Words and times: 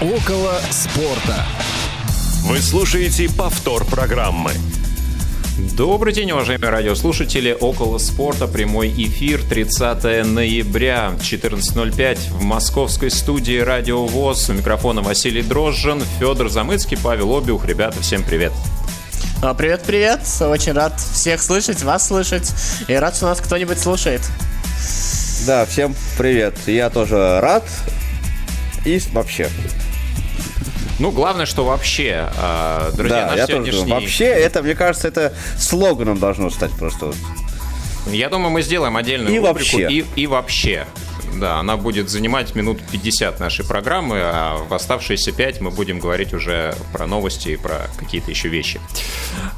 Около 0.00 0.60
спорта. 0.70 1.44
Вы 2.44 2.58
слушаете 2.58 3.28
повтор 3.28 3.84
программы. 3.84 4.52
Добрый 5.76 6.12
день, 6.12 6.30
уважаемые 6.30 6.70
радиослушатели. 6.70 7.50
Около 7.60 7.98
спорта 7.98 8.46
прямой 8.46 8.90
эфир 8.90 9.42
30 9.42 10.24
ноября 10.24 11.14
14.05 11.20 12.16
в 12.30 12.42
московской 12.44 13.10
студии 13.10 13.58
Радио 13.58 14.06
ВОЗ. 14.06 14.50
У 14.50 14.52
микрофона 14.52 15.02
Василий 15.02 15.42
Дрожжин, 15.42 16.00
Федор 16.20 16.48
Замыцкий, 16.48 16.96
Павел 16.96 17.36
Обиух. 17.36 17.64
Ребята, 17.64 18.00
всем 18.00 18.22
привет. 18.22 18.52
А, 19.42 19.52
привет, 19.52 19.82
привет. 19.84 20.20
Очень 20.40 20.74
рад 20.74 21.00
всех 21.00 21.42
слышать, 21.42 21.82
вас 21.82 22.06
слышать. 22.06 22.52
И 22.86 22.94
рад, 22.94 23.16
что 23.16 23.26
нас 23.26 23.40
кто-нибудь 23.40 23.80
слушает. 23.80 24.20
Да, 25.44 25.66
всем 25.66 25.96
привет. 26.16 26.54
Я 26.68 26.88
тоже 26.88 27.40
рад. 27.40 27.64
И 28.84 29.00
вообще. 29.12 29.48
Ну, 30.98 31.12
главное, 31.12 31.46
что 31.46 31.64
вообще, 31.64 32.28
э, 32.36 32.90
друзья, 32.94 33.22
да, 33.22 33.26
наш 33.28 33.36
я 33.36 33.46
сегодняшний... 33.46 33.80
тоже. 33.80 33.94
Вообще, 33.94 34.24
это, 34.24 34.62
мне 34.62 34.74
кажется, 34.74 35.06
это 35.06 35.32
слоганом 35.56 36.18
должно 36.18 36.50
стать 36.50 36.72
просто. 36.72 37.12
Я 38.06 38.28
думаю, 38.28 38.50
мы 38.50 38.62
сделаем 38.62 38.96
отдельную 38.96 39.32
И 39.32 39.38
рубрику 39.38 39.78
вообще. 39.78 39.88
И, 39.90 40.06
и 40.16 40.26
вообще. 40.26 40.86
Да, 41.34 41.58
она 41.58 41.76
будет 41.76 42.08
занимать 42.08 42.54
минут 42.54 42.78
50 42.90 43.40
нашей 43.40 43.64
программы, 43.64 44.18
а 44.20 44.56
в 44.56 44.74
оставшиеся 44.74 45.32
5 45.32 45.60
мы 45.60 45.70
будем 45.70 45.98
говорить 45.98 46.32
уже 46.32 46.74
про 46.92 47.06
новости 47.06 47.50
и 47.50 47.56
про 47.56 47.88
какие-то 47.98 48.30
еще 48.30 48.48
вещи. 48.48 48.80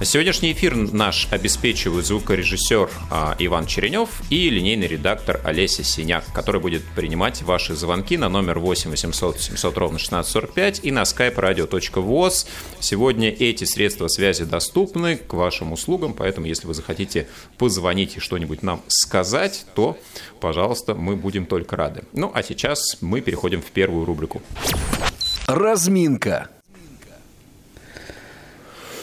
Сегодняшний 0.02 0.52
эфир 0.52 0.74
наш 0.76 1.28
обеспечивают 1.30 2.06
звукорежиссер 2.06 2.90
а, 3.10 3.36
Иван 3.38 3.66
Черенев 3.66 4.08
и 4.30 4.50
линейный 4.50 4.86
редактор 4.86 5.40
Олеся 5.44 5.84
Синяк, 5.84 6.24
который 6.32 6.60
будет 6.60 6.82
принимать 6.96 7.42
ваши 7.42 7.74
звонки 7.74 8.16
на 8.16 8.28
номер 8.28 8.58
8 8.58 8.90
800 8.90 9.40
700 9.40 9.78
ровно 9.78 9.96
1645 9.96 10.80
и 10.84 10.90
на 10.90 11.02
skype 11.02 11.36
radio.voz. 11.36 12.46
Сегодня 12.80 13.30
эти 13.30 13.64
средства 13.64 14.08
связи 14.08 14.44
доступны 14.44 15.16
к 15.16 15.32
вашим 15.34 15.72
услугам, 15.72 16.14
поэтому 16.14 16.46
если 16.46 16.66
вы 16.66 16.74
захотите 16.74 17.28
позвонить 17.58 18.16
и 18.16 18.20
что-нибудь 18.20 18.62
нам 18.62 18.82
сказать, 18.88 19.66
то, 19.74 19.98
пожалуйста, 20.40 20.94
мы 20.94 21.16
будем 21.16 21.46
только 21.46 21.59
рады. 21.68 22.02
Ну, 22.12 22.30
а 22.34 22.42
сейчас 22.42 22.96
мы 23.00 23.20
переходим 23.20 23.62
в 23.62 23.70
первую 23.70 24.04
рубрику. 24.04 24.42
Разминка. 25.46 26.48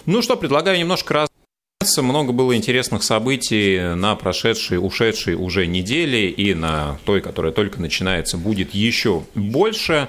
Ну 0.06 0.22
что, 0.22 0.38
предлагаю 0.38 0.80
немножко 0.80 1.14
раз 1.14 1.30
много 1.98 2.34
было 2.34 2.56
интересных 2.56 3.04
событий 3.04 3.96
на 3.96 4.16
прошедшей, 4.16 4.78
ушедшей 4.78 5.36
уже 5.36 5.68
неделе 5.68 6.30
и 6.30 6.54
на 6.54 6.98
той, 7.06 7.22
которая 7.22 7.52
только 7.52 7.80
начинается, 7.80 8.38
будет 8.38 8.74
еще 8.74 9.24
больше. 9.36 10.08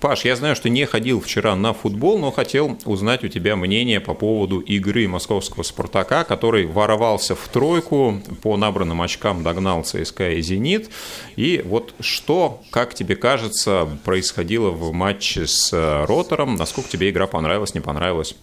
Паш, 0.00 0.24
я 0.24 0.34
знаю, 0.34 0.56
что 0.56 0.68
не 0.68 0.84
ходил 0.84 1.20
вчера 1.20 1.54
на 1.54 1.72
футбол, 1.72 2.18
но 2.18 2.32
хотел 2.32 2.76
узнать 2.84 3.22
у 3.24 3.28
тебя 3.28 3.54
мнение 3.54 4.00
по 4.00 4.14
поводу 4.14 4.58
игры 4.58 5.06
московского 5.06 5.62
«Спартака», 5.62 6.24
который 6.24 6.66
воровался 6.66 7.36
в 7.36 7.48
тройку, 7.48 8.20
по 8.42 8.56
набранным 8.56 9.00
очкам 9.00 9.42
догнал 9.42 9.84
ЦСКА 9.84 10.32
и 10.32 10.42
«Зенит». 10.42 10.90
И 11.36 11.62
вот 11.64 11.94
что, 12.00 12.62
как 12.70 12.94
тебе 12.94 13.14
кажется, 13.14 13.88
происходило 14.04 14.70
в 14.70 14.92
матче 14.92 15.46
с 15.46 15.72
Ротором? 16.06 16.56
Насколько 16.56 16.90
тебе 16.90 17.10
игра 17.10 17.26
понравилась, 17.26 17.74
не 17.74 17.80
понравилась? 17.80 18.34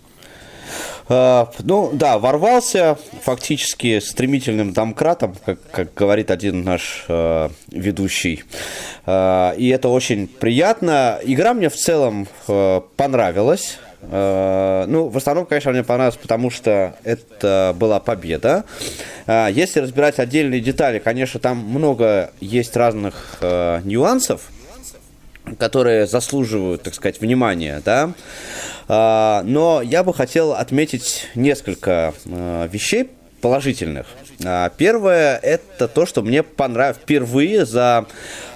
А, 1.10 1.50
ну 1.64 1.90
да, 1.92 2.20
ворвался 2.20 2.98
фактически 3.24 4.00
стремительным 4.00 4.74
домкратом, 4.74 5.36
как, 5.44 5.60
как 5.72 5.94
говорит 5.96 6.30
один 6.30 6.64
наш 6.64 7.06
э, 7.08 7.50
ведущий. 7.72 8.44
Э, 9.08 9.56
и 9.58 9.70
это 9.70 9.90
очень 9.90 10.28
приятно. 10.28 11.20
Игра 11.24 11.56
мне 11.56 11.70
в 11.70 11.76
целом 11.76 12.28
э, 12.48 12.82
понравилась. 12.96 13.80
Ну, 14.02 15.10
в 15.10 15.18
основном, 15.18 15.46
конечно, 15.46 15.72
мне 15.72 15.84
понравилось, 15.84 16.16
потому 16.16 16.50
что 16.50 16.96
это 17.04 17.76
была 17.78 18.00
победа. 18.00 18.64
Если 19.28 19.82
разбирать 19.82 20.20
отдельные 20.20 20.62
детали, 20.62 21.00
конечно, 21.00 21.38
там 21.42 21.58
много 21.58 22.32
есть 22.40 22.78
разных 22.78 23.40
нюансов, 23.42 24.50
которые 25.58 26.08
заслуживают, 26.08 26.84
так 26.84 26.94
сказать, 26.94 27.22
внимания, 27.22 27.82
да. 27.84 28.14
А, 28.88 29.44
Но 29.44 29.82
я 29.82 30.04
бы 30.04 30.14
хотел 30.14 30.54
отметить 30.54 31.28
несколько 31.36 32.14
э, 32.26 32.68
вещей 32.72 33.10
положительных. 33.42 34.08
А, 34.44 34.70
Первое– 34.70 35.38
это 35.44 35.88
то, 35.88 36.06
что 36.06 36.22
мне 36.22 36.44
понравилось 36.44 36.98
впервые 36.98 37.66
за 37.66 38.06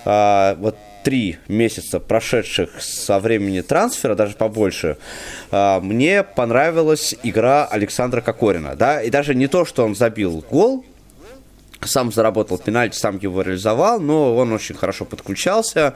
а, 0.05 0.55
вот 0.59 0.75
три 1.03 1.37
месяца, 1.49 1.99
прошедших 1.99 2.81
со 2.81 3.19
времени 3.19 3.59
трансфера, 3.59 4.15
даже 4.15 4.35
побольше, 4.35 4.95
мне 5.51 6.23
понравилась 6.23 7.13
игра 7.23 7.65
Александра 7.65 8.21
Кокорина. 8.21 8.77
Да? 8.77 9.01
И 9.01 9.09
даже 9.09 9.35
не 9.35 9.47
то, 9.47 9.65
что 9.65 9.83
он 9.83 9.95
забил 9.95 10.45
гол, 10.49 10.85
сам 11.87 12.11
заработал 12.11 12.57
пенальти, 12.57 12.97
сам 12.97 13.17
его 13.17 13.41
реализовал, 13.41 13.99
но 13.99 14.35
он 14.35 14.51
очень 14.51 14.75
хорошо 14.75 15.05
подключался. 15.05 15.95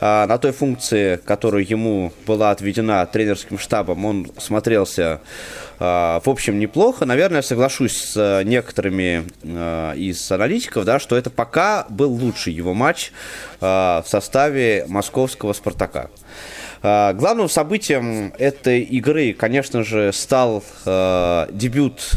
А, 0.00 0.26
На 0.26 0.38
той 0.38 0.52
функции, 0.52 1.16
которая 1.16 1.62
ему 1.62 2.12
была 2.26 2.50
отведена 2.50 3.04
тренерским 3.06 3.58
штабом, 3.58 4.04
он 4.04 4.30
смотрелся, 4.38 5.20
а, 5.78 6.20
в 6.24 6.28
общем, 6.28 6.58
неплохо. 6.58 7.04
Наверное, 7.04 7.42
соглашусь 7.42 7.96
с 7.96 8.42
некоторыми 8.44 9.24
а, 9.44 9.94
из 9.94 10.30
аналитиков, 10.30 10.84
да, 10.84 10.98
что 10.98 11.16
это 11.16 11.30
пока 11.30 11.86
был 11.88 12.12
лучший 12.12 12.52
его 12.52 12.74
матч 12.74 13.12
в 13.60 14.04
составе 14.06 14.84
московского 14.88 15.52
«Спартака». 15.52 16.10
Главным 16.80 17.48
событием 17.48 18.32
этой 18.38 18.82
игры, 18.82 19.32
конечно 19.32 19.82
же, 19.82 20.12
стал 20.12 20.62
дебют 20.84 22.12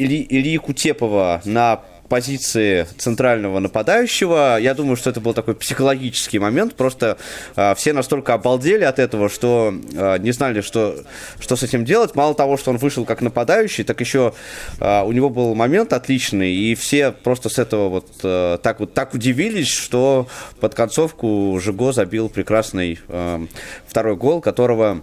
Ильи, 0.00 0.26
Ильи 0.30 0.56
Кутепова 0.56 1.42
на 1.44 1.82
позиции 2.08 2.86
центрального 2.98 3.60
нападающего. 3.60 4.58
Я 4.60 4.74
думаю, 4.74 4.96
что 4.96 5.10
это 5.10 5.20
был 5.20 5.32
такой 5.32 5.54
психологический 5.54 6.40
момент. 6.40 6.74
Просто 6.74 7.18
а, 7.54 7.74
все 7.76 7.92
настолько 7.92 8.34
обалдели 8.34 8.82
от 8.82 8.98
этого, 8.98 9.28
что 9.28 9.72
а, 9.94 10.16
не 10.16 10.32
знали, 10.32 10.60
что, 10.60 10.96
что 11.38 11.54
с 11.54 11.62
этим 11.62 11.84
делать. 11.84 12.16
Мало 12.16 12.34
того, 12.34 12.56
что 12.56 12.70
он 12.72 12.78
вышел 12.78 13.04
как 13.04 13.20
нападающий, 13.20 13.84
так 13.84 14.00
еще 14.00 14.34
а, 14.80 15.04
у 15.04 15.12
него 15.12 15.30
был 15.30 15.54
момент 15.54 15.92
отличный, 15.92 16.52
и 16.52 16.74
все 16.74 17.12
просто 17.12 17.48
с 17.48 17.58
этого 17.58 17.88
вот 17.88 18.08
а, 18.24 18.58
так 18.58 18.80
вот 18.80 18.92
так 18.92 19.14
удивились, 19.14 19.68
что 19.68 20.26
под 20.58 20.74
концовку 20.74 21.60
Жиго 21.62 21.92
забил 21.92 22.28
прекрасный 22.28 22.98
а, 23.08 23.46
второй 23.86 24.16
гол, 24.16 24.40
которого 24.40 25.02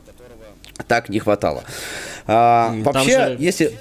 так 0.87 1.07
не 1.07 1.19
хватало. 1.19 1.63
А, 2.27 2.67
там 2.67 2.83
вообще, 2.83 3.11
же- 3.11 3.35
если... 3.39 3.77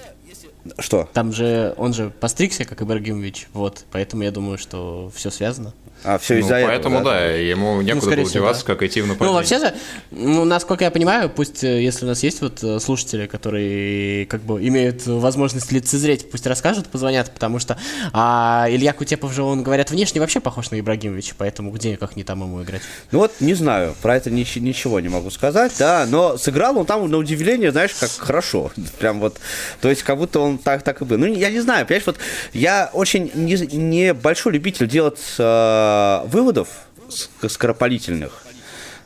Что? 0.79 1.09
Там 1.13 1.33
же 1.33 1.75
он 1.77 1.93
же 1.93 2.11
постригся, 2.11 2.65
как 2.65 2.83
Ибрагимович, 2.83 3.49
вот, 3.53 3.85
поэтому 3.91 4.23
я 4.23 4.31
думаю, 4.31 4.59
что 4.59 5.11
все 5.15 5.31
связано. 5.31 5.73
А, 6.07 6.19
все 6.19 6.35
Ну, 6.35 6.41
из-за 6.41 6.55
этого, 6.55 6.71
поэтому, 6.71 7.03
да, 7.03 7.27
ему 7.27 7.83
некуда 7.83 8.07
скорее 8.07 8.23
было 8.23 8.31
всего, 8.31 8.45
деваться, 8.45 8.65
да. 8.65 8.73
как 8.75 8.83
идти 8.85 9.01
в 9.01 9.09
нападение. 9.09 9.33
Ну, 9.33 9.37
вообще-то, 9.37 9.75
ну, 10.13 10.45
насколько 10.45 10.85
я 10.85 10.93
понимаю, 10.93 11.29
пусть, 11.29 11.65
э, 11.65 11.83
если 11.83 12.05
у 12.05 12.09
нас 12.09 12.23
есть 12.23 12.41
вот 12.43 12.63
э, 12.63 12.79
слушатели, 12.79 13.27
которые 13.27 14.27
как 14.27 14.43
бы 14.43 14.65
имеют 14.65 15.05
возможность 15.07 15.73
лицезреть, 15.73 16.31
пусть 16.31 16.47
расскажут, 16.47 16.87
позвонят, 16.87 17.33
потому 17.33 17.59
что 17.59 17.77
а, 18.13 18.67
Илья 18.69 18.93
Кутепов 18.93 19.33
же, 19.33 19.43
он, 19.43 19.65
говорят, 19.65 19.91
внешне 19.91 20.21
вообще 20.21 20.39
похож 20.39 20.71
на 20.71 20.79
Ибрагимовича, 20.79 21.35
поэтому 21.37 21.73
где, 21.73 21.97
как 21.97 22.15
не 22.15 22.23
там 22.23 22.41
ему 22.43 22.63
играть. 22.63 22.83
Ну 23.11 23.19
вот, 23.19 23.33
не 23.41 23.55
знаю, 23.55 23.97
про 24.01 24.17
это 24.17 24.31
нич- 24.31 24.61
ничего 24.61 25.01
не 25.01 25.09
могу 25.09 25.31
сказать, 25.31 25.73
да, 25.77 26.07
но 26.09 26.39
сыграл 26.39 26.79
он 26.79 26.87
там, 26.87 27.11
на 27.11 27.17
удивление, 27.17 27.73
знаешь, 27.73 27.95
как 27.99 28.11
хорошо. 28.11 28.71
Прям 29.01 29.19
вот, 29.19 29.39
то 29.81 29.89
есть, 29.89 30.05
как 30.05 30.19
будто 30.19 30.39
он 30.39 30.59
так, 30.59 30.85
так 30.85 31.03
и 31.03 31.05
был. 31.05 31.19
Ну, 31.19 31.27
я 31.27 31.51
не 31.51 31.59
знаю, 31.59 31.85
понимаешь, 31.85 32.07
вот 32.07 32.19
я 32.53 32.91
очень 32.93 33.33
не, 33.35 33.57
не 33.77 34.15
большой 34.15 34.53
любитель 34.53 34.87
делать 34.87 35.19
э, 35.39 35.96
выводов 36.27 36.69
ск- 37.09 37.49
скоропалительных. 37.49 38.43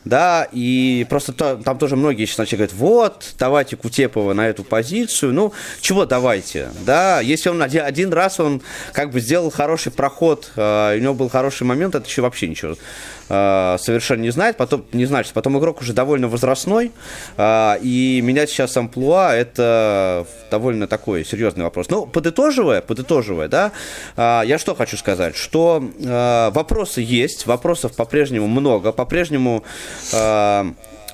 Да, 0.03 0.47
и 0.51 1.05
просто 1.07 1.31
то- 1.31 1.57
там 1.57 1.77
тоже 1.77 1.95
многие 1.95 2.25
сейчас 2.25 2.39
начали 2.39 2.55
говорить, 2.57 2.75
вот, 2.75 3.35
давайте 3.37 3.75
Кутепова 3.75 4.33
на 4.33 4.47
эту 4.47 4.63
позицию. 4.63 5.31
Ну, 5.31 5.53
чего 5.79 6.07
давайте, 6.07 6.69
да, 6.87 7.19
если 7.21 7.49
он 7.49 7.61
один, 7.61 7.83
один 7.83 8.11
раз 8.11 8.39
он 8.39 8.63
как 8.93 9.11
бы 9.11 9.19
сделал 9.19 9.51
хороший 9.51 9.91
проход, 9.91 10.51
э, 10.55 10.95
у 10.97 10.99
него 10.99 11.13
был 11.13 11.29
хороший 11.29 11.63
момент, 11.63 11.93
это 11.93 12.07
еще 12.07 12.23
вообще 12.23 12.47
ничего 12.47 12.75
э, 13.31 13.77
совершенно 13.79 14.21
не 14.21 14.29
знает, 14.29 14.57
потом 14.57 14.85
не 14.91 15.05
значит, 15.05 15.33
потом 15.33 15.57
игрок 15.57 15.81
уже 15.81 15.93
довольно 15.93 16.27
возрастной, 16.27 16.91
э, 17.37 17.73
и 17.81 18.21
менять 18.21 18.49
сейчас 18.49 18.75
амплуа 18.75 19.33
это 19.33 20.25
довольно 20.49 20.87
такой 20.87 21.23
серьезный 21.25 21.63
вопрос. 21.63 21.89
Ну, 21.89 22.05
подытоживая, 22.05 22.81
подытоживая, 22.81 23.47
да, 23.47 23.71
э, 24.17 24.41
я 24.45 24.57
что 24.57 24.75
хочу 24.75 24.97
сказать, 24.97 25.35
что 25.35 25.81
вопросы 26.53 27.01
есть, 27.01 27.45
вопросов 27.45 27.95
по-прежнему 27.95 28.47
много, 28.47 28.91
по-прежнему 28.91 29.63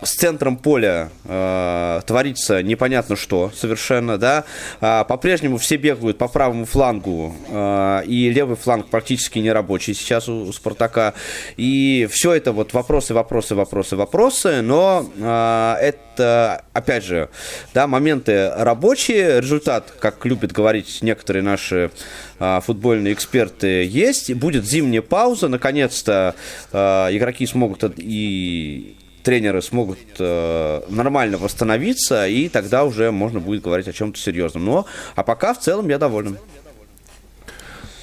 с 0.01 0.13
центром 0.13 0.57
поля 0.57 1.09
э, 1.25 2.01
творится 2.05 2.61
непонятно 2.61 3.15
что 3.15 3.51
совершенно, 3.55 4.17
да. 4.17 4.45
А, 4.81 5.03
по-прежнему 5.03 5.57
все 5.57 5.77
бегают 5.77 6.17
по 6.17 6.27
правому 6.27 6.65
флангу, 6.65 7.35
э, 7.49 8.03
и 8.05 8.29
левый 8.29 8.55
фланг 8.55 8.87
практически 8.87 9.39
не 9.39 9.51
рабочий 9.51 9.93
сейчас 9.93 10.29
у, 10.29 10.43
у 10.43 10.53
Спартака. 10.53 11.13
И 11.55 12.07
все 12.11 12.33
это 12.33 12.51
вот 12.51 12.73
вопросы, 12.73 13.13
вопросы, 13.13 13.55
вопросы, 13.55 13.95
вопросы, 13.95 14.61
но 14.61 15.09
э, 15.17 15.75
это, 15.81 16.63
опять 16.73 17.03
же, 17.03 17.29
да, 17.73 17.87
моменты 17.87 18.51
рабочие, 18.55 19.41
результат, 19.41 19.93
как 19.99 20.25
любят 20.25 20.51
говорить 20.51 20.99
некоторые 21.01 21.43
наши 21.43 21.91
э, 22.39 22.59
футбольные 22.63 23.13
эксперты, 23.13 23.85
есть. 23.85 24.33
Будет 24.33 24.65
зимняя 24.65 25.01
пауза, 25.01 25.47
наконец-то 25.47 26.35
э, 26.71 26.77
игроки 27.11 27.45
смогут 27.45 27.83
и 27.97 28.96
тренеры 29.27 29.61
смогут 29.61 29.99
э, 30.19 30.81
нормально 30.87 31.37
восстановиться, 31.37 32.29
и 32.29 32.47
тогда 32.47 32.85
уже 32.85 33.11
можно 33.11 33.41
будет 33.41 33.61
говорить 33.61 33.89
о 33.89 33.91
чем-то 33.91 34.17
серьезном. 34.17 34.63
Но, 34.63 34.85
а 35.15 35.23
пока 35.23 35.53
в 35.53 35.59
целом 35.59 35.89
я 35.89 35.97
доволен. 35.97 36.37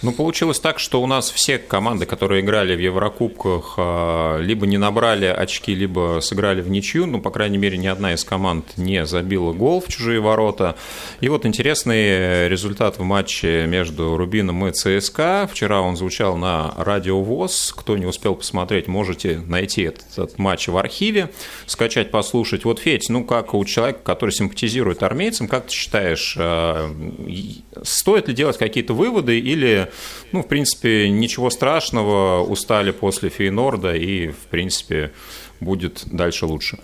Ну, 0.05 0.13
получилось 0.13 0.61
так, 0.61 0.81
что 0.81 1.01
у 1.01 1.07
нас 1.07 1.31
все 1.31 1.57
команды, 1.57 2.05
которые 2.05 2.43
играли 2.43 2.77
в 2.77 2.79
Еврокубках, 2.79 3.77
а, 3.79 4.39
либо 4.39 4.67
не 4.67 4.77
набрали 4.77 5.25
очки, 5.25 5.75
либо 5.75 6.19
сыграли 6.21 6.61
в 6.61 6.69
ничью. 6.69 7.07
Ну, 7.07 7.23
по 7.23 7.31
крайней 7.31 7.57
мере, 7.57 7.79
ни 7.79 7.87
одна 7.87 8.13
из 8.13 8.23
команд 8.23 8.77
не 8.77 9.07
забила 9.07 9.55
гол 9.55 9.81
в 9.81 9.89
чужие 9.89 10.21
ворота. 10.21 10.77
И 11.23 11.31
вот 11.31 11.47
интересный 11.47 12.51
результат 12.51 12.99
в 12.99 13.03
матче 13.03 13.65
между 13.67 14.19
Рубином 14.19 14.67
и 14.67 14.73
ЦСКА. 14.73 15.49
Вчера 15.51 15.81
он 15.81 15.97
звучал 15.97 16.37
на 16.37 16.75
радио 16.77 17.23
ВОЗ. 17.23 17.73
Кто 17.75 17.97
не 17.97 18.05
успел 18.05 18.35
посмотреть, 18.35 18.89
можете 18.89 19.39
найти 19.39 19.85
этот, 19.85 20.05
этот 20.13 20.39
матч 20.39 20.69
в 20.69 20.77
архиве, 20.77 21.31
скачать, 21.65 22.11
послушать. 22.11 22.67
Вот, 22.67 22.79
Федь, 22.79 23.09
ну, 23.09 23.25
как 23.25 23.55
у 23.55 23.65
человека, 23.65 24.01
который 24.05 24.33
симпатизирует 24.33 25.03
армейцам, 25.03 25.49
как 25.49 25.69
ты 25.69 25.73
считаешь, 25.73 26.37
а, 26.39 26.95
стоит 27.83 28.29
ли 28.29 28.35
делать 28.35 28.59
какие-то 28.59 28.93
выводы 28.93 29.39
или 29.39 29.89
ну, 30.33 30.43
в 30.43 30.49
принципе, 30.49 31.09
ничего 31.11 31.51
страшного, 31.51 32.43
устали 32.43 32.91
после 32.91 33.29
Фейнорда 33.29 33.95
и, 33.95 34.29
в 34.29 34.47
принципе, 34.51 35.13
будет 35.61 36.03
дальше 36.07 36.47
лучше. 36.47 36.79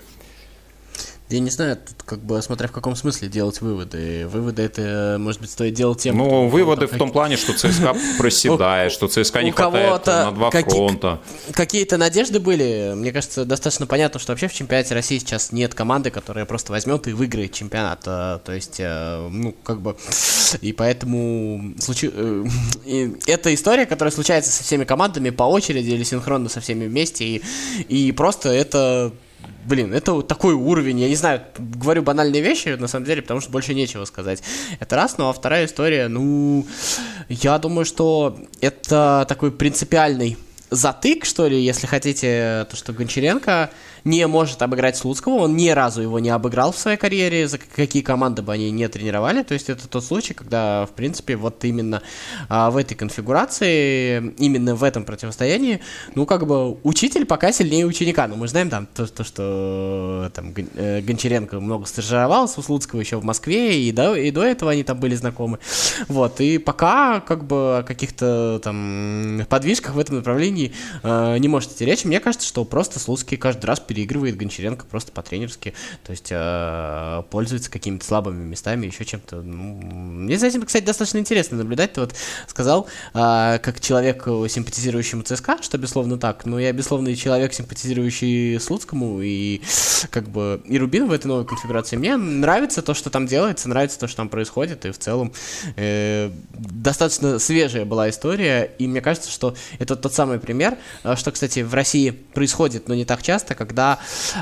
Я 1.31 1.39
не 1.39 1.51
знаю, 1.51 1.77
тут 1.77 2.03
как 2.05 2.19
бы 2.19 2.43
смотря 2.43 2.67
в 2.67 2.73
каком 2.73 2.97
смысле 2.97 3.29
делать 3.29 3.61
выводы. 3.61 4.27
Выводы 4.27 4.63
это, 4.63 5.17
может 5.21 5.41
быть, 5.41 5.51
стоит 5.51 5.75
делать 5.75 6.01
тем, 6.01 6.17
Ну, 6.19 6.49
выводы 6.49 6.89
в 6.89 6.99
том 6.99 7.13
плане, 7.13 7.37
что 7.37 7.53
ЦСКА 7.53 7.97
проседает, 8.19 8.91
что 8.91 9.07
ЦСКА 9.07 9.45
не 9.45 9.53
хватает 9.53 10.07
на 10.07 10.33
два 10.33 10.51
фронта. 10.51 11.21
Какие-то 11.53 11.99
надежды 11.99 12.41
были. 12.41 12.95
Мне 12.97 13.13
кажется, 13.13 13.45
достаточно 13.45 13.87
понятно, 13.87 14.19
что 14.19 14.33
вообще 14.33 14.49
в 14.49 14.53
чемпионате 14.53 14.95
России 14.95 15.19
сейчас 15.19 15.53
нет 15.53 15.73
команды, 15.73 16.11
которая 16.11 16.47
просто 16.47 16.73
возьмет 16.73 17.07
и 17.07 17.13
выиграет 17.13 17.53
чемпионат. 17.53 18.01
То 18.01 18.43
есть, 18.49 18.81
э, 18.81 19.29
ну, 19.31 19.55
как 19.63 19.81
бы... 19.81 19.97
И 20.61 20.73
поэтому 20.73 21.75
случи... 21.79 22.11
Э, 22.13 22.45
и 22.85 23.15
это 23.29 23.55
история, 23.55 23.87
которая 23.87 24.11
случается 24.11 24.51
со 24.51 24.65
всеми 24.65 24.83
командами 24.83 25.31
по 25.31 25.45
очереди 25.45 25.91
или 25.91 26.03
синхронно 26.03 26.49
со 26.49 26.61
всеми 26.61 26.87
вместе. 26.87 27.25
И, 27.25 27.43
и 27.89 28.11
просто 28.11 28.49
это 28.49 29.13
блин, 29.71 29.95
это 29.95 30.13
вот 30.13 30.27
такой 30.27 30.53
уровень, 30.55 30.99
я 30.99 31.09
не 31.09 31.15
знаю, 31.15 31.43
говорю 31.57 32.03
банальные 32.03 32.43
вещи, 32.43 32.71
на 32.71 32.89
самом 32.89 33.07
деле, 33.07 33.23
потому 33.23 33.41
что 33.41 33.51
больше 33.53 33.73
нечего 33.73 34.05
сказать. 34.05 34.43
Это 34.81 34.97
раз, 34.97 35.17
ну 35.17 35.29
а 35.29 35.33
вторая 35.33 35.67
история, 35.67 36.09
ну, 36.09 36.67
я 37.29 37.57
думаю, 37.59 37.85
что 37.85 38.37
это 38.61 39.25
такой 39.29 39.53
принципиальный 39.53 40.37
затык, 40.71 41.25
что 41.25 41.47
ли, 41.47 41.63
если 41.63 41.87
хотите, 41.87 42.67
то, 42.69 42.77
что 42.77 42.93
Гончаренко 42.93 43.71
не 44.05 44.27
может 44.27 44.63
обыграть 44.63 44.97
Слуцкого, 44.97 45.35
он 45.35 45.57
ни 45.57 45.69
разу 45.69 46.03
его 46.03 46.19
не 46.19 46.31
обыграл 46.31 46.73
в 46.73 46.79
своей 46.79 46.97
карьере, 46.97 47.49
за 47.49 47.59
какие 47.59 48.03
команды 48.03 48.43
бы 48.43 48.53
они 48.53 48.71
не 48.71 48.89
тренировали, 48.89 49.43
то 49.43 49.55
есть 49.55 49.69
это 49.69 49.89
тот 49.89 50.05
случай, 50.05 50.35
когда, 50.35 50.87
в 50.87 50.91
принципе, 50.91 51.37
вот 51.37 51.65
именно 51.65 52.03
а, 52.49 52.71
в 52.71 52.77
этой 52.77 52.95
конфигурации, 52.95 54.35
именно 54.39 54.75
в 54.75 54.85
этом 54.85 55.05
противостоянии, 55.05 55.81
ну, 56.15 56.27
как 56.27 56.47
бы, 56.47 56.79
учитель 56.83 57.25
пока 57.27 57.53
сильнее 57.53 57.87
ученика, 57.87 58.27
но 58.29 58.37
мы 58.37 58.49
знаем 58.49 58.71
там 58.71 58.87
то, 58.95 59.07
то 59.07 59.25
что 59.25 60.31
там 60.35 60.55
э, 60.75 61.01
Гончаренко 61.01 61.61
много 61.61 61.87
стажировался 61.87 62.61
у 62.61 62.63
Слуцкого 62.63 63.01
еще 63.01 63.17
в 63.17 63.25
Москве, 63.25 63.83
и 63.83 63.93
до, 63.93 64.15
и 64.15 64.31
до 64.31 64.43
этого 64.43 64.71
они 64.71 64.83
там 64.83 64.99
были 64.99 65.15
знакомы, 65.15 65.59
вот, 66.09 66.41
и 66.41 66.59
пока, 66.59 67.21
как 67.21 67.45
бы, 67.45 67.79
о 67.79 67.83
каких-то 67.83 68.61
там 68.63 69.47
подвижках 69.49 69.95
в 69.95 69.99
этом 69.99 70.17
направлении 70.17 70.73
э, 71.03 71.39
не 71.39 71.49
может 71.49 71.73
идти 71.73 71.85
речь, 71.85 72.05
мне 72.05 72.21
кажется, 72.21 72.47
что 72.47 72.65
просто 72.65 72.99
Слуцкий 72.99 73.37
каждый 73.37 73.67
раз 73.67 73.81
переигрывает 73.91 74.37
Гончаренко 74.37 74.87
просто 74.87 75.11
по-тренерски, 75.11 75.75
то 76.05 76.13
есть 76.13 76.29
э, 76.31 77.23
пользуется 77.29 77.73
какими-то 77.73 78.05
слабыми 78.05 78.45
местами, 78.45 78.87
еще 78.87 79.05
чем-то. 79.05 79.43
Ну, 79.43 79.81
мне 79.83 80.39
за 80.39 80.47
этим, 80.47 80.63
кстати, 80.63 80.85
достаточно 80.85 81.19
интересно 81.19 81.57
наблюдать. 81.57 81.95
Ты 81.95 82.03
вот 82.03 82.15
сказал, 82.47 82.87
э, 83.15 83.59
как 83.61 83.81
человек, 83.81 84.29
симпатизирующему 84.49 85.23
ЦСКА, 85.23 85.61
что 85.61 85.77
безусловно 85.77 86.19
так, 86.19 86.47
но 86.47 86.61
я, 86.61 86.73
безусловно, 86.73 87.17
человек, 87.17 87.53
симпатизирующий 87.53 88.61
Слуцкому 88.61 89.21
и 89.23 89.61
как 90.11 90.29
бы 90.29 90.63
и 90.67 90.79
Рубин 90.79 91.09
в 91.09 91.13
этой 91.13 91.27
новой 91.27 91.45
конфигурации. 91.45 91.97
Мне 91.97 92.17
нравится 92.17 92.83
то, 92.83 92.95
что 92.95 93.11
там 93.11 93.27
делается, 93.27 93.69
нравится 93.69 93.99
то, 93.99 94.07
что 94.07 94.19
там 94.19 94.29
происходит, 94.29 94.87
и 94.87 94.93
в 94.93 94.99
целом 95.01 95.33
э, 95.75 96.31
достаточно 96.53 97.41
свежая 97.41 97.85
была 97.85 98.09
история, 98.09 98.71
и 98.79 98.87
мне 98.87 99.01
кажется, 99.01 99.33
что 99.33 99.57
это 99.81 99.97
тот 99.97 100.15
самый 100.15 100.39
пример, 100.39 100.79
э, 101.03 101.17
что, 101.17 101.33
кстати, 101.33 101.61
в 101.61 101.75
России 101.75 102.11
происходит, 102.11 102.87
но 102.87 102.95
не 102.95 103.05
так 103.05 103.21
часто, 103.23 103.57
когда 103.57 103.80
когда 103.81 103.99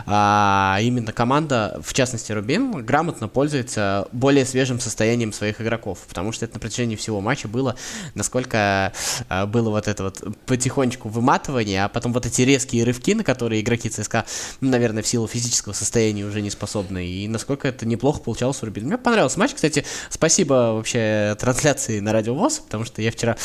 а, 0.06 0.78
именно 0.80 1.12
команда, 1.12 1.80
в 1.82 1.94
частности 1.94 2.32
Рубин, 2.32 2.84
грамотно 2.84 3.28
пользуется 3.28 4.08
более 4.12 4.44
свежим 4.44 4.80
состоянием 4.80 5.32
своих 5.32 5.60
игроков, 5.60 6.00
потому 6.08 6.32
что 6.32 6.44
это 6.44 6.54
на 6.54 6.60
протяжении 6.60 6.96
всего 6.96 7.20
матча 7.20 7.46
было, 7.46 7.76
насколько 8.14 8.92
а, 9.28 9.46
было 9.46 9.70
вот 9.70 9.86
это 9.86 10.04
вот 10.04 10.22
потихонечку 10.46 11.08
выматывание, 11.08 11.84
а 11.84 11.88
потом 11.88 12.12
вот 12.12 12.26
эти 12.26 12.42
резкие 12.42 12.84
рывки, 12.84 13.14
на 13.14 13.22
которые 13.22 13.60
игроки 13.60 13.88
ЦСКА, 13.88 14.24
ну, 14.60 14.70
наверное, 14.70 15.02
в 15.02 15.06
силу 15.06 15.28
физического 15.28 15.72
состояния 15.72 16.24
уже 16.24 16.40
не 16.40 16.50
способны, 16.50 17.06
и 17.06 17.28
насколько 17.28 17.68
это 17.68 17.86
неплохо 17.86 18.20
получалось 18.20 18.62
у 18.62 18.66
Рубин. 18.66 18.86
Мне 18.86 18.98
понравился 18.98 19.38
матч, 19.38 19.54
кстати, 19.54 19.84
спасибо 20.10 20.74
вообще 20.74 21.36
трансляции 21.38 22.00
на 22.00 22.12
Радио 22.12 22.34
ВОЗ, 22.34 22.58
потому 22.60 22.84
что 22.84 23.02
я 23.02 23.12
вчера 23.12 23.36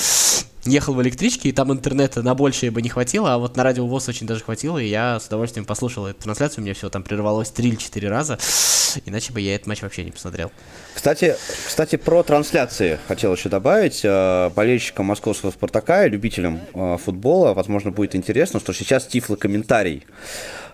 ехал 0.65 0.93
в 0.93 1.01
электричке, 1.01 1.49
и 1.49 1.51
там 1.51 1.71
интернета 1.71 2.21
на 2.21 2.35
большее 2.35 2.71
бы 2.71 2.81
не 2.81 2.89
хватило, 2.89 3.33
а 3.33 3.37
вот 3.37 3.57
на 3.57 3.63
радио 3.63 3.85
ВОЗ 3.85 4.09
очень 4.09 4.27
даже 4.27 4.43
хватило, 4.43 4.77
и 4.77 4.87
я 4.87 5.19
с 5.19 5.27
удовольствием 5.27 5.65
послушал 5.65 6.07
эту 6.07 6.23
трансляцию, 6.23 6.61
у 6.61 6.63
меня 6.63 6.73
все 6.73 6.89
там 6.89 7.03
прервалось 7.03 7.49
3 7.49 7.67
или 7.67 7.75
4 7.75 8.09
раза, 8.09 8.37
иначе 9.05 9.33
бы 9.33 9.41
я 9.41 9.55
этот 9.55 9.67
матч 9.67 9.81
вообще 9.81 10.03
не 10.03 10.11
посмотрел. 10.11 10.51
Кстати, 10.93 11.35
кстати 11.65 11.95
про 11.95 12.23
трансляции 12.23 12.99
хотел 13.07 13.33
еще 13.33 13.49
добавить. 13.49 14.01
Э, 14.03 14.49
болельщикам 14.55 15.07
московского 15.07 15.51
«Спартака» 15.51 16.05
и 16.05 16.09
любителям 16.09 16.61
э, 16.73 16.97
футбола, 17.03 17.53
возможно, 17.53 17.91
будет 17.91 18.15
интересно, 18.15 18.59
что 18.59 18.73
сейчас 18.73 19.05
тифло-комментарий 19.07 20.05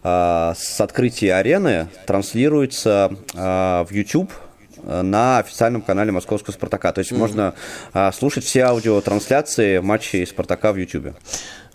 э, 0.03 0.53
с 0.57 0.81
открытия 0.81 1.35
арены 1.35 1.90
транслируется 2.06 3.11
в 3.33 3.87
YouTube– 3.92 4.31
на 4.83 5.40
официальном 5.40 5.81
канале 5.81 6.12
Московского 6.12 6.54
Спартака. 6.54 6.92
То 6.92 7.00
есть 7.00 7.12
mm-hmm. 7.12 7.18
можно 7.18 7.54
а, 7.94 8.12
слушать 8.12 8.44
все 8.44 8.64
аудиотрансляции 8.64 9.80
матчей 9.80 10.26
Спартака 10.26 10.74
в 10.74 10.78
YouTube. 10.78 11.16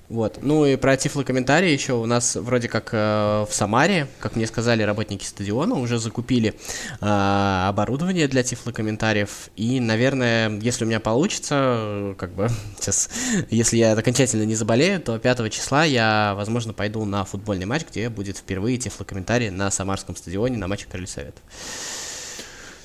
Вот. 0.09 0.41
Ну 0.43 0.67
и 0.67 0.77
про 0.77 0.97
тифлокомментарии 0.97 1.71
еще 1.71 1.95
у 1.95 2.05
нас 2.05 2.37
вроде 2.37 2.69
как 2.69 2.91
э, 2.93 3.47
в 3.49 3.53
Самаре, 3.53 4.07
как 4.21 4.37
мне 4.37 4.47
сказали 4.47 4.83
работники 4.83 5.25
стадиона, 5.25 5.77
уже 5.77 5.99
закупили 5.99 6.55
э, 7.01 7.65
оборудование 7.69 8.29
для 8.29 8.43
тифлокомментариев. 8.43 9.49
И, 9.57 9.81
наверное, 9.81 10.51
если 10.61 10.85
у 10.85 10.89
меня 10.89 11.01
получится, 11.01 12.15
как 12.19 12.35
бы 12.35 12.49
сейчас, 12.79 13.09
если 13.51 13.79
я 13.79 13.93
окончательно 13.93 14.45
не 14.45 14.55
заболею, 14.55 15.01
то 15.01 15.19
5 15.19 15.51
числа 15.51 15.85
я, 15.85 16.35
возможно, 16.37 16.75
пойду 16.75 17.05
на 17.07 17.25
футбольный 17.25 17.67
матч, 17.67 17.87
где 17.91 18.11
будет 18.11 18.37
впервые 18.37 18.77
тифлокомментарий 18.77 19.49
на 19.49 19.71
Самарском 19.71 20.17
стадионе 20.17 20.59
на 20.59 20.69
матче 20.69 20.87
Крылья 20.91 21.07
Совета. 21.07 21.41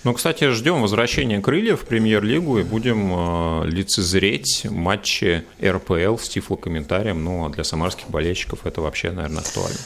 Ну, 0.04 0.14
кстати, 0.14 0.50
ждем 0.52 0.82
возвращения 0.82 1.42
крыльев 1.42 1.82
в 1.82 1.86
премьер-лигу 1.86 2.60
и 2.60 2.64
будем 2.64 3.12
э, 3.12 3.68
лицезреть 3.68 4.66
матчи 4.70 5.44
РПЛ 5.62 6.18
с 6.18 6.30
тифлокомментарием. 6.30 7.22
Ну, 7.22 7.46
а 7.46 7.50
для 7.50 7.66
самарских 7.66 8.10
болельщиков 8.10 8.66
это 8.66 8.82
вообще, 8.82 9.12
наверное, 9.12 9.42
актуально. 9.42 9.80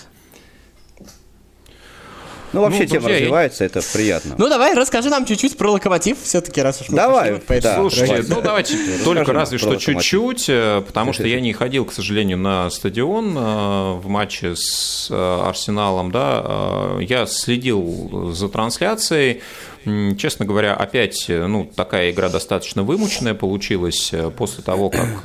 Ну, 2.53 2.61
вообще 2.61 2.81
ну, 2.81 2.85
тема 2.85 3.01
друзья, 3.01 3.19
развивается, 3.21 3.65
это 3.65 3.81
приятно. 3.91 4.35
Ну, 4.37 4.47
давай, 4.47 4.75
расскажи 4.75 5.09
нам 5.09 5.25
чуть-чуть 5.25 5.57
про 5.57 5.71
локомотив, 5.71 6.21
все-таки, 6.21 6.61
раз 6.61 6.81
уж 6.81 6.89
мы 6.89 6.97
Давай, 6.97 7.37
пошли, 7.37 7.61
да. 7.61 7.77
Слушайте, 7.77 8.21
давай. 8.21 8.25
ну, 8.29 8.41
давайте 8.43 8.77
только 9.03 9.33
разве 9.33 9.57
что 9.57 9.75
чуть-чуть, 9.75 10.45
э, 10.49 10.83
потому 10.85 11.13
что 11.13 11.25
я 11.25 11.41
не 11.41 11.51
ходил, 11.53 11.85
к 11.85 11.91
сожалению, 11.91 12.37
на 12.37 12.69
стадион 12.69 13.35
э, 13.35 13.93
в 13.93 14.07
матче 14.07 14.53
с 14.55 15.09
Арсеналом, 15.09 16.11
да, 16.11 16.97
я 17.01 17.25
следил 17.25 18.31
за 18.33 18.47
трансляцией, 18.49 19.41
Честно 20.17 20.45
говоря, 20.45 20.75
опять, 20.75 21.25
ну, 21.27 21.69
такая 21.75 22.11
игра 22.11 22.29
достаточно 22.29 22.83
вымученная 22.83 23.33
получилась 23.33 24.11
после 24.37 24.63
того, 24.63 24.89
как, 24.89 25.23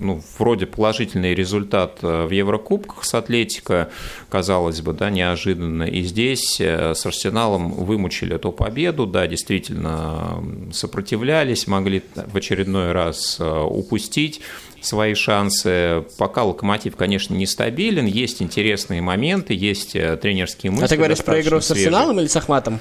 ну, 0.00 0.22
вроде 0.38 0.66
положительный 0.66 1.34
результат 1.34 1.98
в 2.02 2.30
Еврокубках 2.30 3.04
с 3.04 3.14
Атлетико, 3.14 3.90
казалось 4.28 4.80
бы, 4.80 4.92
да, 4.92 5.10
неожиданно. 5.10 5.84
И 5.84 6.02
здесь 6.02 6.60
с 6.60 7.06
Арсеналом 7.06 7.72
вымучили 7.72 8.36
эту 8.36 8.52
победу, 8.52 9.06
да, 9.06 9.26
действительно 9.26 10.42
сопротивлялись, 10.72 11.66
могли 11.66 12.02
в 12.14 12.36
очередной 12.36 12.92
раз 12.92 13.40
упустить 13.40 14.40
свои 14.80 15.14
шансы. 15.14 16.04
Пока 16.18 16.44
Локомотив, 16.44 16.96
конечно, 16.96 17.34
нестабилен, 17.34 18.06
есть 18.06 18.40
интересные 18.40 19.00
моменты, 19.00 19.52
есть 19.52 19.96
э, 19.96 20.16
тренерские 20.16 20.70
мысли. 20.70 20.84
А 20.84 20.88
ты 20.88 20.96
говоришь 20.96 21.24
про 21.24 21.40
игру 21.40 21.60
с 21.60 21.66
свежие. 21.66 21.88
Арсеналом 21.88 22.20
или 22.20 22.28
с 22.28 22.36
Ахматом? 22.36 22.78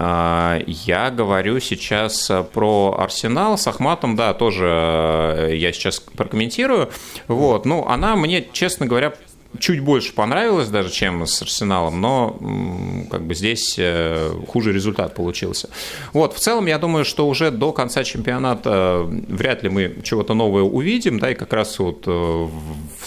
А, 0.00 0.60
я 0.66 1.10
говорю 1.10 1.58
сейчас 1.58 2.30
про 2.52 2.96
Арсенал 2.98 3.58
с 3.58 3.66
Ахматом, 3.66 4.14
да, 4.14 4.32
тоже 4.32 4.66
э, 4.70 5.56
я 5.56 5.72
сейчас 5.72 5.98
прокомментирую. 5.98 6.90
Вот, 7.26 7.66
ну, 7.66 7.84
она 7.84 8.14
мне, 8.14 8.46
честно 8.52 8.86
говоря, 8.86 9.14
чуть 9.58 9.80
больше 9.80 10.12
понравилось 10.12 10.68
даже, 10.68 10.90
чем 10.90 11.26
с 11.26 11.40
Арсеналом, 11.42 12.00
но 12.00 13.06
как 13.10 13.26
бы 13.26 13.34
здесь 13.34 13.76
э, 13.78 14.30
хуже 14.46 14.72
результат 14.72 15.14
получился. 15.14 15.70
Вот, 16.12 16.34
в 16.34 16.38
целом, 16.38 16.66
я 16.66 16.78
думаю, 16.78 17.04
что 17.04 17.26
уже 17.26 17.50
до 17.50 17.72
конца 17.72 18.04
чемпионата 18.04 19.04
вряд 19.08 19.62
ли 19.62 19.70
мы 19.70 19.96
чего-то 20.02 20.34
новое 20.34 20.62
увидим, 20.62 21.18
да, 21.18 21.30
и 21.30 21.34
как 21.34 21.52
раз 21.52 21.78
вот 21.78 22.04
э, 22.06 22.10
в 22.10 22.50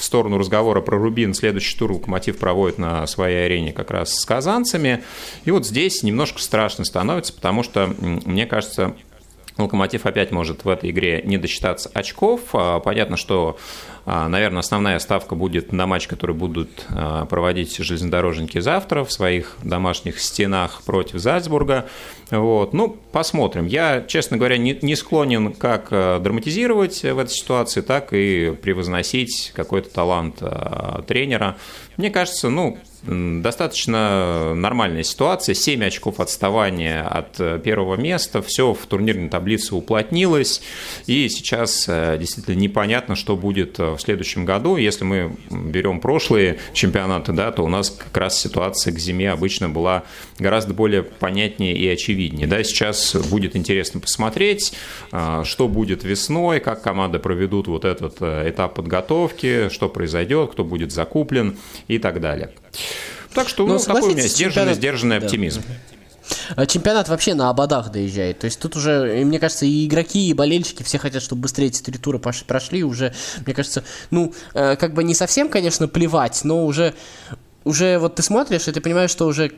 сторону 0.04 0.38
разговора 0.38 0.82
про 0.82 0.98
Рубин 0.98 1.34
следующий 1.34 1.78
тур 1.78 1.92
Локомотив 1.92 2.38
проводит 2.38 2.78
на 2.78 3.06
своей 3.08 3.46
арене 3.46 3.72
как 3.72 3.92
раз 3.92 4.14
с 4.16 4.26
казанцами, 4.26 5.04
и 5.46 5.52
вот 5.52 5.66
здесь 5.66 6.04
немножко 6.04 6.42
страшно 6.42 6.86
становится, 6.86 7.34
потому 7.34 7.64
что, 7.64 7.94
мне 8.00 8.46
кажется, 8.46 8.96
Локомотив 9.58 10.06
опять 10.06 10.32
может 10.32 10.66
в 10.66 10.70
этой 10.70 10.92
игре 10.92 11.22
не 11.24 11.38
досчитаться 11.38 11.90
очков. 11.94 12.42
А, 12.54 12.80
понятно, 12.80 13.18
что, 13.18 13.58
наверное, 14.06 14.60
основная 14.60 15.00
ставка 15.00 15.36
будет 15.36 15.72
на 15.72 15.86
матч, 15.86 16.08
который 16.08 16.36
будут 16.36 16.86
а, 16.90 17.26
проводить 17.26 17.78
железнодорожники 17.78 18.60
завтра 18.60 19.04
в 19.04 19.12
своих 19.12 19.58
домашних 19.64 20.20
стенах 20.20 20.82
против 20.84 21.20
Зальцбурга. 21.20 21.88
Вот. 22.30 22.74
Ну, 22.74 22.98
посмотрим. 23.12 23.68
Я, 23.68 24.02
честно 24.02 24.38
говоря, 24.38 24.58
не, 24.58 24.78
не 24.82 24.96
склонен 24.96 25.54
как 25.54 25.90
драматизировать 25.90 27.02
в 27.04 27.20
этой 27.20 27.32
ситуации, 27.32 27.82
так 27.82 28.14
и 28.14 28.56
превозносить 28.62 29.52
какой-то 29.56 29.90
талант 29.90 30.42
тренера. 31.08 31.58
Мне 31.98 32.10
кажется, 32.10 32.50
ну, 32.50 32.78
достаточно 33.04 34.54
нормальная 34.54 35.04
ситуация. 35.04 35.56
7 35.56 35.84
очков 35.84 36.20
отставания 36.20 37.04
от 37.04 37.40
э, 37.40 37.60
первого 37.64 37.96
места. 37.96 38.42
Все 38.42 38.74
в 38.74 38.86
турнирной 38.86 39.30
таблице 39.30 39.74
уплотнилось. 39.76 40.62
И 41.08 41.28
сейчас 41.30 41.86
э, 41.88 42.18
действительно 42.20 42.56
непонятно, 42.56 43.16
что 43.16 43.36
будет 43.36 43.80
э, 43.80 43.96
в 43.96 44.00
следующем 44.00 44.46
году. 44.46 44.78
Если 44.78 45.04
мы 45.04 45.36
берем 45.50 46.00
прошлые 46.00 46.60
чемпионаты, 46.74 47.32
да, 47.32 47.52
то 47.52 47.64
у 47.64 47.68
нас 47.68 47.90
как 47.90 48.16
раз 48.16 48.40
ситуация 48.40 48.94
к 48.94 49.00
зиме 49.00 49.32
обычно 49.32 49.70
была 49.70 50.04
гораздо 50.38 50.74
более 50.74 51.02
понятнее 51.02 51.76
и 51.76 51.88
очевиднее. 51.88 52.48
Да, 52.48 52.64
сейчас 52.64 53.16
будет 53.16 53.56
интересно 53.56 54.00
посмотреть, 54.00 54.74
что 55.44 55.68
будет 55.68 56.04
весной, 56.04 56.60
как 56.60 56.82
команды 56.82 57.20
проведут 57.20 57.68
вот 57.68 57.86
этот 57.86 58.22
этап 58.22 58.76
подготовки, 58.76 59.70
что 59.70 59.90
произойдет, 59.90 60.52
кто 60.52 60.64
будет 60.64 60.92
закуплен 60.92 61.58
и 61.88 61.98
так 61.98 62.20
далее. 62.22 62.52
Так 63.34 63.48
что, 63.48 63.66
ну, 63.66 63.74
ну 63.74 63.80
такой 63.80 64.02
у 64.02 64.16
меня 64.16 64.28
сдержанный, 64.28 64.74
сдержанный 64.74 65.20
да. 65.20 65.26
оптимизм. 65.26 65.64
А 66.56 66.66
чемпионат 66.66 67.10
вообще 67.10 67.34
на 67.34 67.50
ободах 67.50 67.92
доезжает. 67.92 68.40
То 68.40 68.46
есть 68.46 68.60
тут 68.60 68.76
уже, 68.76 69.24
мне 69.26 69.40
кажется, 69.40 69.66
и 69.66 69.86
игроки, 69.86 70.30
и 70.30 70.34
болельщики 70.34 70.84
все 70.84 70.98
хотят, 70.98 71.24
чтобы 71.24 71.44
быстрее 71.44 71.68
эти 71.68 71.82
три 71.82 71.98
тура 71.98 72.20
прошли. 72.20 72.84
Уже, 72.84 73.14
мне 73.46 73.54
кажется, 73.54 73.84
ну, 74.12 74.34
э, 74.54 74.76
как 74.76 74.94
бы 74.94 75.04
не 75.04 75.14
совсем, 75.14 75.50
конечно, 75.50 75.88
плевать, 75.88 76.42
но 76.44 76.66
уже, 76.66 76.94
уже 77.64 77.98
вот 78.00 78.16
ты 78.16 78.24
смотришь, 78.24 78.68
и 78.68 78.72
ты 78.72 78.82
понимаешь, 78.82 79.12
что 79.12 79.28
уже 79.28 79.52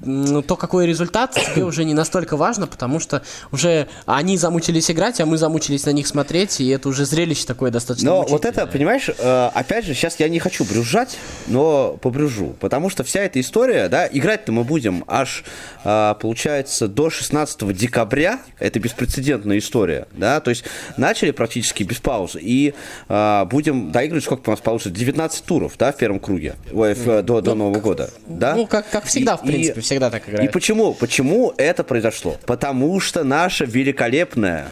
то, 0.00 0.56
какой 0.56 0.86
результат, 0.86 1.34
тебе 1.34 1.64
уже 1.64 1.84
не 1.84 1.94
настолько 1.94 2.36
важно, 2.36 2.66
потому 2.66 3.00
что 3.00 3.22
уже 3.52 3.88
они 4.06 4.38
замучились 4.38 4.90
играть, 4.90 5.20
а 5.20 5.26
мы 5.26 5.36
замучились 5.36 5.84
на 5.84 5.90
них 5.90 6.06
смотреть, 6.06 6.60
и 6.60 6.68
это 6.68 6.88
уже 6.88 7.04
зрелище 7.04 7.46
такое 7.46 7.70
достаточно 7.70 8.10
Но 8.10 8.22
вот 8.22 8.44
это, 8.44 8.66
понимаешь, 8.66 9.08
э, 9.08 9.50
опять 9.54 9.84
же, 9.84 9.94
сейчас 9.94 10.18
я 10.18 10.28
не 10.28 10.38
хочу 10.38 10.64
брюзжать, 10.64 11.18
но 11.48 11.98
побрюжу, 12.00 12.56
потому 12.60 12.88
что 12.88 13.04
вся 13.04 13.20
эта 13.20 13.40
история, 13.40 13.88
да, 13.88 14.08
играть-то 14.10 14.52
мы 14.52 14.64
будем 14.64 15.04
аж, 15.06 15.44
э, 15.84 16.14
получается, 16.20 16.88
до 16.88 17.10
16 17.10 17.72
декабря, 17.72 18.40
это 18.58 18.80
беспрецедентная 18.80 19.58
история, 19.58 20.06
да, 20.12 20.40
то 20.40 20.50
есть 20.50 20.64
начали 20.96 21.30
практически 21.30 21.82
без 21.82 21.98
паузы, 21.98 22.38
и 22.40 22.74
э, 23.08 23.44
будем 23.50 23.92
доигрывать, 23.92 24.24
сколько 24.24 24.48
у 24.48 24.52
нас 24.52 24.60
получится, 24.60 24.90
19 24.90 25.44
туров, 25.44 25.74
да, 25.78 25.92
в 25.92 25.96
первом 25.96 26.20
круге, 26.20 26.54
ой, 26.72 26.94
в, 26.94 27.22
до, 27.22 27.40
до 27.42 27.54
ну, 27.54 27.66
Нового 27.66 27.80
года, 27.80 28.10
да? 28.26 28.54
Ну, 28.54 28.66
как, 28.66 28.88
как 28.88 29.04
всегда, 29.04 29.34
и, 29.34 29.36
в 29.36 29.40
принципе, 29.42 29.80
всегда 29.90 30.10
так 30.10 30.28
играют. 30.28 30.48
И 30.48 30.52
почему? 30.52 30.94
Почему 30.94 31.52
это 31.56 31.82
произошло? 31.82 32.36
Потому 32.46 33.00
что 33.00 33.24
наша 33.24 33.64
великолепная, 33.64 34.68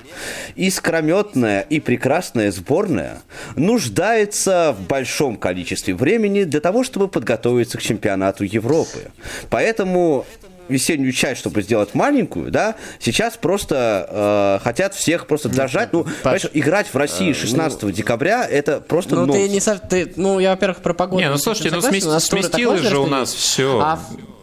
искрометная 0.55 1.63
и 1.63 1.81
прекрасная 1.81 2.53
сборная 2.53 3.23
нуждается 3.57 4.77
в 4.79 4.87
большом 4.87 5.37
количестве 5.37 5.95
времени 5.95 6.45
для 6.45 6.61
того, 6.61 6.85
чтобы 6.85 7.09
подготовиться 7.09 7.79
к 7.79 7.83
чемпионату 7.83 8.45
Европы. 8.45 9.11
Поэтому 9.51 10.25
весеннюю 10.69 11.13
часть, 11.13 11.41
чтобы 11.41 11.63
сделать 11.63 11.95
маленькую, 11.95 12.51
да, 12.51 12.77
сейчас 13.01 13.37
просто 13.37 14.59
э, 14.61 14.63
хотят 14.63 14.95
всех 14.95 15.27
просто 15.27 15.49
дожать. 15.49 15.93
Ну, 15.93 16.07
Паш, 16.23 16.47
играть 16.53 16.87
в 16.87 16.97
России 16.97 17.33
16 17.33 17.83
э, 17.83 17.87
ну, 17.87 17.93
декабря 17.93 18.47
это 18.47 18.81
просто 18.81 19.17
Ну, 19.17 19.33
ты 19.33 19.49
не 19.49 19.61
ты, 19.89 20.13
ну, 20.17 20.39
я, 20.39 20.51
во-первых, 20.51 20.79
про 20.79 20.95
погоду. 20.95 21.21
Не, 21.21 21.31
ну 21.31 21.39
слушайте, 21.39 21.71
ну 21.75 21.81
сместилось 21.81 22.83
же 22.83 22.99
у 22.99 23.07
нас 23.07 23.33
все. 23.33 23.81
А 23.81 23.99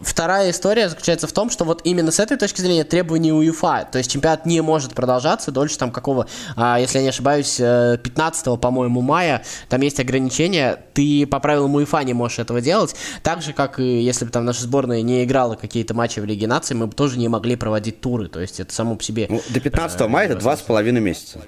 Вторая 0.05 0.51
история 0.51 0.87
заключается 0.87 1.25
в 1.25 1.33
том, 1.33 1.49
что 1.49 1.65
вот 1.65 1.81
именно 1.83 2.11
с 2.11 2.19
этой 2.19 2.37
точки 2.37 2.61
зрения 2.61 2.83
требований 2.83 3.33
УЕФА, 3.33 3.87
то 3.91 3.97
есть 3.97 4.11
чемпионат 4.11 4.45
не 4.45 4.61
может 4.61 4.93
продолжаться 4.93 5.51
дольше 5.51 5.79
там 5.79 5.91
какого, 5.91 6.27
а, 6.55 6.79
если 6.79 6.99
я 6.99 7.03
не 7.03 7.09
ошибаюсь, 7.09 7.55
15 7.57 8.47
э, 8.47 8.57
по-моему, 8.57 9.01
мая, 9.01 9.43
там 9.67 9.81
есть 9.81 9.99
ограничения, 9.99 10.79
ты 10.93 11.25
по 11.25 11.39
правилам 11.39 11.73
УЕФА 11.73 12.03
не 12.03 12.13
можешь 12.13 12.37
этого 12.37 12.61
делать, 12.61 12.95
так 13.23 13.41
же, 13.41 13.51
как 13.51 13.79
и 13.79 14.01
если 14.01 14.25
бы 14.25 14.31
там 14.31 14.45
наша 14.45 14.61
сборная 14.61 15.01
не 15.01 15.23
играла 15.23 15.55
какие-то 15.55 15.95
матчи 15.95 16.19
в 16.19 16.25
Лиге 16.25 16.45
Наций, 16.45 16.75
мы 16.75 16.85
бы 16.85 16.93
тоже 16.93 17.17
не 17.17 17.27
могли 17.27 17.55
проводить 17.55 17.99
туры, 17.99 18.27
то 18.27 18.39
есть 18.39 18.59
это 18.59 18.71
само 18.73 18.95
по 18.95 19.03
себе... 19.03 19.25
Ну, 19.27 19.41
до 19.49 19.59
15 19.59 20.01
э, 20.01 20.07
мая 20.07 20.27
это 20.27 20.35
два 20.35 20.55
с 20.55 20.61
половиной 20.61 21.01
месяца. 21.01 21.39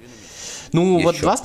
Ну, 0.73 0.97
Еще. 0.97 1.05
вот 1.05 1.19
два 1.19 1.37
с, 1.37 1.43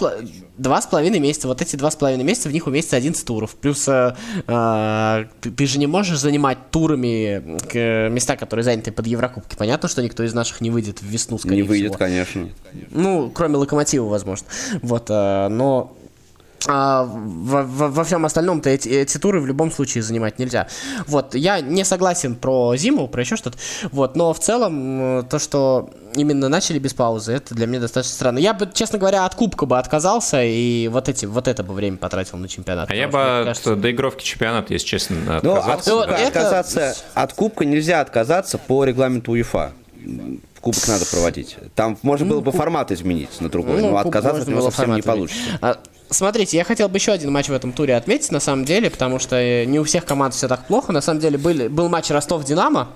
два 0.58 0.80
с 0.82 0.86
половиной 0.86 1.18
месяца, 1.20 1.48
вот 1.48 1.62
эти 1.62 1.76
два 1.76 1.90
с 1.90 1.96
половиной 1.96 2.24
месяца, 2.24 2.48
в 2.48 2.52
них 2.52 2.66
уместится 2.66 2.96
11 2.96 3.24
туров. 3.24 3.54
Плюс 3.56 3.86
э, 3.88 4.14
э, 4.46 5.24
ты, 5.40 5.50
ты 5.50 5.66
же 5.66 5.78
не 5.78 5.86
можешь 5.86 6.18
занимать 6.18 6.70
турами 6.70 7.58
к, 7.68 8.08
места, 8.10 8.36
которые 8.36 8.64
заняты 8.64 8.92
под 8.92 9.06
Еврокубки. 9.06 9.56
Понятно, 9.56 9.88
что 9.88 10.02
никто 10.02 10.22
из 10.22 10.34
наших 10.34 10.60
не 10.60 10.70
выйдет 10.70 11.00
в 11.00 11.06
весну, 11.06 11.38
скорее 11.38 11.56
Не 11.56 11.62
выйдет, 11.62 11.88
всего. 11.92 11.98
конечно. 11.98 12.48
Ну, 12.90 13.30
кроме 13.34 13.56
Локомотива, 13.56 14.06
возможно. 14.06 14.46
Вот, 14.82 15.06
э, 15.10 15.48
но 15.48 15.96
а 16.68 17.04
во, 17.04 17.62
во, 17.62 17.88
во 17.88 18.04
всем 18.04 18.24
остальном-то 18.24 18.70
эти, 18.70 18.88
эти 18.88 19.18
туры 19.18 19.40
в 19.40 19.46
любом 19.46 19.70
случае 19.70 20.02
занимать 20.02 20.38
нельзя. 20.38 20.68
Вот, 21.06 21.34
я 21.34 21.60
не 21.60 21.84
согласен 21.84 22.34
про 22.34 22.76
зиму, 22.76 23.08
про 23.08 23.22
еще 23.22 23.36
что-то. 23.36 23.58
Вот, 23.90 24.16
но 24.16 24.32
в 24.32 24.38
целом 24.38 25.26
то, 25.26 25.38
что 25.38 25.90
именно 26.14 26.48
начали 26.48 26.78
без 26.78 26.94
паузы, 26.94 27.32
это 27.32 27.54
для 27.54 27.66
меня 27.66 27.80
достаточно 27.80 28.14
странно. 28.14 28.38
Я 28.38 28.54
бы, 28.54 28.68
честно 28.72 28.98
говоря, 28.98 29.24
от 29.24 29.34
кубка 29.34 29.66
бы 29.66 29.78
отказался 29.78 30.42
и 30.42 30.88
вот 30.88 31.08
эти, 31.08 31.26
вот 31.26 31.48
это 31.48 31.62
бы 31.62 31.74
время 31.74 31.96
потратил 31.96 32.38
на 32.38 32.48
чемпионат. 32.48 32.90
А 32.90 32.94
я 32.94 33.08
бы 33.08 33.18
от 33.18 33.46
кажется... 33.46 33.76
доигровки 33.76 34.24
чемпионата, 34.24 34.72
если 34.72 34.86
честно, 34.86 35.40
ну, 35.42 35.54
отказался. 35.54 35.90
Ну, 35.90 35.98
от 35.98 36.06
кубка, 36.06 36.22
это... 36.22 36.38
отказаться, 36.38 36.96
от 37.14 37.32
кубка 37.32 37.64
нельзя 37.64 38.00
отказаться 38.00 38.58
по 38.58 38.84
регламенту 38.84 39.32
УЕФА 39.32 39.72
кубок 40.62 40.88
надо 40.88 41.04
проводить. 41.04 41.56
Там 41.74 41.98
можно 42.02 42.24
было 42.24 42.40
бы 42.40 42.52
формат 42.52 42.92
изменить 42.92 43.40
на 43.40 43.48
другой, 43.48 43.82
ну, 43.82 43.90
но 43.90 43.96
отказаться 43.98 44.42
от 44.42 44.48
него 44.48 44.62
совсем 44.70 44.94
не 44.94 45.02
получится. 45.02 45.42
А, 45.60 45.78
Смотрите, 46.10 46.56
я 46.56 46.64
хотел 46.64 46.88
бы 46.88 46.98
еще 46.98 47.12
один 47.12 47.32
матч 47.32 47.48
в 47.48 47.52
этом 47.52 47.72
туре 47.72 47.96
отметить, 47.96 48.30
на 48.32 48.40
самом 48.40 48.64
деле, 48.64 48.90
потому 48.90 49.18
что 49.18 49.36
э, 49.36 49.64
не 49.64 49.80
у 49.80 49.84
всех 49.84 50.04
команд 50.04 50.34
все 50.34 50.46
так 50.48 50.66
плохо. 50.66 50.92
На 50.92 51.00
самом 51.00 51.20
деле 51.20 51.38
были, 51.38 51.68
был 51.68 51.88
матч 51.88 52.10
Ростов-Динамо. 52.10 52.88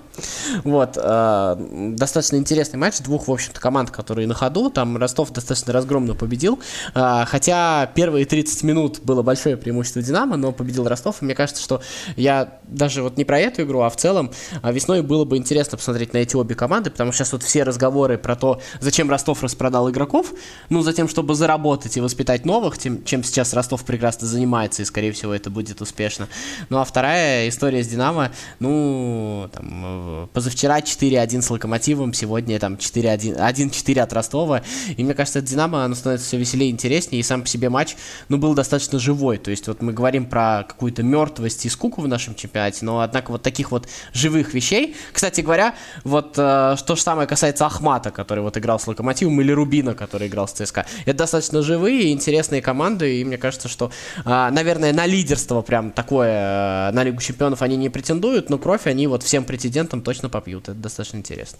Вот, 0.63 0.97
э, 0.97 1.55
достаточно 1.95 2.35
интересный 2.35 2.77
матч 2.77 2.99
двух, 2.99 3.27
в 3.27 3.31
общем-то, 3.31 3.59
команд, 3.59 3.89
которые 3.91 4.27
на 4.27 4.33
ходу. 4.33 4.69
Там 4.69 4.97
Ростов 4.97 5.31
достаточно 5.31 5.73
разгромно 5.73 6.13
победил. 6.13 6.59
Э, 6.93 7.25
хотя 7.25 7.89
первые 7.95 8.25
30 8.25 8.63
минут 8.63 8.99
было 9.03 9.23
большое 9.23 9.57
преимущество 9.57 10.01
Динамо, 10.01 10.37
но 10.37 10.51
победил 10.51 10.87
Ростов. 10.87 11.21
И 11.21 11.25
мне 11.25 11.33
кажется, 11.33 11.63
что 11.63 11.81
я 12.15 12.59
даже 12.63 13.01
вот 13.01 13.17
не 13.17 13.25
про 13.25 13.39
эту 13.39 13.63
игру, 13.63 13.81
а 13.81 13.89
в 13.89 13.95
целом 13.95 14.31
а 14.61 14.71
весной 14.71 15.01
было 15.01 15.25
бы 15.25 15.37
интересно 15.37 15.77
посмотреть 15.77 16.13
на 16.13 16.17
эти 16.19 16.35
обе 16.35 16.55
команды, 16.55 16.89
потому 16.89 17.11
что 17.11 17.23
сейчас 17.23 17.33
вот 17.33 17.43
все 17.43 17.63
разговоры 17.63 18.17
про 18.17 18.35
то, 18.35 18.61
зачем 18.79 19.09
Ростов 19.09 19.43
распродал 19.43 19.89
игроков, 19.89 20.33
ну, 20.69 20.81
затем, 20.81 21.07
чтобы 21.07 21.35
заработать 21.35 21.97
и 21.97 22.01
воспитать 22.01 22.45
новых, 22.45 22.77
тем, 22.77 23.03
чем 23.07 23.23
сейчас 23.23 23.53
Ростов 23.53 23.83
прекрасно 23.83 24.27
занимается, 24.27 24.81
и, 24.83 24.85
скорее 24.85 25.11
всего, 25.11 25.33
это 25.33 25.49
будет 25.49 25.81
успешно. 25.81 26.27
Ну, 26.69 26.77
а 26.77 26.85
вторая 26.85 27.49
история 27.49 27.83
с 27.83 27.87
Динамо, 27.87 28.31
ну, 28.59 29.49
там, 29.51 30.23
э, 30.23 30.27
позавчера 30.33 30.81
4-1 30.81 31.41
с 31.41 31.49
Локомотивом, 31.49 32.13
сегодня 32.13 32.59
там 32.59 32.75
4-1, 32.75 33.37
1-4 33.37 33.99
от 34.01 34.13
Ростова, 34.13 34.61
и 34.95 35.03
мне 35.03 35.13
кажется, 35.13 35.39
от 35.39 35.45
Динамо 35.45 35.85
оно 35.85 35.95
становится 35.95 36.27
все 36.27 36.37
веселее 36.37 36.69
и 36.69 36.73
интереснее, 36.73 37.19
и 37.19 37.23
сам 37.23 37.41
по 37.41 37.47
себе 37.47 37.69
матч, 37.69 37.95
ну, 38.29 38.37
был 38.37 38.53
достаточно 38.53 38.99
живой, 38.99 39.37
то 39.37 39.51
есть 39.51 39.67
вот 39.67 39.81
мы 39.81 39.93
говорим 39.93 40.25
про 40.25 40.65
какую-то 40.67 41.03
мертвость 41.03 41.65
и 41.65 41.69
скуку 41.69 42.01
в 42.01 42.07
нашем 42.07 42.35
чемпионате, 42.35 42.85
но, 42.85 42.99
однако, 42.99 43.31
вот 43.31 43.41
таких 43.41 43.71
вот 43.71 43.87
живых 44.13 44.53
вещей, 44.53 44.95
кстати 45.13 45.41
говоря, 45.41 45.75
вот 46.03 46.37
э, 46.37 46.75
то 46.85 46.95
же 46.95 47.01
самое 47.01 47.27
касается 47.27 47.65
Ахмата, 47.65 48.11
который 48.11 48.43
вот 48.43 48.57
играл 48.57 48.79
с 48.79 48.87
Локомотивом, 48.87 49.39
или 49.41 49.51
Рубина, 49.51 49.93
который 49.93 50.27
играл 50.27 50.47
с 50.47 50.51
ЦСКА, 50.51 50.85
это 51.05 51.17
достаточно 51.19 51.61
живые 51.61 52.03
и 52.03 52.11
интересные 52.11 52.61
команды, 52.61 52.86
и 52.95 53.23
мне 53.23 53.37
кажется, 53.37 53.67
что, 53.67 53.91
э, 54.25 54.49
наверное, 54.51 54.93
на 54.93 55.05
лидерство 55.05 55.61
прям 55.61 55.91
такое, 55.91 56.89
э, 56.89 56.91
на 56.91 57.03
Лигу 57.03 57.21
Чемпионов 57.21 57.61
они 57.61 57.75
не 57.77 57.89
претендуют, 57.89 58.49
но 58.49 58.57
кровь 58.57 58.87
они 58.87 59.07
вот 59.07 59.23
всем 59.23 59.45
претендентам 59.45 60.01
точно 60.01 60.29
попьют, 60.29 60.69
это 60.69 60.77
достаточно 60.77 61.17
интересно. 61.17 61.59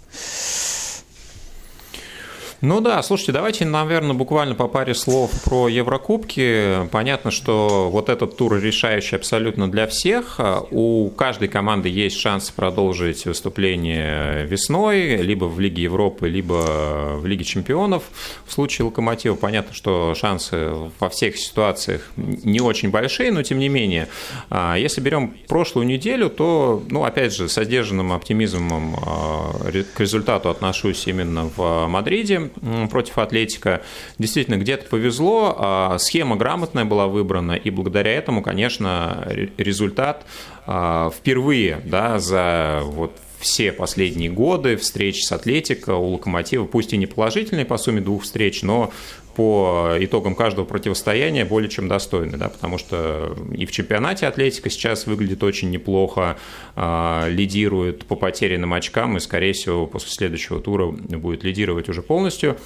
Ну 2.61 2.81
да, 2.81 3.03
слушайте, 3.03 3.33
давайте, 3.33 3.65
наверное, 3.65 4.15
буквально 4.15 4.55
по 4.55 4.67
паре 4.67 4.95
слов 4.95 5.29
про 5.43 5.67
Еврокубки. 5.67 6.87
Понятно, 6.91 7.29
что 7.29 7.91
вот 7.91 8.09
этот 8.09 8.35
тур 8.35 8.59
решающий 8.59 9.15
абсолютно 9.15 9.69
для 9.69 9.85
всех. 9.85 10.39
У 10.71 11.11
каждой 11.11 11.49
команды 11.49 11.89
есть 11.89 12.17
шанс 12.17 12.49
продолжить 12.49 13.27
выступление 13.27 14.47
весной, 14.47 15.17
либо 15.17 15.45
в 15.45 15.59
Лиге 15.59 15.83
Европы, 15.83 16.27
либо 16.27 17.17
в 17.19 17.27
Лиге 17.27 17.43
Чемпионов. 17.43 18.05
В 18.47 18.51
случае 18.51 18.85
Локомотива 18.85 19.35
понятно, 19.35 19.75
что 19.75 20.15
шансы 20.15 20.71
во 20.99 21.09
всех 21.09 21.37
ситуациях 21.37 22.09
не 22.15 22.59
очень 22.59 22.89
большие, 22.89 23.31
но 23.31 23.43
тем 23.43 23.59
не 23.59 23.69
менее. 23.69 24.07
А, 24.49 24.77
если 24.77 24.99
берем 24.99 25.35
прошлую 25.47 25.85
неделю, 25.85 26.31
то, 26.31 26.81
ну, 26.89 27.03
опять 27.03 27.35
же, 27.35 27.49
с 27.49 27.59
одержанным 27.59 28.13
оптимизмом 28.13 28.95
а, 28.95 29.71
к 29.93 29.99
результату 29.99 30.49
отношусь 30.49 31.05
именно 31.05 31.51
в 31.55 31.85
Мадриде 31.85 32.46
против 32.89 33.17
Атлетика. 33.17 33.81
Действительно, 34.17 34.57
где-то 34.57 34.87
повезло, 34.89 35.55
а 35.57 35.97
схема 35.99 36.35
грамотная 36.35 36.85
была 36.85 37.07
выбрана, 37.07 37.53
и 37.53 37.69
благодаря 37.69 38.11
этому, 38.11 38.41
конечно, 38.41 39.27
результат 39.57 40.25
а, 40.65 41.09
впервые 41.09 41.81
да, 41.85 42.19
за 42.19 42.81
вот 42.83 43.11
все 43.39 43.71
последние 43.71 44.29
годы 44.29 44.77
встреч 44.77 45.23
с 45.23 45.31
Атлетико 45.31 45.91
у 45.91 46.13
Локомотива, 46.13 46.65
пусть 46.65 46.93
и 46.93 46.97
не 46.97 47.05
положительные 47.05 47.65
по 47.65 47.77
сумме 47.77 48.01
двух 48.01 48.23
встреч, 48.23 48.63
но 48.63 48.91
по 49.37 49.97
итогам 49.99 50.33
каждого 50.33 50.65
противостояния 50.65 51.45
более 51.45 51.69
чем 51.69 51.87
достойны, 51.87 52.37
да, 52.37 52.49
потому 52.49 52.79
что 52.79 53.37
и 53.53 53.67
в 53.67 53.71
чемпионате 53.71 54.25
Атлетика 54.25 54.71
сейчас 54.71 55.05
выглядит 55.05 55.43
очень 55.43 55.69
неплохо, 55.69 56.37
э, 56.75 57.29
лидирует 57.29 58.05
по 58.05 58.15
потерянным 58.15 58.73
очкам 58.73 59.15
и, 59.15 59.19
скорее 59.19 59.53
всего, 59.53 59.85
после 59.85 60.09
следующего 60.09 60.59
тура 60.59 60.87
будет 60.87 61.43
лидировать 61.43 61.87
уже 61.87 62.01
полностью 62.01 62.57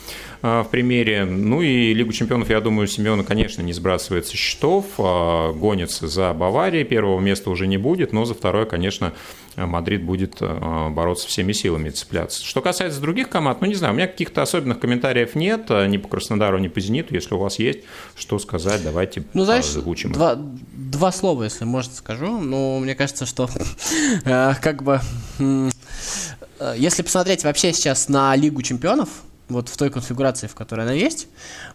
э, 0.42 0.64
в 0.66 0.70
примере. 0.72 1.26
Ну 1.26 1.62
и 1.62 1.94
Лигу 1.94 2.14
чемпионов, 2.14 2.50
я 2.50 2.62
думаю, 2.62 2.88
Семена, 2.88 3.26
конечно, 3.26 3.62
не 3.62 3.74
сбрасывает 3.74 4.28
со 4.28 4.38
счетов, 4.38 4.86
э, 4.98 5.52
гонится 5.52 6.08
за 6.08 6.34
Баварией, 6.34 6.86
первого 6.86 7.20
места 7.20 7.50
уже 7.50 7.68
не 7.68 7.78
будет, 7.78 8.14
но 8.14 8.24
за 8.24 8.34
второе, 8.34 8.64
конечно, 8.64 9.12
Мадрид 9.58 10.04
будет 10.04 10.38
бороться 10.40 11.28
всеми 11.28 11.52
силами 11.52 11.90
цепляться. 11.90 12.46
Что 12.46 12.62
касается 12.62 13.02
других 13.02 13.28
команд, 13.28 13.60
ну 13.60 13.68
не 13.68 13.76
знаю, 13.76 13.94
у 13.94 13.98
меня 13.98 14.08
каких-то 14.08 14.42
особенных 14.42 14.80
комментариев 14.80 15.36
нет, 15.36 15.70
ни 15.70 15.98
по 15.98 16.08
Краснодару, 16.08 16.61
не 16.62 16.70
по 16.70 16.80
«Зениту». 16.80 17.14
Если 17.14 17.34
у 17.34 17.38
вас 17.38 17.60
есть 17.60 17.80
что 18.16 18.40
сказать, 18.40 18.84
давайте 18.84 19.24
ну, 19.34 19.46
знаешь, 19.46 19.66
озвучим. 19.66 20.12
Два, 20.12 20.36
два 20.36 21.12
слова, 21.12 21.44
если 21.44 21.66
можно, 21.66 21.94
скажу. 21.94 22.40
Ну, 22.40 22.80
мне 22.80 22.96
кажется, 22.96 23.26
что 23.26 23.50
э, 24.26 24.54
как 24.62 24.84
бы... 24.84 25.00
Э, 25.40 26.76
если 26.78 27.02
посмотреть 27.02 27.44
вообще 27.44 27.74
сейчас 27.74 28.08
на 28.10 28.36
Лигу 28.36 28.62
чемпионов, 28.62 29.10
вот 29.50 29.70
в 29.70 29.78
той 29.78 29.90
конфигурации, 29.90 30.48
в 30.48 30.56
которой 30.56 30.82
она 30.82 30.94
есть, 30.94 31.28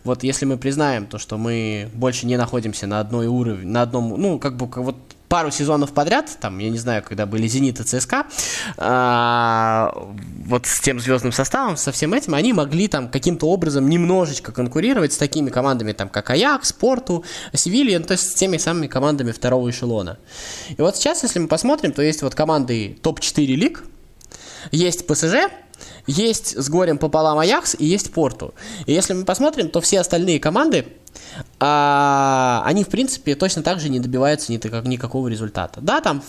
вот 0.04 0.22
если 0.22 0.46
мы 0.46 0.56
признаем 0.56 1.06
то, 1.06 1.18
что 1.18 1.36
мы 1.36 1.90
больше 1.92 2.26
не 2.26 2.36
находимся 2.36 2.86
на 2.86 3.00
одной 3.00 3.26
уровне, 3.26 3.66
на 3.66 3.82
одном, 3.82 4.20
ну, 4.20 4.38
как 4.38 4.56
бы 4.56 4.66
вот 4.82 4.96
пару 5.28 5.50
сезонов 5.50 5.92
подряд, 5.92 6.30
там, 6.40 6.58
я 6.58 6.70
не 6.70 6.78
знаю, 6.78 7.02
когда 7.02 7.26
были 7.26 7.46
«Зенит» 7.46 7.80
и 7.80 7.84
«ЦСКА», 7.84 8.26
а, 8.76 9.92
вот 10.46 10.66
с 10.66 10.80
тем 10.80 11.00
звездным 11.00 11.32
составом, 11.32 11.76
со 11.76 11.92
всем 11.92 12.14
этим, 12.14 12.34
они 12.34 12.52
могли 12.52 12.88
там 12.88 13.08
каким-то 13.08 13.46
образом 13.48 13.88
немножечко 13.88 14.52
конкурировать 14.52 15.12
с 15.12 15.16
такими 15.16 15.50
командами, 15.50 15.92
там, 15.92 16.08
как 16.08 16.30
«Аякс», 16.30 16.68
«Спорту», 16.68 17.24
«Севилья», 17.52 17.98
ну, 17.98 18.04
то 18.04 18.12
есть 18.12 18.30
с 18.30 18.34
теми 18.34 18.56
самыми 18.56 18.86
командами 18.86 19.32
второго 19.32 19.70
эшелона. 19.70 20.18
И 20.76 20.80
вот 20.80 20.96
сейчас, 20.96 21.22
если 21.22 21.38
мы 21.38 21.48
посмотрим, 21.48 21.92
то 21.92 22.02
есть 22.02 22.22
вот 22.22 22.34
команды 22.34 22.98
топ-4 23.02 23.46
лиг, 23.46 23.84
есть 24.72 25.06
ПСЖ, 25.06 25.50
есть 26.06 26.56
с 26.56 26.68
горем 26.68 26.98
пополам 26.98 27.38
Аякс 27.38 27.76
и 27.78 27.84
есть 27.84 28.12
Порту. 28.12 28.54
И 28.86 28.92
если 28.92 29.14
мы 29.14 29.24
посмотрим, 29.24 29.68
то 29.68 29.80
все 29.80 30.00
остальные 30.00 30.40
команды 30.40 30.86
а, 31.58 32.62
они, 32.66 32.84
в 32.84 32.88
принципе, 32.88 33.34
точно 33.34 33.62
так 33.62 33.80
же 33.80 33.88
не 33.88 34.00
добиваются 34.00 34.52
ни, 34.52 34.88
никакого 34.88 35.28
результата. 35.28 35.80
Да, 35.80 36.00
там 36.00 36.22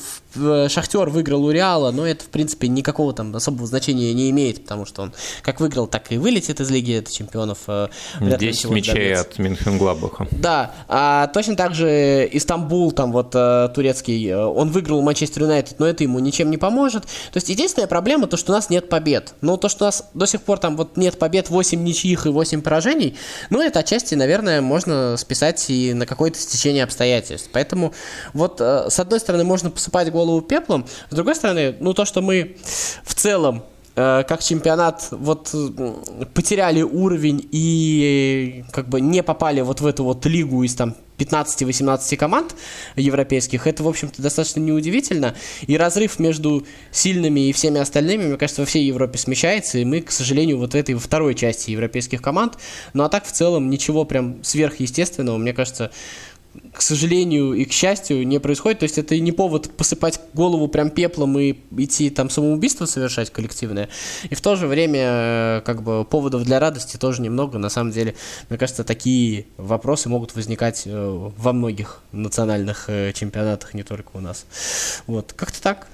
Шахтер 0.70 1.10
выиграл 1.10 1.44
у 1.44 1.52
Реала, 1.52 1.92
но 1.92 2.06
это, 2.08 2.24
в 2.24 2.28
принципе, 2.28 2.68
никакого 2.68 3.14
там 3.14 3.36
особого 3.36 3.68
значения 3.68 4.14
не 4.14 4.30
имеет, 4.30 4.64
потому 4.64 4.86
что 4.86 5.02
он 5.02 5.14
как 5.42 5.60
выиграл, 5.60 5.88
так 5.88 6.12
и 6.12 6.18
вылетит 6.18 6.60
из 6.60 6.70
Лиги 6.70 7.04
чемпионов. 7.10 7.60
10 8.20 8.66
э, 8.66 8.70
мячей 8.70 9.16
от 9.16 9.38
Мюнхен-Глабаха. 9.38 10.28
Да, 10.32 10.72
а 10.88 11.28
точно 11.28 11.56
так 11.56 11.74
же 11.74 12.28
Истамбул, 12.32 12.92
там 12.92 13.12
вот 13.12 13.32
э, 13.34 13.70
турецкий, 13.74 14.30
э, 14.30 14.38
он 14.38 14.70
выиграл 14.70 15.02
Манчестер 15.02 15.44
Юнайтед, 15.44 15.80
но 15.80 15.88
это 15.88 16.04
ему 16.04 16.20
ничем 16.20 16.52
не 16.52 16.58
поможет. 16.58 17.04
То 17.04 17.38
есть 17.38 17.50
единственная 17.50 17.88
проблема, 17.88 18.28
то, 18.28 18.38
что 18.38 18.54
у 18.54 18.56
нас 18.56 18.70
нет 18.70 18.90
побед. 18.90 19.34
Но 19.42 19.58
то, 19.58 19.67
что 19.70 19.86
у 19.86 19.88
нас 19.88 20.10
до 20.14 20.26
сих 20.26 20.42
пор 20.42 20.60
там 20.60 20.78
вот 20.78 20.98
нет 20.98 21.18
побед, 21.20 21.50
8 21.50 21.84
ничьих 21.84 22.26
и 22.26 22.30
8 22.30 22.62
поражений, 22.62 23.16
ну, 23.50 23.62
это 23.62 23.80
отчасти, 23.80 24.16
наверное, 24.16 24.62
можно 24.62 25.16
списать 25.18 25.70
и 25.70 25.94
на 25.94 26.06
какое-то 26.06 26.40
стечение 26.40 26.84
обстоятельств. 26.84 27.50
Поэтому 27.52 27.94
вот 28.34 28.60
с 28.62 29.00
одной 29.00 29.20
стороны 29.20 29.44
можно 29.44 29.70
посыпать 29.70 30.12
голову 30.12 30.42
пеплом. 30.42 30.86
С 31.10 31.16
другой 31.16 31.36
стороны, 31.36 31.76
ну 31.80 31.94
то, 31.94 32.06
что 32.06 32.22
мы 32.22 32.58
в 33.04 33.16
целом 33.16 33.58
э, 33.58 33.77
как 33.98 34.44
чемпионат 34.44 35.08
вот 35.10 35.56
потеряли 36.36 36.84
уровень 36.84 37.48
и 37.52 38.64
как 38.72 38.90
бы 38.90 39.02
не 39.02 39.24
попали 39.24 39.62
вот 39.62 39.82
в 39.82 39.88
эту 39.88 40.04
вот 40.04 40.24
лигу 40.28 40.62
из 40.62 40.76
там 40.76 40.96
15-18 41.18 42.16
команд 42.16 42.56
европейских, 42.96 43.66
это, 43.66 43.82
в 43.82 43.88
общем-то, 43.88 44.22
достаточно 44.22 44.60
неудивительно. 44.60 45.34
И 45.66 45.76
разрыв 45.76 46.20
между 46.20 46.64
сильными 46.92 47.50
и 47.50 47.54
всеми 47.54 47.80
остальными, 47.80 48.28
мне 48.28 48.38
кажется, 48.38 48.62
во 48.62 48.68
всей 48.68 48.86
Европе 48.86 49.18
смещается, 49.18 49.80
и 49.80 49.86
мы, 49.86 50.02
к 50.02 50.12
сожалению, 50.12 50.60
вот 50.60 50.76
этой 50.76 50.94
второй 50.94 51.34
части 51.34 51.72
европейских 51.72 52.22
команд. 52.22 52.60
Ну 52.94 53.04
а 53.04 53.10
так, 53.10 53.26
в 53.26 53.32
целом, 53.32 53.72
ничего 53.72 54.06
прям 54.06 54.44
сверхъестественного, 54.44 55.38
мне 55.38 55.54
кажется, 55.54 55.92
к 56.74 56.82
сожалению 56.82 57.54
и 57.54 57.66
к 57.66 57.72
счастью, 57.72 58.28
не 58.28 58.40
происходит. 58.40 58.80
То 58.80 58.84
есть 58.84 58.98
это 58.98 59.18
не 59.20 59.32
повод 59.32 59.70
посыпать 59.76 60.20
голову 60.34 60.68
прям 60.68 60.90
пеплом 60.90 61.38
и 61.40 61.56
идти 61.78 62.10
там 62.10 62.30
самоубийство 62.30 62.86
совершать 62.86 63.32
коллективное. 63.32 63.90
И 64.30 64.36
в 64.36 64.42
то 64.42 64.56
же 64.56 64.68
время, 64.68 65.00
э, 65.02 65.62
как 65.66 65.84
бы, 65.84 66.06
поводов 66.06 66.44
для 66.44 66.60
радости 66.60 66.98
тоже 66.98 67.22
немного. 67.22 67.58
На 67.58 67.70
самом 67.70 67.92
деле, 67.92 68.16
мне 68.50 68.58
кажется, 68.58 68.84
такие 68.84 69.46
вопросы 69.58 70.10
могут 70.10 70.36
возникать 70.36 70.84
э, 70.86 71.30
во 71.38 71.54
многих 71.54 72.02
национальных 72.12 72.86
э, 72.90 73.12
чемпионатах, 73.14 73.74
не 73.74 73.84
только 73.84 74.12
у 74.14 74.20
нас. 74.20 74.46
Вот, 75.08 75.34
как-то 75.34 75.62
так. 75.62 75.88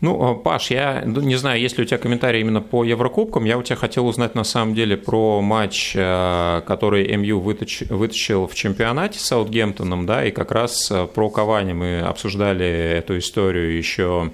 Ну, 0.00 0.32
э, 0.32 0.42
Паш, 0.42 0.70
я 0.70 1.02
не 1.04 1.36
знаю, 1.36 1.60
есть 1.60 1.78
ли 1.78 1.84
у 1.84 1.86
тебя 1.86 1.98
комментарии 1.98 2.40
именно 2.40 2.60
по 2.60 2.84
Еврокубкам. 2.84 3.44
Я 3.44 3.56
у 3.56 3.62
тебя 3.62 3.76
хотел 3.76 4.06
узнать 4.06 4.34
на 4.34 4.44
самом 4.44 4.74
деле 4.74 4.96
про 4.96 5.40
матч, 5.40 5.94
э, 5.96 6.62
который 6.66 7.16
МЮ 7.16 7.40
вытащил 7.40 8.46
в 8.46 8.54
чемпионате 8.54 9.18
с 9.18 9.22
Саутгемптоном, 9.22 10.04
да, 10.04 10.24
и 10.24 10.30
как 10.30 10.52
раз 10.52 10.90
э, 10.90 11.06
про 11.06 11.30
Кавани 11.30 11.72
мы 11.72 12.00
обсуждали 12.00 12.66
эту 12.66 13.18
историю 13.18 13.76
еще 13.76 14.30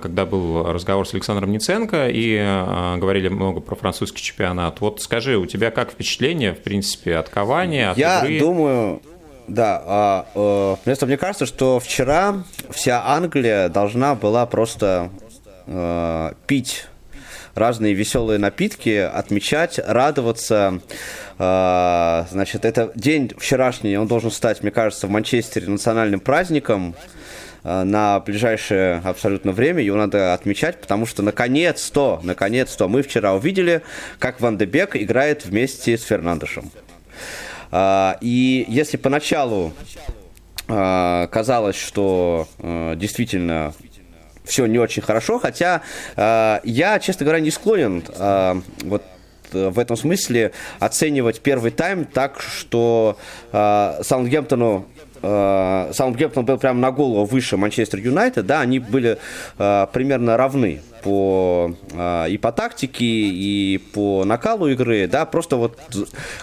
когда 0.00 0.24
был 0.24 0.72
разговор 0.72 1.06
с 1.06 1.12
Александром 1.12 1.52
Ниценко 1.52 2.08
и 2.08 2.38
говорили 2.96 3.28
много 3.28 3.60
про 3.60 3.74
французский 3.74 4.22
чемпионат. 4.22 4.80
Вот 4.80 5.02
скажи, 5.02 5.36
у 5.36 5.44
тебя 5.44 5.70
как 5.70 5.90
впечатление, 5.90 6.54
в 6.54 6.62
принципе, 6.62 7.16
от 7.16 7.28
Кавани, 7.28 7.80
от 7.80 7.98
Я 7.98 8.24
игры? 8.24 8.38
думаю, 8.38 9.02
да, 9.48 9.82
а, 9.86 10.26
э, 10.34 10.76
просто 10.84 11.06
мне 11.06 11.16
кажется, 11.16 11.46
что 11.46 11.78
вчера 11.78 12.42
вся 12.70 13.02
Англия 13.06 13.68
должна 13.68 14.14
была 14.14 14.44
просто 14.46 15.10
э, 15.66 16.32
пить 16.46 16.86
разные 17.54 17.94
веселые 17.94 18.38
напитки, 18.38 18.98
отмечать, 18.98 19.78
радоваться. 19.84 20.80
Э, 21.38 22.24
значит, 22.30 22.64
это 22.64 22.90
день 22.96 23.32
вчерашний, 23.38 23.96
он 23.96 24.08
должен 24.08 24.30
стать, 24.30 24.62
мне 24.62 24.72
кажется, 24.72 25.06
в 25.06 25.10
Манчестере 25.10 25.68
национальным 25.68 26.20
праздником 26.20 26.94
на 27.62 28.20
ближайшее 28.20 29.02
абсолютно 29.04 29.50
время. 29.50 29.82
Его 29.82 29.96
надо 29.96 30.34
отмечать, 30.34 30.80
потому 30.80 31.04
что 31.04 31.24
наконец-то, 31.24 32.20
наконец-то 32.22 32.86
мы 32.86 33.02
вчера 33.02 33.34
увидели, 33.34 33.82
как 34.20 34.40
Ван 34.40 34.56
де 34.56 34.66
Бек 34.66 34.94
играет 34.94 35.44
вместе 35.44 35.98
с 35.98 36.04
Фернандешем. 36.04 36.70
А, 37.70 38.16
и 38.20 38.64
если 38.68 38.96
поначалу 38.96 39.72
а, 40.68 41.26
казалось, 41.28 41.76
что 41.76 42.48
а, 42.58 42.94
действительно 42.96 43.74
все 44.44 44.66
не 44.66 44.78
очень 44.78 45.02
хорошо, 45.02 45.38
хотя 45.38 45.82
а, 46.16 46.60
я, 46.64 46.98
честно 46.98 47.24
говоря, 47.24 47.40
не 47.40 47.50
склонен 47.50 48.04
вот 48.84 49.02
в 49.52 49.78
этом 49.78 49.96
смысле 49.96 50.52
оценивать 50.78 51.40
первый 51.40 51.70
тайм 51.70 52.04
так, 52.04 52.40
что 52.40 53.16
э, 53.52 53.98
Саутгемптону 54.02 54.86
э, 55.22 55.90
Саутгемптон 55.92 56.44
был 56.44 56.58
прямо 56.58 56.80
на 56.80 56.90
голову 56.90 57.24
выше 57.24 57.56
Манчестер 57.56 58.00
Юнайтед, 58.00 58.46
да, 58.46 58.60
они 58.60 58.78
были 58.78 59.18
э, 59.58 59.86
примерно 59.92 60.36
равны 60.36 60.80
по 61.06 61.72
э, 61.92 62.30
и 62.30 62.36
по 62.36 62.50
тактике, 62.50 63.04
и 63.04 63.78
по 63.94 64.24
накалу 64.24 64.66
игры, 64.66 65.06
да, 65.06 65.24
просто 65.24 65.54
вот, 65.56 65.78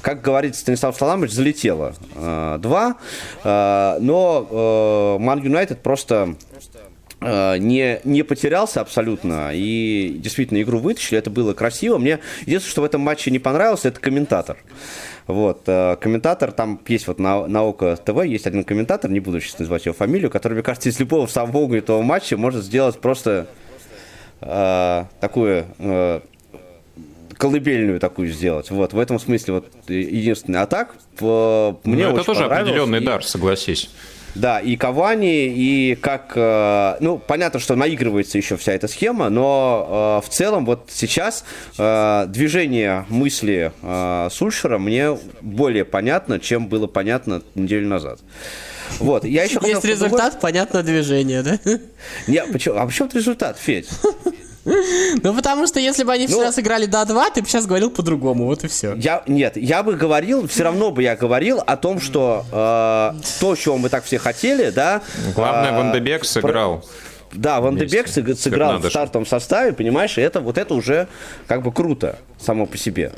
как 0.02 0.22
говорит 0.22 0.56
Станислав 0.56 0.96
Саламович, 0.96 1.32
залетело 1.32 1.94
э, 2.16 2.60
два, 2.62 2.96
э, 3.44 3.98
но 4.00 5.18
э, 5.20 5.22
Ман 5.22 5.44
Юнайтед 5.44 5.82
просто 5.82 6.36
не, 7.22 8.02
не 8.04 8.24
потерялся 8.24 8.82
абсолютно 8.82 9.52
и 9.54 10.18
действительно 10.20 10.62
игру 10.62 10.80
вытащили, 10.80 11.18
это 11.18 11.30
было 11.30 11.54
красиво. 11.54 11.98
Мне 11.98 12.20
единственное, 12.42 12.72
что 12.72 12.82
в 12.82 12.86
этом 12.86 13.00
матче 13.00 13.32
не 13.32 13.40
понравилось, 13.40 13.86
это 13.86 13.98
комментатор. 14.02 14.58
Вот, 15.28 15.62
комментатор, 15.64 16.52
там 16.52 16.82
есть 16.86 17.08
вот 17.08 17.20
на, 17.20 17.48
на 17.48 17.64
ОКО 17.64 17.96
ТВ, 17.96 18.26
есть 18.26 18.46
один 18.46 18.66
комментатор, 18.66 19.10
не 19.10 19.22
буду 19.22 19.40
сейчас 19.40 19.60
называть 19.60 19.86
его 19.86 19.96
фамилию, 19.96 20.30
который, 20.30 20.56
мне 20.56 20.64
кажется, 20.64 20.90
из 20.90 21.00
любого 21.00 21.28
самого 21.28 21.74
этого 21.74 22.02
матча 22.02 22.36
может 22.36 22.62
сделать 22.66 23.00
просто 23.00 23.48
э, 24.46 25.06
такую 25.20 25.66
э, 25.80 26.20
колыбельную 27.38 28.00
такую 28.00 28.30
сделать. 28.30 28.70
Вот, 28.72 28.94
в 28.94 29.00
этом 29.00 29.20
смысле 29.20 29.56
вот 29.56 29.68
единственный. 29.88 30.60
А 30.62 30.66
так, 30.66 30.96
по, 31.18 31.80
мне 31.84 32.04
Но 32.04 32.10
очень 32.10 32.18
это 32.18 32.26
тоже 32.26 32.46
определенный 32.46 33.00
и... 33.00 33.04
дар, 33.04 33.24
согласись. 33.24 33.90
Да, 34.36 34.60
и 34.60 34.76
Кавани, 34.76 35.48
и 35.48 35.96
как... 35.96 36.34
Э, 36.36 36.96
ну, 37.00 37.20
понятно, 37.20 37.60
что 37.60 37.76
наигрывается 37.76 38.38
еще 38.38 38.58
вся 38.58 38.74
эта 38.74 38.88
схема, 38.88 39.30
но 39.30 40.22
э, 40.24 40.28
в 40.28 40.30
целом 40.30 40.66
вот 40.66 40.90
сейчас 40.90 41.46
движение 41.76 43.06
мысли 43.10 43.72
Сульшера 44.32 44.80
мне 44.80 45.18
более 45.42 45.86
понятно, 45.86 46.40
чем 46.40 46.68
было 46.68 46.88
понятно 46.88 47.44
неделю 47.56 47.88
назад. 47.88 48.20
Вот, 49.00 49.26
я 49.26 49.44
еще 49.44 49.60
Есть 49.64 49.86
результат, 49.86 50.40
понятно 50.40 50.84
движение, 50.84 51.42
да? 51.44 51.60
Не, 52.28 52.44
почему, 52.44 52.78
а 52.78 52.86
почему 52.86 53.10
результат, 53.14 53.58
Федь? 53.58 53.90
Ну, 54.66 55.34
потому 55.34 55.68
что 55.68 55.80
если 55.80 56.04
бы 56.04 56.14
они 56.14 56.26
ну, 56.28 56.38
вчера 56.38 56.52
сыграли 56.52 56.86
до 56.86 57.04
2, 57.06 57.32
ты 57.32 57.42
бы 57.42 57.48
сейчас 57.48 57.66
говорил 57.66 57.90
по-другому, 57.90 58.46
вот 58.46 58.64
и 58.64 58.68
все. 58.68 58.96
Я, 58.96 59.24
нет, 59.28 59.58
я 59.58 59.84
бы 59.84 59.96
говорил, 59.96 60.48
все 60.48 60.64
равно 60.64 60.92
бы 60.92 61.04
я 61.04 61.16
говорил 61.16 61.60
о 61.66 61.76
том, 61.76 62.00
что 62.00 62.46
э, 62.50 63.22
то, 63.42 63.56
чего 63.56 63.78
мы 63.78 63.90
так 63.90 64.06
все 64.06 64.20
хотели, 64.20 64.70
да... 64.70 65.02
Главное, 65.36 65.72
э, 65.72 65.78
Ван 65.78 65.92
Дебек 65.92 66.24
сыграл. 66.24 66.86
Да, 67.34 67.62
Ван 67.62 67.78
Дебек 67.78 68.08
сыграл 68.08 68.80
в 68.80 68.90
стартовом 68.90 69.26
составе, 69.26 69.74
понимаешь, 69.74 70.18
и 70.18 70.22
это, 70.22 70.40
вот 70.42 70.58
это 70.58 70.74
уже 70.74 71.08
как 71.48 71.64
бы 71.64 71.72
круто 71.72 72.20
само 72.40 72.66
по 72.66 72.78
себе 72.78 73.12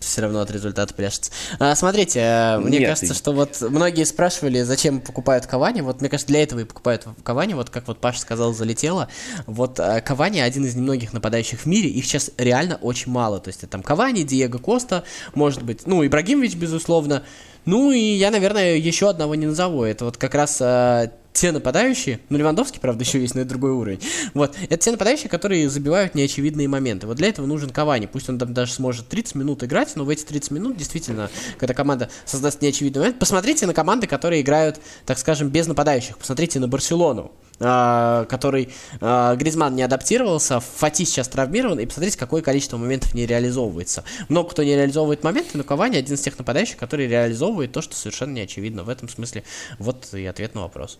все 0.00 0.22
равно 0.22 0.40
от 0.40 0.50
результата 0.50 0.92
прячется. 0.92 1.30
А, 1.58 1.74
смотрите, 1.74 2.20
э, 2.20 2.58
мне 2.58 2.78
Нет, 2.78 2.88
кажется, 2.88 3.14
что 3.14 3.32
вот 3.32 3.60
многие 3.60 4.04
спрашивали, 4.04 4.62
зачем 4.62 5.00
покупают 5.00 5.46
Кавани. 5.46 5.82
Вот 5.82 6.00
мне 6.00 6.10
кажется, 6.10 6.28
для 6.28 6.42
этого 6.42 6.60
и 6.60 6.64
покупают 6.64 7.06
Кавани. 7.22 7.54
Вот 7.54 7.70
как 7.70 7.86
вот 7.86 7.98
Паша 7.98 8.20
сказал, 8.20 8.52
залетело. 8.52 9.08
Вот 9.46 9.78
э, 9.78 10.00
Кавани 10.00 10.40
один 10.40 10.64
из 10.64 10.74
немногих 10.74 11.12
нападающих 11.12 11.60
в 11.60 11.66
мире. 11.66 11.88
Их 11.88 12.04
сейчас 12.04 12.30
реально 12.38 12.76
очень 12.76 13.12
мало. 13.12 13.40
То 13.40 13.48
есть 13.48 13.62
это 13.62 13.72
там 13.72 13.82
Кавани, 13.82 14.22
Диего 14.22 14.58
Коста, 14.58 15.04
может 15.34 15.62
быть, 15.62 15.86
ну, 15.86 16.04
Ибрагимович, 16.04 16.56
безусловно. 16.56 17.22
Ну 17.66 17.92
и 17.92 18.00
я, 18.00 18.30
наверное, 18.30 18.76
еще 18.76 19.10
одного 19.10 19.34
не 19.34 19.46
назову. 19.46 19.84
Это 19.84 20.06
вот 20.06 20.16
как 20.16 20.34
раз 20.34 20.60
э, 20.60 21.10
те 21.32 21.52
нападающие, 21.52 22.20
ну 22.28 22.38
Левандовский, 22.38 22.80
правда, 22.80 23.04
еще 23.04 23.20
есть, 23.20 23.34
но 23.34 23.40
это 23.42 23.50
другой 23.50 23.70
уровень. 23.70 24.00
Вот, 24.34 24.56
это 24.62 24.76
те 24.76 24.90
нападающие, 24.90 25.28
которые 25.28 25.68
забивают 25.68 26.14
неочевидные 26.14 26.68
моменты. 26.68 27.06
Вот 27.06 27.16
для 27.16 27.28
этого 27.28 27.46
нужен 27.46 27.70
Кавани. 27.70 28.06
Пусть 28.06 28.28
он 28.28 28.38
там 28.38 28.52
даже 28.52 28.72
сможет 28.72 29.08
30 29.08 29.36
минут 29.36 29.62
играть, 29.62 29.94
но 29.96 30.04
в 30.04 30.08
эти 30.08 30.24
30 30.24 30.50
минут 30.50 30.76
действительно, 30.76 31.30
когда 31.58 31.74
команда 31.74 32.10
создаст 32.24 32.62
неочевидный 32.62 33.00
момент, 33.00 33.18
посмотрите 33.18 33.66
на 33.66 33.74
команды, 33.74 34.06
которые 34.06 34.42
играют, 34.42 34.80
так 35.06 35.18
скажем, 35.18 35.48
без 35.48 35.66
нападающих. 35.66 36.18
Посмотрите 36.18 36.58
на 36.58 36.68
Барселону. 36.68 37.32
А, 37.62 38.24
который 38.24 38.70
а, 39.02 39.36
Гризман 39.36 39.76
не 39.76 39.82
адаптировался, 39.82 40.60
Фати 40.60 41.04
сейчас 41.04 41.28
травмирован, 41.28 41.78
и 41.78 41.84
посмотрите, 41.84 42.16
какое 42.16 42.40
количество 42.40 42.78
моментов 42.78 43.12
не 43.12 43.26
реализовывается. 43.26 44.02
Много 44.30 44.50
кто 44.50 44.62
не 44.62 44.74
реализовывает 44.74 45.22
моменты, 45.22 45.58
но 45.58 45.64
Кавани 45.64 45.98
один 45.98 46.14
из 46.14 46.22
тех 46.22 46.38
нападающих, 46.38 46.78
который 46.78 47.06
реализовывает 47.06 47.72
то, 47.72 47.82
что 47.82 47.94
совершенно 47.94 48.32
не 48.32 48.40
очевидно. 48.40 48.82
В 48.82 48.88
этом 48.88 49.10
смысле 49.10 49.44
вот 49.78 50.14
и 50.14 50.24
ответ 50.24 50.54
на 50.54 50.62
вопрос. 50.62 50.98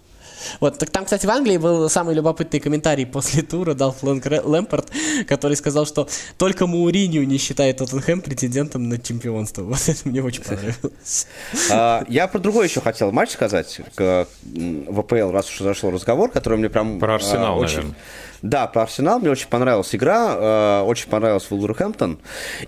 Вот, 0.60 0.78
так 0.78 0.90
там, 0.90 1.04
кстати, 1.04 1.26
в 1.26 1.30
Англии 1.30 1.56
был 1.56 1.88
самый 1.88 2.14
любопытный 2.14 2.60
комментарий 2.60 3.06
после 3.06 3.42
тура, 3.42 3.74
дал 3.74 3.92
Флэнк 3.92 4.24
Лэмпорт, 4.44 4.90
который 5.26 5.56
сказал, 5.56 5.86
что 5.86 6.08
только 6.36 6.66
Мауринью 6.66 7.26
не 7.26 7.38
считает 7.38 7.78
Тоттенхэм 7.78 8.20
претендентом 8.20 8.88
на 8.88 8.98
чемпионство. 8.98 9.62
Вот 9.70 9.88
это 9.88 10.08
мне 10.08 10.22
очень 10.22 10.42
понравилось. 10.42 11.26
А, 11.70 12.04
я 12.08 12.26
про 12.26 12.38
другой 12.38 12.66
еще 12.66 12.80
хотел 12.80 13.12
матч 13.12 13.30
сказать 13.30 13.80
в 13.96 15.00
АПЛ, 15.00 15.30
раз 15.30 15.48
уж 15.50 15.58
зашел 15.58 15.90
разговор, 15.90 16.30
который 16.30 16.58
мне 16.58 16.68
прям... 16.68 16.98
Про 16.98 17.14
Арсенал, 17.14 17.58
очень... 17.58 17.94
Да, 18.42 18.66
про 18.66 18.82
Арсенал 18.82 19.18
мне 19.18 19.30
очень 19.30 19.48
понравилась 19.48 19.94
игра, 19.94 20.80
э, 20.80 20.80
очень 20.82 21.08
понравился 21.08 21.48
Вулверхэмптон. 21.50 22.18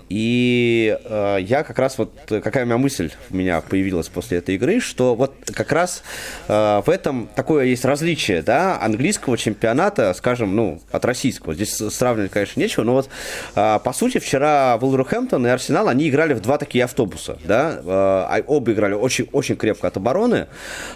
И 0.09 0.99
э, 1.03 1.39
я 1.41 1.63
как 1.65 1.79
раз 1.79 1.97
вот, 1.97 2.13
какая 2.27 2.65
у 2.65 2.67
меня 2.67 2.77
мысль 2.77 3.11
у 3.31 3.37
меня 3.37 3.61
появилась 3.63 4.09
после 4.09 4.39
этой 4.39 4.57
игры, 4.57 4.81
что 4.81 5.15
вот 5.15 5.35
как 5.55 5.73
раз 5.73 6.03
э, 6.49 6.83
в 6.85 6.91
этом 6.91 7.29
такое 7.35 7.65
есть 7.67 7.85
различие, 7.85 8.43
да, 8.43 8.79
английского 8.81 9.39
чемпионата, 9.39 10.13
скажем, 10.15 10.55
ну, 10.55 10.81
от 10.91 11.05
российского. 11.05 11.55
Здесь 11.55 11.75
сравнивать, 11.75 12.33
конечно, 12.33 12.61
нечего, 12.61 12.85
но 12.85 12.93
вот 12.93 13.09
э, 13.55 13.79
по 13.83 13.93
сути 13.93 14.19
вчера 14.19 14.77
Вулверхэмптон 14.77 15.47
и 15.47 15.51
Арсенал, 15.51 15.89
они 15.89 16.09
играли 16.09 16.35
в 16.35 16.41
два 16.41 16.59
такие 16.59 16.85
автобуса, 16.85 17.39
да, 17.45 17.79
э, 17.79 17.83
а 17.87 18.43
оба 18.47 18.73
играли 18.73 18.95
очень, 18.95 19.29
очень 19.33 19.57
крепко 19.57 19.89
от 19.89 19.97
обороны, 19.97 20.49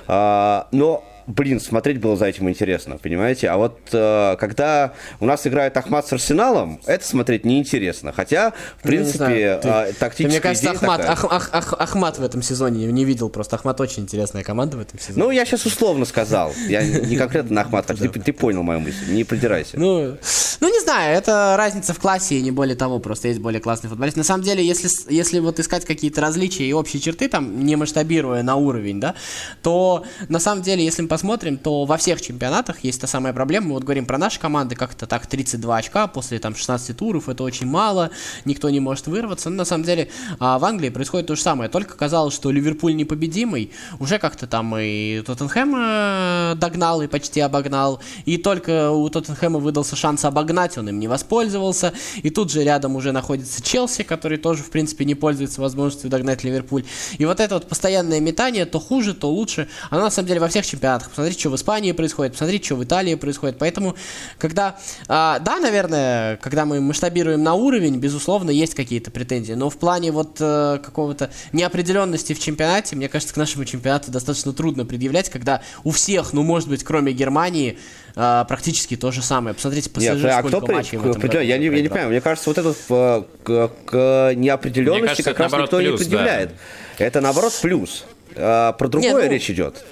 э, 0.07 0.63
но 0.71 1.05
блин, 1.27 1.61
смотреть 1.61 2.01
было 2.01 2.17
за 2.17 2.27
этим 2.27 2.49
интересно, 2.49 2.99
понимаете? 2.99 3.49
А 3.49 3.57
вот 3.57 3.79
э, 3.93 4.37
когда 4.39 4.93
у 5.21 5.27
нас 5.27 5.47
играет 5.47 5.77
Ахмат 5.77 6.07
с 6.07 6.13
Арсеналом, 6.13 6.81
это 6.87 7.05
смотреть 7.05 7.45
неинтересно. 7.45 8.13
Хотя, 8.13 8.51
в 8.51 8.85
ну, 8.85 8.91
принципе, 8.91 9.59
ты, 9.63 9.69
э, 9.69 9.93
тактическая 9.99 10.13
ты, 10.13 10.25
Мне 10.29 10.41
кажется, 10.41 10.71
Ахмат, 10.71 11.01
Ах, 11.05 11.25
Ах, 11.29 11.51
Ах, 11.53 11.73
Ахмат 11.79 12.19
в 12.19 12.23
этом 12.23 12.43
сезоне 12.43 12.87
не 12.87 13.05
видел 13.05 13.29
просто. 13.29 13.57
Ахмат 13.57 13.81
очень 13.81 14.05
интересная 14.05 14.43
команда 14.43 14.77
в 14.77 14.81
этом 14.81 14.99
сезоне. 14.99 15.25
Ну, 15.25 15.31
я 15.31 15.45
сейчас 15.45 15.67
условно 15.67 16.05
сказал. 16.05 16.53
Я 16.69 16.83
не 16.83 17.17
конкретно 17.17 17.57
на 17.57 17.61
Ахмат. 17.63 17.87
Ты, 17.87 18.09
ты 18.09 18.33
понял 18.33 18.63
мою 18.63 18.81
мысль, 18.81 19.11
не 19.11 19.25
придирайся. 19.25 19.79
Ну, 19.79 20.17
ну, 20.61 20.73
не 20.73 20.81
знаю, 20.81 21.17
это 21.17 21.55
разница 21.57 21.93
в 21.93 21.99
классе 21.99 22.37
и 22.37 22.43
не 22.43 22.51
более 22.51 22.77
того. 22.77 22.99
Просто 22.99 23.29
есть 23.29 23.41
более 23.41 23.61
классный 23.61 23.91
футболист. 23.91 24.17
На 24.17 24.25
самом 24.25 24.43
деле, 24.45 24.65
если, 24.65 24.89
если 25.13 25.41
вот 25.41 25.59
искать 25.59 25.85
какие-то 25.85 26.21
различия 26.21 26.65
и 26.65 26.73
общие 26.73 27.01
черты, 27.01 27.29
там, 27.29 27.65
не 27.65 27.77
масштабируя 27.77 28.43
на 28.43 28.57
уровень, 28.57 29.01
да, 29.01 29.15
то 29.63 30.05
на 30.29 30.39
самом 30.39 30.63
деле, 30.63 30.85
если 30.85 31.03
мы 31.03 31.09
посмотрим, 31.17 31.57
то 31.57 31.87
во 31.87 31.97
всех 31.97 32.21
чемпионатах 32.21 32.85
есть 32.85 33.01
та 33.01 33.07
самая 33.07 33.33
проблема. 33.33 33.69
Мы 33.69 33.73
вот 33.73 33.85
говорим 33.85 34.05
про 34.05 34.19
наши 34.19 34.39
команды, 34.39 34.75
как-то 34.75 35.07
так 35.07 35.27
32 35.27 35.75
очка 35.75 36.07
после 36.09 36.39
там 36.39 36.55
16 36.55 36.95
туров, 36.95 37.31
это 37.31 37.43
очень 37.43 37.67
мало, 37.67 38.11
никто 38.45 38.69
не 38.69 38.81
может 38.81 39.07
вырваться. 39.07 39.49
Но 39.49 39.57
на 39.57 39.65
самом 39.65 39.85
деле 39.85 40.11
а, 40.39 40.59
в 40.59 40.65
Англии 40.67 40.91
происходит 40.91 41.29
то 41.29 41.35
же 41.35 41.41
самое. 41.41 41.71
Только 41.71 41.97
казалось, 41.97 42.35
что 42.35 42.51
Ливерпуль 42.51 42.95
непобедимый, 42.95 43.73
уже 43.99 44.19
как-то 44.19 44.47
там 44.47 44.77
и 44.77 45.23
Тоттенхэм 45.23 45.75
э, 45.75 46.55
догнал 46.57 47.01
и 47.01 47.07
почти 47.07 47.41
обогнал. 47.41 48.03
И 48.27 48.37
только 48.37 48.91
у 48.91 49.09
Тоттенхэма 49.09 49.59
выдался 49.59 49.97
шанс 49.97 50.23
обогнать, 50.27 50.77
он 50.77 50.91
им 50.91 51.01
не 51.01 51.09
воспользовался. 51.09 51.95
И 52.23 52.29
тут 52.29 52.53
же 52.53 52.63
рядом 52.63 52.95
уже 52.95 53.13
находится 53.13 53.63
Челси, 53.63 54.03
который 54.03 54.37
тоже, 54.37 54.63
в 54.63 54.69
принципе, 54.69 55.07
не 55.07 55.15
пользуется 55.15 55.63
возможностью 55.63 56.11
догнать 56.11 56.45
Ливерпуль. 56.45 56.85
И 57.17 57.25
вот 57.25 57.41
это 57.41 57.55
вот 57.55 57.67
постоянное 57.71 58.21
метание, 58.21 58.67
то 58.67 58.79
хуже, 58.79 59.15
то 59.15 59.31
лучше, 59.31 59.67
оно 59.89 60.03
на 60.03 60.11
самом 60.11 60.29
деле 60.29 60.41
во 60.41 60.49
всех 60.49 60.67
чемпионатах. 60.67 61.06
Посмотрите, 61.11 61.41
что 61.41 61.51
в 61.51 61.57
Испании 61.57 61.93
происходит, 61.93 62.33
посмотрите, 62.33 62.65
что 62.65 62.77
в 62.77 62.85
Италии 62.85 63.15
происходит. 63.15 63.59
Поэтому, 63.59 63.97
когда, 64.39 64.77
а, 65.09 65.39
да, 65.39 65.59
наверное, 65.59 66.37
когда 66.37 66.65
мы 66.65 66.81
масштабируем 66.81 67.43
на 67.43 67.55
уровень, 67.55 67.97
безусловно, 67.99 68.51
есть 68.51 68.75
какие-то 68.75 69.11
претензии. 69.11 69.53
Но 69.53 69.71
в 69.71 69.77
плане 69.77 70.13
вот 70.13 70.37
а, 70.41 70.79
какого-то 70.79 71.31
неопределенности 71.53 72.33
в 72.33 72.41
чемпионате, 72.41 72.97
мне 72.97 73.09
кажется, 73.09 73.35
к 73.35 73.37
нашему 73.37 73.65
чемпионату 73.65 74.11
достаточно 74.11 74.53
трудно 74.53 74.85
предъявлять, 74.85 75.31
когда 75.31 75.63
у 75.85 75.91
всех, 75.91 76.33
ну, 76.33 76.43
может 76.43 76.69
быть, 76.69 76.85
кроме 76.85 77.13
Германии, 77.13 77.79
а, 78.19 78.45
практически 78.45 78.97
то 78.97 79.11
же 79.13 79.23
самое. 79.23 79.55
Посмотрите, 79.55 79.91
ПСЖ 79.91 80.03
Нет, 80.03 80.25
а 80.25 80.39
сколько 80.39 80.61
кто 80.61 80.73
матчей 80.73 80.99
при, 80.99 81.07
в 81.07 81.11
этом 81.11 81.21
году 81.21 81.39
я, 81.39 81.59
не, 81.59 81.67
я 81.67 81.83
не 81.83 81.89
понимаю, 81.89 82.09
мне 82.09 82.21
кажется, 82.23 82.49
вот 82.49 82.59
это 82.59 82.73
к, 82.73 83.27
к, 83.45 83.71
к 83.85 84.33
неопределенности 84.35 85.23
кажется, 85.23 85.35
как 85.35 85.39
раз 85.41 85.53
никто 85.53 85.79
плюс, 85.79 85.91
не 85.93 85.97
предъявляет. 85.99 86.51
Да. 86.99 87.05
Это, 87.05 87.21
наоборот, 87.21 87.53
плюс. 87.61 88.05
А, 88.35 88.73
про 88.73 88.89
другое 88.89 89.13
Нет, 89.13 89.23
ну, 89.23 89.31
речь 89.31 89.51
идет. 89.51 89.85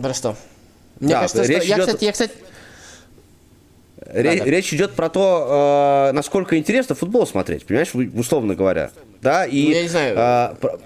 Про 0.00 0.14
что? 0.14 0.36
Мне 1.00 1.10
да, 1.14 1.20
кажется, 1.20 1.42
речь 1.42 1.64
что... 1.64 1.66
идет... 1.66 1.76
Я, 1.78 1.84
кстати, 1.86 2.04
я, 2.04 2.12
кстати... 2.12 2.32
Ре- 4.04 4.38
Да-да. 4.38 4.50
Речь 4.50 4.72
идет 4.74 4.92
про 4.94 5.08
то, 5.08 6.08
э, 6.10 6.12
насколько 6.12 6.58
интересно 6.58 6.94
футбол 6.94 7.26
смотреть, 7.26 7.64
понимаешь, 7.66 7.94
условно 7.94 8.54
говоря. 8.54 8.90
Да, 9.20 9.46
и, 9.46 9.64
Ну, 9.68 9.70
я 9.74 9.82
не 9.82 9.88
знаю. 9.88 10.16
э, 10.16 10.54
про- 10.60 10.78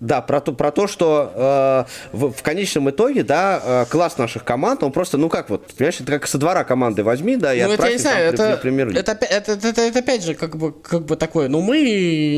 да, 0.00 0.20
про 0.20 0.40
то, 0.40 0.52
про 0.52 0.70
то 0.70 0.86
что 0.86 1.86
э, 2.12 2.16
в, 2.16 2.30
в 2.32 2.42
конечном 2.42 2.90
итоге, 2.90 3.22
да, 3.22 3.60
э, 3.64 3.86
класс 3.90 4.18
наших 4.18 4.44
команд, 4.44 4.82
он 4.82 4.92
просто, 4.92 5.16
ну 5.18 5.28
как 5.28 5.48
вот, 5.50 5.66
понимаешь, 5.74 6.00
это 6.00 6.12
как 6.12 6.26
со 6.26 6.36
двора 6.38 6.64
команды 6.64 7.02
возьми, 7.02 7.36
да, 7.36 7.54
и 7.54 7.62
Ну, 7.62 7.64
это 7.64 7.70
я 7.70 7.74
отправь 7.74 7.92
не 7.92 7.98
знаю, 7.98 8.32
там 8.36 8.46
это, 8.46 8.56
при 8.56 8.62
Премьер-лиге. 8.68 9.00
это, 9.00 9.12
это, 9.12 9.52
это, 9.52 9.68
это- 9.68 9.80
это 9.80 9.98
опять 10.00 10.22
же 10.22 10.34
как 10.34 10.56
бы, 10.56 10.72
как 10.72 11.06
бы 11.06 11.16
такое, 11.16 11.48
ну 11.48 11.62
мы 11.62 11.78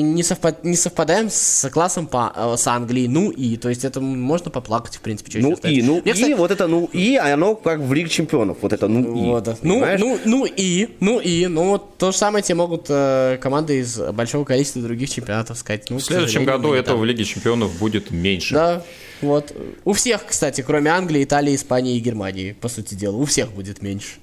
не, 0.03 0.23
совпад- 0.23 0.59
не 0.62 0.77
совпадаем 0.77 1.29
с 1.31 1.68
классом 1.71 2.07
по, 2.07 2.33
э, 2.35 2.57
с 2.57 2.66
Англией, 2.68 3.09
ну 3.09 3.31
и, 3.31 3.57
то 3.57 3.68
есть 3.68 3.85
это 3.85 4.01
можно 4.01 4.51
поплакать, 4.53 4.97
в 4.97 5.01
принципе, 5.01 5.31
что 5.33 5.40
Ну 5.40 5.57
и, 5.64 5.83
ну 5.83 5.94
Мне, 6.03 6.11
и, 6.12 6.12
кстати, 6.12 6.33
вот 6.35 6.51
это 6.53 6.68
ну 6.68 6.88
и, 6.92 7.16
а 7.16 7.35
оно 7.35 7.57
как 7.57 7.81
в 7.81 7.92
Лиге 7.92 8.09
Чемпионов, 8.09 8.59
вот 8.62 8.73
это 8.73 8.87
ну 8.87 9.01
и. 9.01 9.27
вот, 9.31 9.59
ну, 9.62 9.85
ну, 9.99 10.18
ну 10.25 10.44
и, 10.47 10.97
ну 11.01 11.18
и, 11.18 11.47
ну 11.49 11.71
вот 11.71 11.99
то 11.99 12.12
же 12.12 12.16
самое 12.18 12.44
тебе 12.44 12.55
могут 12.55 12.87
э, 12.88 13.37
команды 13.40 13.81
из 13.81 13.99
большого 13.99 14.44
количества 14.44 14.81
других 14.83 15.11
чемпионатов 15.11 15.59
сказать. 15.59 15.87
Ну, 15.90 15.99
В 15.99 16.03
следующем 16.05 16.44
году 16.44 16.73
этого 16.73 16.99
в 16.99 17.05
Лиге 17.05 17.25
Чемпионов 17.25 17.48
будет 17.57 18.11
меньше. 18.11 18.55
Да, 18.55 18.83
вот. 19.21 19.53
У 19.85 19.93
всех, 19.93 20.27
кстати, 20.27 20.63
кроме 20.63 20.91
Англии, 20.91 21.25
Италии, 21.25 21.55
Испании 21.55 21.97
и 21.97 22.01
Германии, 22.01 22.53
по 22.53 22.69
сути 22.69 22.95
дела, 22.95 23.17
у 23.17 23.25
всех 23.25 23.53
будет 23.53 23.83
меньше. 23.83 24.17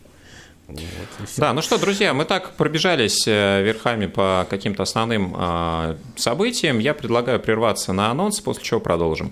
Да, 1.38 1.54
ну 1.54 1.62
что, 1.62 1.78
друзья, 1.78 2.14
мы 2.14 2.26
так 2.26 2.54
пробежались 2.54 3.28
э, 3.28 3.62
верхами 3.62 4.08
по 4.08 4.48
каким-то 4.50 4.82
основным 4.84 5.36
э, 5.38 5.96
событиям. 6.16 6.80
Я 6.80 6.96
предлагаю 6.96 7.40
прерваться 7.40 7.94
на 7.94 8.10
анонс, 8.10 8.40
после 8.42 8.64
чего 8.64 8.80
продолжим. 8.80 9.32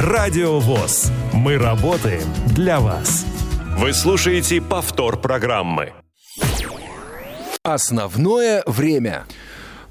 Радио 0.00 0.58
ВОЗ. 0.60 1.12
Мы 1.34 1.58
работаем 1.58 2.24
для 2.56 2.80
вас. 2.80 3.26
Вы 3.76 3.92
слушаете 3.92 4.62
повтор 4.62 5.20
программы. 5.20 5.92
Основное 7.62 8.62
время. 8.66 9.26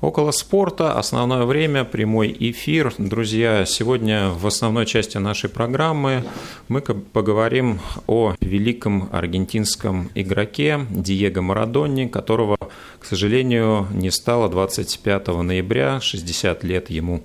Около 0.02 0.32
спорта, 0.32 0.94
основное 0.98 1.44
время, 1.44 1.84
прямой 1.84 2.34
эфир. 2.40 2.94
Друзья, 2.98 3.66
сегодня 3.66 4.30
в 4.30 4.48
основной 4.48 4.86
части 4.86 5.18
нашей 5.18 5.50
программы 5.50 6.24
мы 6.70 6.80
поговорим 6.80 7.82
о 8.08 8.34
великом 8.40 9.10
аргентинском 9.12 10.10
игроке 10.16 10.88
Диего 10.90 11.42
Марадоне, 11.42 12.08
которого, 12.08 12.56
к 13.00 13.04
сожалению, 13.04 13.88
не 13.92 14.10
стало 14.10 14.48
25 14.48 15.28
ноября, 15.28 16.00
60 16.00 16.64
лет 16.64 16.90
ему 16.90 17.22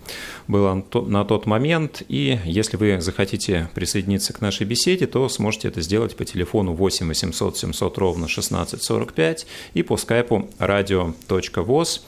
было 0.49 0.85
на 0.93 1.25
тот 1.25 1.47
момент. 1.47 2.03
И 2.09 2.41
если 2.45 2.77
вы 2.77 3.01
захотите 3.01 3.69
присоединиться 3.77 4.33
к 4.33 4.41
нашей 4.41 4.67
беседе, 4.67 5.07
то 5.07 5.29
сможете 5.29 5.69
это 5.69 5.81
сделать 5.81 6.17
по 6.17 6.25
телефону 6.25 6.73
8 6.73 7.07
800 7.07 7.57
700 7.57 7.99
ровно 7.99 8.25
1645 8.25 9.47
и 9.75 9.85
по 9.85 9.97
скайпу 9.97 10.49
radio.voz. 10.59 12.01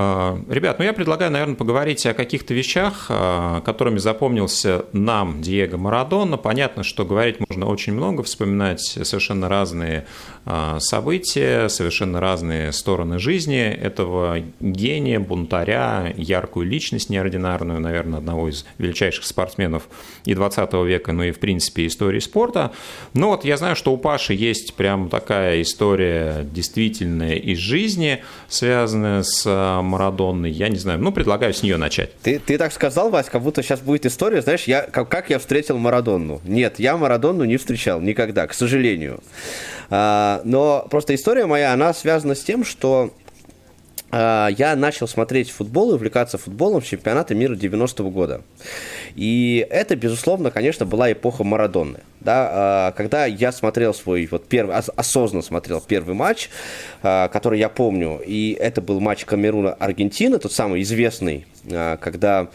А, 0.00 0.38
Ребят, 0.48 0.78
ну 0.78 0.84
я 0.84 0.92
предлагаю, 0.92 1.32
наверное, 1.32 1.56
поговорить 1.56 2.06
о 2.06 2.14
каких-то 2.14 2.54
вещах, 2.54 3.06
а, 3.08 3.62
которыми 3.62 3.98
запомнился 3.98 4.84
нам 4.92 5.42
Диего 5.42 5.76
Марадона. 5.76 6.36
Понятно, 6.36 6.84
что 6.84 7.04
говорить 7.04 7.40
можно 7.40 7.66
очень 7.66 7.94
много, 7.94 8.22
вспоминать 8.22 8.80
совершенно 8.80 9.48
разные 9.48 10.06
а, 10.46 10.78
события, 10.78 11.66
совершенно 11.66 12.20
разные 12.20 12.70
стороны 12.70 13.18
жизни 13.18 13.58
этого 13.58 14.38
гения, 14.60 15.18
бунтаря, 15.18 16.14
яркую 16.16 16.66
личность 16.66 17.10
неординарную, 17.10 17.80
наверное, 17.80 18.20
одного 18.20 18.50
из 18.50 18.66
величайших 18.78 19.24
спортсменов 19.24 19.88
и 20.24 20.32
20 20.32 20.72
века, 20.74 21.10
ну 21.10 21.24
и, 21.24 21.32
в 21.32 21.40
принципе, 21.40 21.88
истории 21.88 22.20
спорта. 22.20 22.70
Но 23.14 23.30
вот 23.30 23.44
я 23.44 23.56
знаю, 23.56 23.74
что 23.74 23.92
у 23.92 23.96
Паши 23.96 24.34
есть 24.34 24.74
прям 24.74 25.08
такая 25.08 25.60
история 25.60 26.44
действительная 26.44 27.34
из 27.34 27.58
жизни, 27.58 28.22
связанная 28.46 29.24
с 29.24 29.82
Марадонной. 29.88 30.50
Я 30.50 30.68
не 30.68 30.78
знаю, 30.78 31.00
ну, 31.00 31.10
предлагаю 31.12 31.52
с 31.52 31.62
нее 31.62 31.76
начать. 31.76 32.10
Ты, 32.22 32.38
ты 32.38 32.58
так 32.58 32.72
сказал, 32.72 33.10
Вась, 33.10 33.26
как 33.26 33.42
будто 33.42 33.62
сейчас 33.62 33.80
будет 33.80 34.06
история, 34.06 34.42
знаешь, 34.42 34.64
я, 34.64 34.82
как, 34.82 35.08
как 35.08 35.30
я 35.30 35.38
встретил 35.38 35.78
Марадонну. 35.78 36.40
Нет, 36.44 36.78
я 36.78 36.96
Марадонну 36.96 37.44
не 37.44 37.56
встречал 37.56 38.00
никогда, 38.00 38.46
к 38.46 38.54
сожалению. 38.54 39.20
А, 39.90 40.40
но 40.44 40.86
просто 40.90 41.14
история 41.14 41.46
моя, 41.46 41.72
она 41.72 41.92
связана 41.94 42.34
с 42.34 42.42
тем, 42.42 42.64
что 42.64 43.10
я 44.10 44.74
начал 44.76 45.06
смотреть 45.06 45.50
футбол 45.50 45.90
и 45.90 45.94
увлекаться 45.94 46.38
футболом 46.38 46.82
с 46.82 46.86
чемпионата 46.86 47.34
мира 47.34 47.54
90-го 47.54 48.10
года. 48.10 48.42
И 49.14 49.66
это, 49.68 49.96
безусловно, 49.96 50.50
конечно, 50.50 50.86
была 50.86 51.10
эпоха 51.12 51.44
Марадонны. 51.44 52.00
Да, 52.20 52.48
а, 52.50 52.92
когда 52.92 53.26
я 53.26 53.52
смотрел 53.52 53.94
свой, 53.94 54.28
вот 54.30 54.46
первый, 54.46 54.76
ос- 54.76 54.90
осознанно 54.94 55.42
смотрел 55.42 55.80
первый 55.80 56.14
матч, 56.14 56.50
а, 57.02 57.28
который 57.28 57.58
я 57.58 57.68
помню, 57.68 58.20
и 58.24 58.56
это 58.58 58.80
был 58.80 58.98
матч 59.00 59.24
Камеруна-Аргентина, 59.24 60.38
тот 60.38 60.52
самый 60.52 60.82
известный, 60.82 61.46
а, 61.70 61.96
когда 61.96 62.48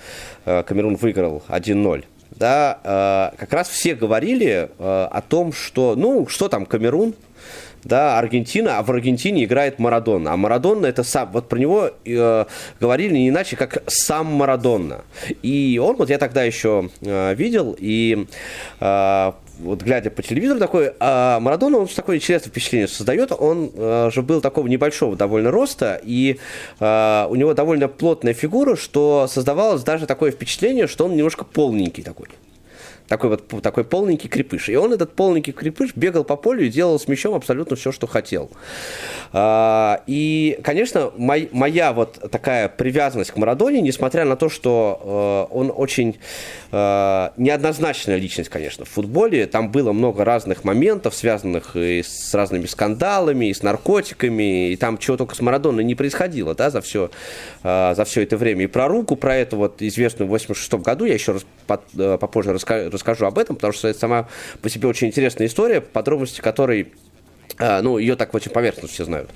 а, 0.45 0.63
Камерун 0.63 0.95
выиграл 0.95 1.43
1-0 1.47 2.03
да, 2.31 2.79
а, 2.83 3.33
как 3.37 3.53
раз 3.53 3.69
все 3.69 3.93
говорили 3.95 4.69
а, 4.79 5.07
о 5.11 5.21
том, 5.21 5.53
что, 5.53 5.95
ну, 5.95 6.27
что 6.27 6.49
там, 6.49 6.65
Камерун, 6.65 7.13
да, 7.83 8.17
Аргентина, 8.17 8.79
а 8.79 8.83
в 8.83 8.91
Аргентине 8.91 9.45
играет 9.45 9.79
Марадона. 9.79 10.33
А 10.33 10.37
Марадона 10.37 10.85
это 10.85 11.03
сам, 11.03 11.31
вот 11.31 11.49
про 11.49 11.57
него 11.57 11.91
э, 12.05 12.45
говорили 12.79 13.13
не 13.13 13.29
иначе, 13.29 13.55
как 13.55 13.83
сам 13.87 14.27
Марадона. 14.27 15.01
И 15.41 15.79
он, 15.81 15.95
вот 15.97 16.09
я 16.09 16.17
тогда 16.17 16.43
еще 16.43 16.89
э, 17.01 17.33
видел, 17.35 17.75
и 17.77 18.27
э, 18.79 19.31
вот 19.59 19.81
глядя 19.81 20.09
по 20.09 20.21
телевизору 20.21 20.59
такой, 20.59 20.93
а 20.99 21.39
Марадона, 21.39 21.77
он 21.77 21.87
такое 21.87 22.17
интересное 22.17 22.49
впечатление 22.49 22.87
создает. 22.87 23.31
Он 23.31 23.71
э, 23.73 24.09
же 24.11 24.21
был 24.21 24.41
такого 24.41 24.67
небольшого 24.67 25.15
довольно 25.15 25.51
роста, 25.51 26.01
и 26.03 26.39
э, 26.79 27.27
у 27.29 27.35
него 27.35 27.53
довольно 27.53 27.87
плотная 27.87 28.33
фигура, 28.33 28.75
что 28.75 29.27
создавалось 29.29 29.83
даже 29.83 30.07
такое 30.07 30.31
впечатление, 30.31 30.87
что 30.87 31.05
он 31.05 31.15
немножко 31.15 31.45
полненький 31.45 32.03
такой 32.03 32.27
такой 33.07 33.29
вот 33.29 33.61
такой 33.61 33.83
полненький 33.83 34.29
крепыш. 34.29 34.69
И 34.69 34.75
он, 34.75 34.93
этот 34.93 35.13
полненький 35.13 35.53
крепыш, 35.53 35.91
бегал 35.95 36.23
по 36.23 36.35
полю 36.35 36.65
и 36.65 36.69
делал 36.69 36.99
с 36.99 37.07
мячом 37.07 37.35
абсолютно 37.35 37.75
все, 37.75 37.91
что 37.91 38.07
хотел. 38.07 38.49
А, 39.31 40.01
И, 40.07 40.59
конечно, 40.63 41.11
мой- 41.17 41.49
моя 41.51 41.93
вот 41.93 42.19
такая 42.31 42.69
привязанность 42.69 43.31
к 43.31 43.37
Марадоне, 43.37 43.81
несмотря 43.81 44.25
на 44.25 44.35
то, 44.35 44.49
что 44.49 45.47
э, 45.49 45.53
он 45.55 45.71
очень 45.75 46.17
э, 46.71 47.29
неоднозначная 47.37 48.17
личность, 48.17 48.49
конечно, 48.49 48.85
в 48.85 48.89
футболе, 48.89 49.47
там 49.47 49.71
было 49.71 49.91
много 49.91 50.23
разных 50.25 50.63
моментов, 50.63 51.15
связанных 51.15 51.75
и 51.75 52.03
с 52.03 52.33
разными 52.33 52.65
скандалами, 52.65 53.47
и 53.49 53.53
с 53.53 53.63
наркотиками, 53.63 54.71
и 54.71 54.75
там 54.75 54.97
чего 54.97 55.17
только 55.17 55.35
с 55.35 55.41
Марадоной 55.41 55.83
не 55.83 55.95
происходило, 55.95 56.53
да, 56.55 56.69
за 56.69 56.81
все, 56.81 57.09
за 57.63 58.03
все 58.05 58.21
это 58.23 58.37
время. 58.37 58.63
И 58.63 58.67
про 58.67 58.87
руку, 58.87 59.15
про 59.15 59.35
эту 59.35 59.57
вот 59.57 59.81
известную 59.81 60.27
в 60.27 60.31
86 60.31 60.73
году, 60.75 61.05
я 61.05 61.13
еще 61.13 61.33
раз 61.33 61.45
э, 61.97 62.17
попозже 62.19 62.51
раска- 62.51 62.89
расскажу 62.93 63.25
об 63.25 63.38
этом, 63.38 63.56
потому 63.56 63.73
что 63.73 63.88
это 63.88 63.99
сама 63.99 64.27
по 64.62 64.69
себе 64.69 64.88
очень 64.88 65.08
интересная 65.08 65.47
история, 65.47 65.82
подробности 65.82 66.41
которой 66.41 66.93
а, 67.60 67.82
ну, 67.82 67.97
ее 67.97 68.15
так 68.15 68.34
очень 68.34 68.51
поверхностно 68.51 68.89
все 68.89 69.06
знают. 69.06 69.29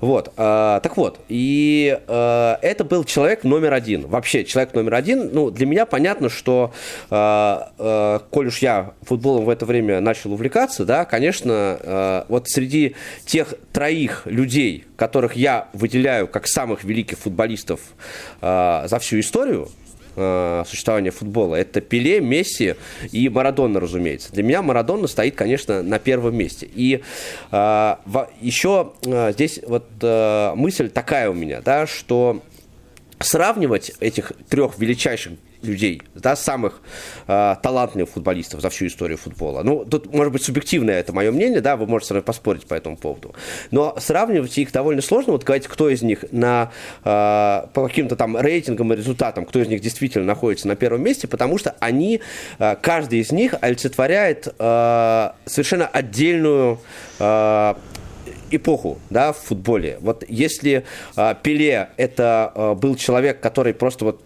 Вот. 0.00 0.32
а, 0.36 0.80
так 0.80 0.96
вот, 0.96 1.20
и 1.28 1.98
а, 2.08 2.58
это 2.60 2.84
был 2.84 3.04
человек 3.04 3.44
номер 3.44 3.72
один. 3.72 4.06
Вообще, 4.06 4.44
человек 4.44 4.74
номер 4.74 4.94
один. 4.94 5.30
Ну, 5.32 5.50
для 5.50 5.66
меня 5.66 5.86
понятно, 5.86 6.28
что, 6.28 6.72
а, 7.10 7.72
а, 7.78 8.18
коль 8.30 8.48
уж 8.48 8.58
я 8.58 8.94
футболом 9.02 9.44
в 9.44 9.48
это 9.48 9.64
время 9.64 10.00
начал 10.00 10.32
увлекаться, 10.32 10.84
да, 10.84 11.04
конечно, 11.04 11.52
а, 11.54 12.26
вот 12.28 12.48
среди 12.48 12.96
тех 13.26 13.54
троих 13.72 14.22
людей, 14.24 14.84
которых 14.96 15.34
я 15.34 15.68
выделяю 15.72 16.26
как 16.26 16.48
самых 16.48 16.84
великих 16.84 17.18
футболистов 17.18 17.80
а, 18.40 18.86
за 18.88 18.98
всю 18.98 19.20
историю, 19.20 19.68
э, 20.16 20.64
существования 20.66 21.10
футбола. 21.10 21.56
Это 21.56 21.80
Пеле, 21.80 22.20
Месси 22.20 22.74
и 23.12 23.28
Марадона, 23.28 23.80
разумеется. 23.80 24.32
Для 24.32 24.42
меня 24.42 24.62
Марадона 24.62 25.06
стоит, 25.06 25.34
конечно, 25.34 25.82
на 25.82 25.98
первом 25.98 26.36
месте. 26.36 26.68
И 26.74 26.96
э, 26.96 27.00
во- 27.50 28.30
еще 28.40 28.92
э, 29.04 29.32
здесь 29.32 29.60
вот 29.66 29.86
э, 30.00 30.52
мысль 30.54 30.88
такая 30.90 31.30
у 31.30 31.34
меня, 31.34 31.60
да, 31.60 31.86
что 31.86 32.42
сравнивать 33.18 33.92
этих 34.00 34.32
трех 34.48 34.78
величайших 34.78 35.34
людей, 35.62 36.02
да, 36.14 36.36
самых 36.36 36.80
э, 37.26 37.56
талантливых 37.62 38.10
футболистов 38.10 38.60
за 38.60 38.70
всю 38.70 38.86
историю 38.86 39.18
футбола. 39.18 39.62
Ну, 39.62 39.84
тут, 39.84 40.12
может 40.12 40.32
быть, 40.32 40.42
субъективное 40.42 41.00
это 41.00 41.12
мое 41.12 41.30
мнение, 41.32 41.60
да, 41.60 41.76
вы 41.76 41.86
можете 41.86 42.20
поспорить 42.22 42.66
по 42.66 42.74
этому 42.74 42.96
поводу. 42.96 43.34
Но 43.70 43.96
сравнивать 43.98 44.56
их 44.58 44.72
довольно 44.72 45.02
сложно. 45.02 45.32
Вот 45.32 45.44
говорить, 45.44 45.66
кто 45.66 45.88
из 45.88 46.02
них 46.02 46.24
на, 46.32 46.70
э, 47.04 47.66
по 47.72 47.88
каким-то 47.88 48.16
там 48.16 48.36
рейтингам 48.36 48.92
и 48.92 48.96
результатам, 48.96 49.44
кто 49.44 49.60
из 49.60 49.68
них 49.68 49.80
действительно 49.80 50.24
находится 50.24 50.68
на 50.68 50.76
первом 50.76 51.02
месте, 51.02 51.28
потому 51.28 51.58
что 51.58 51.74
они, 51.80 52.20
э, 52.58 52.76
каждый 52.80 53.20
из 53.20 53.32
них 53.32 53.54
олицетворяет 53.60 54.54
э, 54.58 55.30
совершенно 55.46 55.86
отдельную 55.86 56.80
э, 57.18 57.74
эпоху 58.50 58.98
да, 59.10 59.32
в 59.32 59.38
футболе. 59.38 59.98
Вот 60.00 60.24
если 60.28 60.84
э, 61.16 61.34
Пеле 61.42 61.88
это 61.96 62.52
э, 62.54 62.74
был 62.74 62.96
человек, 62.96 63.40
который 63.40 63.74
просто 63.74 64.04
вот 64.04 64.22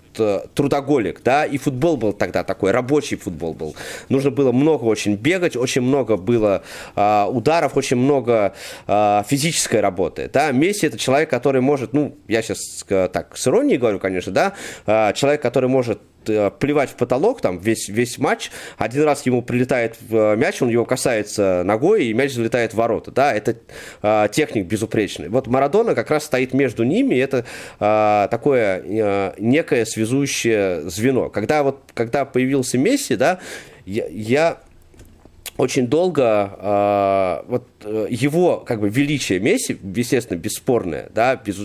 трудоголик, 0.54 1.22
да, 1.22 1.44
и 1.44 1.58
футбол 1.58 1.96
был 1.96 2.12
тогда 2.12 2.44
такой, 2.44 2.70
рабочий 2.70 3.16
футбол 3.16 3.54
был. 3.54 3.76
Нужно 4.08 4.30
было 4.30 4.52
много 4.52 4.84
очень 4.84 5.16
бегать, 5.16 5.56
очень 5.56 5.82
много 5.82 6.16
было 6.16 6.62
э, 6.94 7.24
ударов, 7.28 7.76
очень 7.76 7.96
много 7.96 8.54
э, 8.86 9.22
физической 9.28 9.80
работы, 9.80 10.30
да. 10.32 10.52
Месси 10.52 10.86
это 10.86 10.98
человек, 10.98 11.30
который 11.30 11.60
может, 11.60 11.92
ну, 11.92 12.16
я 12.28 12.42
сейчас 12.42 12.84
э, 12.88 13.08
так 13.12 13.36
с 13.36 13.46
иронией 13.46 13.78
говорю, 13.78 13.98
конечно, 13.98 14.32
да, 14.32 14.52
э, 14.86 15.12
человек, 15.14 15.42
который 15.42 15.68
может 15.68 16.00
Э, 16.00 16.15
плевать 16.58 16.90
в 16.90 16.96
потолок, 16.96 17.40
там 17.40 17.58
весь, 17.58 17.88
весь 17.88 18.18
матч, 18.18 18.50
один 18.78 19.04
раз 19.04 19.24
ему 19.26 19.42
прилетает 19.42 19.96
э, 20.10 20.36
мяч, 20.36 20.62
он 20.62 20.68
его 20.68 20.84
касается 20.84 21.62
ногой, 21.64 22.06
и 22.06 22.14
мяч 22.14 22.32
залетает 22.32 22.72
в 22.72 22.76
ворота, 22.76 23.10
да, 23.10 23.32
это 23.32 23.56
э, 24.02 24.28
техник 24.32 24.66
безупречный. 24.66 25.28
Вот 25.28 25.46
Марадона 25.46 25.94
как 25.94 26.10
раз 26.10 26.24
стоит 26.24 26.52
между 26.54 26.84
ними, 26.84 27.14
и 27.14 27.18
это 27.18 27.44
э, 27.80 28.28
такое 28.30 28.82
э, 28.84 29.32
некое 29.38 29.84
связующее 29.84 30.88
звено. 30.88 31.30
Когда 31.30 31.62
вот, 31.62 31.80
когда 31.94 32.24
появился 32.24 32.78
Месси, 32.78 33.16
да, 33.16 33.38
я, 33.84 34.06
я 34.08 34.58
очень 35.56 35.86
долго 35.86 36.50
э, 36.58 37.42
вот 37.48 37.64
э, 37.75 37.75
его 38.10 38.58
как 38.58 38.80
бы 38.80 38.88
величие 38.88 39.40
Месси, 39.40 39.78
естественно, 39.94 40.38
бесспорное, 40.38 41.10
да, 41.14 41.36
без, 41.36 41.56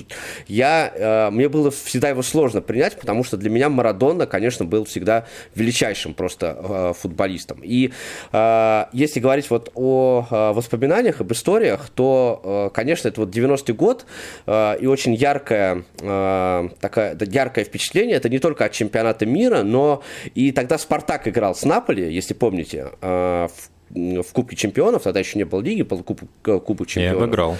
я, 0.47 0.91
э, 0.93 1.29
мне 1.31 1.49
было 1.49 1.71
всегда 1.71 2.09
его 2.09 2.21
сложно 2.21 2.61
принять, 2.61 2.97
потому 2.99 3.23
что 3.23 3.37
для 3.37 3.49
меня 3.49 3.69
Марадона, 3.69 4.25
конечно, 4.25 4.65
был 4.65 4.85
всегда 4.85 5.25
величайшим 5.55 6.13
просто 6.13 6.57
э, 6.59 6.93
футболистом. 6.99 7.61
И 7.63 7.91
э, 8.31 8.85
если 8.93 9.19
говорить 9.19 9.49
вот 9.49 9.71
о 9.75 10.25
э, 10.29 10.53
воспоминаниях, 10.53 11.21
об 11.21 11.31
историях, 11.31 11.89
то, 11.89 12.41
э, 12.43 12.73
конечно, 12.73 13.07
это 13.07 13.21
вот 13.21 13.35
90-й 13.35 13.73
год 13.73 14.05
э, 14.45 14.77
и 14.79 14.87
очень 14.87 15.13
яркое, 15.13 15.83
э, 15.99 16.69
такое, 16.79 17.17
яркое 17.19 17.65
впечатление, 17.65 18.17
это 18.17 18.29
не 18.29 18.39
только 18.39 18.65
от 18.65 18.71
чемпионата 18.71 19.25
мира, 19.25 19.63
но 19.63 20.03
и 20.35 20.51
тогда 20.51 20.77
Спартак 20.77 21.27
играл 21.27 21.55
с 21.55 21.63
Наполи, 21.63 22.13
если 22.13 22.33
помните, 22.33 22.91
э, 23.01 23.47
в 23.47 23.80
в 23.93 24.33
Кубке 24.33 24.55
Чемпионов, 24.55 25.03
тогда 25.03 25.19
еще 25.19 25.37
не 25.37 25.43
было 25.43 25.61
лиги, 25.61 25.81
был 25.81 26.03
Куб, 26.03 26.21
Кубок 26.43 26.87
Чемпионов. 26.87 27.21
И 27.21 27.23
обыграл. 27.23 27.57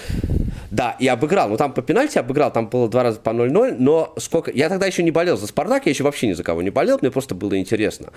Да, 0.71 0.95
и 0.99 1.07
обыграл. 1.07 1.49
Ну, 1.49 1.57
там 1.57 1.73
по 1.73 1.81
пенальти 1.81 2.17
обыграл, 2.17 2.51
там 2.51 2.67
было 2.67 2.87
два 2.87 3.03
раза 3.03 3.19
по 3.19 3.31
0-0, 3.31 3.75
но 3.77 4.13
сколько... 4.17 4.51
Я 4.51 4.69
тогда 4.69 4.85
еще 4.85 5.03
не 5.03 5.11
болел 5.11 5.37
за 5.37 5.47
Спартак, 5.47 5.85
я 5.85 5.91
еще 5.91 6.03
вообще 6.03 6.27
ни 6.27 6.33
за 6.33 6.43
кого 6.43 6.61
не 6.61 6.69
болел, 6.69 6.97
мне 7.01 7.11
просто 7.11 7.35
было 7.35 7.57
интересно. 7.57 8.11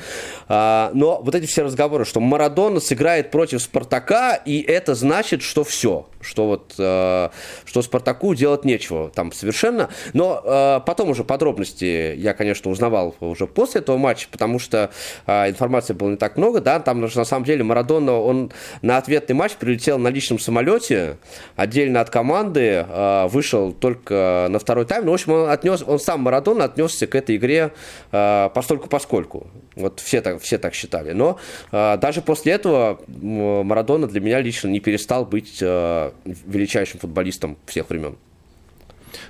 А, 0.49 0.91
но 0.95 1.21
вот 1.23 1.35
эти 1.35 1.47
все 1.47 1.65
разговоры, 1.65 2.05
что 2.05 2.21
Марадона 2.21 2.81
сыграет 2.81 3.31
против 3.31 3.61
Спартака, 3.63 4.37
и 4.37 4.61
это 4.61 4.95
значит, 4.95 5.43
что 5.43 5.65
все, 5.65 6.07
что 6.25 6.47
вот, 6.47 6.75
э, 6.79 7.29
что 7.65 7.83
Спартаку 7.83 8.35
делать 8.35 8.65
нечего 8.65 9.11
там 9.11 9.33
совершенно. 9.33 9.91
Но 10.13 10.43
э, 10.45 10.81
потом 10.85 11.11
уже 11.11 11.25
подробности 11.25 12.15
я, 12.17 12.35
конечно, 12.35 12.71
узнавал 12.71 13.15
уже 13.21 13.47
после 13.47 13.81
этого 13.81 13.97
матча, 13.99 14.29
потому 14.31 14.59
что 14.59 14.91
э, 15.27 15.51
информации 15.51 15.93
было 15.93 16.11
не 16.11 16.17
так 16.17 16.37
много, 16.37 16.61
да, 16.61 16.81
там 16.81 17.01
на 17.01 17.25
самом 17.25 17.45
деле 17.45 17.65
Марадона, 17.65 18.19
он 18.19 18.53
на 18.83 18.99
ответный 18.99 19.35
матч 19.35 19.53
прилетел 19.53 19.99
на 19.99 20.09
личном 20.09 20.39
самолете, 20.39 21.19
отдельно 21.57 22.01
от 22.01 22.11
команды, 22.11 22.87
э, 22.89 23.27
вышел 23.29 23.73
только 23.73 24.47
на 24.51 24.59
второй 24.59 24.87
тайм, 24.87 25.05
но, 25.05 25.13
в 25.13 25.15
общем, 25.15 25.33
он 25.33 25.51
отнес, 25.51 25.83
он 25.87 25.99
сам 25.99 26.21
Марадона 26.21 26.65
отнесся 26.65 27.07
к 27.07 27.15
этой 27.15 27.37
игре 27.37 27.73
э, 28.13 28.51
постольку 28.55 28.89
поскольку. 28.89 29.49
Вот 29.77 30.01
все 30.01 30.21
так, 30.21 30.41
все 30.41 30.59
так 30.59 30.75
считали. 30.75 31.13
Но 31.13 31.39
э, 31.73 31.97
даже 31.99 32.23
после 32.23 32.53
этого 32.53 33.01
Марадона 33.09 34.07
для 34.07 34.21
меня 34.21 34.41
лично 34.41 34.69
не 34.69 34.81
перестал 34.81 35.25
быть 35.25 35.59
э, 35.61 36.13
величайшим 36.25 37.01
футболистом 37.01 37.57
всех 37.67 37.91
времен. 37.91 38.17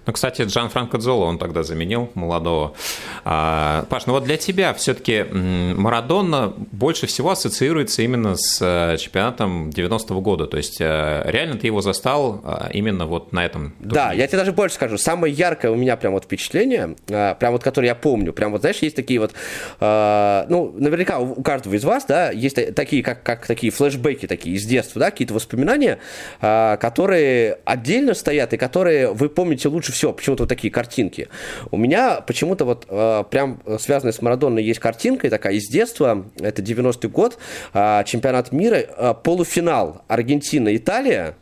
Ну, 0.06 0.12
кстати, 0.12 0.42
Джан 0.42 0.68
Франко 0.68 0.98
Дзоло 0.98 1.24
он 1.24 1.38
тогда 1.38 1.62
заменил 1.62 2.10
молодого. 2.14 2.74
А, 3.24 3.86
Паш, 3.88 4.06
ну 4.06 4.12
вот 4.12 4.24
для 4.24 4.36
тебя 4.36 4.74
все-таки 4.74 5.22
Марадона 5.22 6.52
больше 6.72 7.06
всего 7.06 7.30
ассоциируется 7.30 8.02
именно 8.02 8.36
с 8.36 8.60
э, 8.60 8.96
чемпионатом 8.98 9.70
90-го 9.70 10.20
года. 10.20 10.46
То 10.46 10.58
есть 10.58 10.80
э, 10.80 11.22
реально 11.24 11.56
ты 11.56 11.68
его 11.68 11.80
застал 11.80 12.42
а, 12.44 12.68
именно 12.72 13.06
вот 13.06 13.32
на 13.32 13.46
этом 13.46 13.72
турнире. 13.72 13.94
Да, 13.94 14.12
я 14.12 14.26
тебе 14.26 14.38
даже 14.38 14.52
больше 14.52 14.74
скажу. 14.74 14.98
Самое 14.98 15.32
яркое 15.32 15.70
у 15.70 15.76
меня 15.76 15.96
прям 15.96 16.12
вот 16.12 16.24
впечатление, 16.24 16.96
э, 17.08 17.34
прям 17.38 17.52
вот 17.52 17.62
которое 17.62 17.88
я 17.88 17.94
помню, 17.94 18.32
прям 18.32 18.52
вот, 18.52 18.60
знаешь, 18.60 18.78
есть 18.78 18.96
такие 18.96 19.20
вот, 19.20 19.32
ну, 19.80 20.74
наверняка 20.76 21.18
у 21.18 21.42
каждого 21.42 21.74
из 21.74 21.84
вас, 21.84 22.04
да, 22.06 22.30
есть 22.30 22.74
такие, 22.74 23.02
как, 23.02 23.22
как 23.22 23.46
такие 23.46 23.72
флешбеки 23.72 24.26
такие 24.26 24.56
из 24.56 24.64
детства, 24.64 25.00
да, 25.00 25.10
какие-то 25.10 25.34
воспоминания, 25.34 25.98
которые 26.40 27.58
отдельно 27.64 28.14
стоят 28.14 28.52
и 28.52 28.56
которые 28.56 29.12
вы 29.12 29.28
помните 29.28 29.68
лучше 29.68 29.92
всего, 29.94 30.12
почему-то 30.12 30.42
вот 30.42 30.48
такие 30.48 30.72
картинки. 30.72 31.28
У 31.70 31.76
меня 31.76 32.20
почему-то 32.20 32.64
вот 32.64 32.86
э, 32.88 33.24
прям 33.30 33.60
связанная 33.78 34.12
с 34.12 34.20
Марадоной 34.20 34.62
есть 34.62 34.80
картинка 34.80 35.30
такая 35.30 35.54
из 35.54 35.68
детства, 35.68 36.26
это 36.38 36.62
90-й 36.62 37.08
год, 37.08 37.38
э, 37.72 38.04
чемпионат 38.04 38.52
мира, 38.52 38.76
э, 38.76 39.14
полуфинал 39.22 40.02
Аргентина-Италия, 40.08 41.36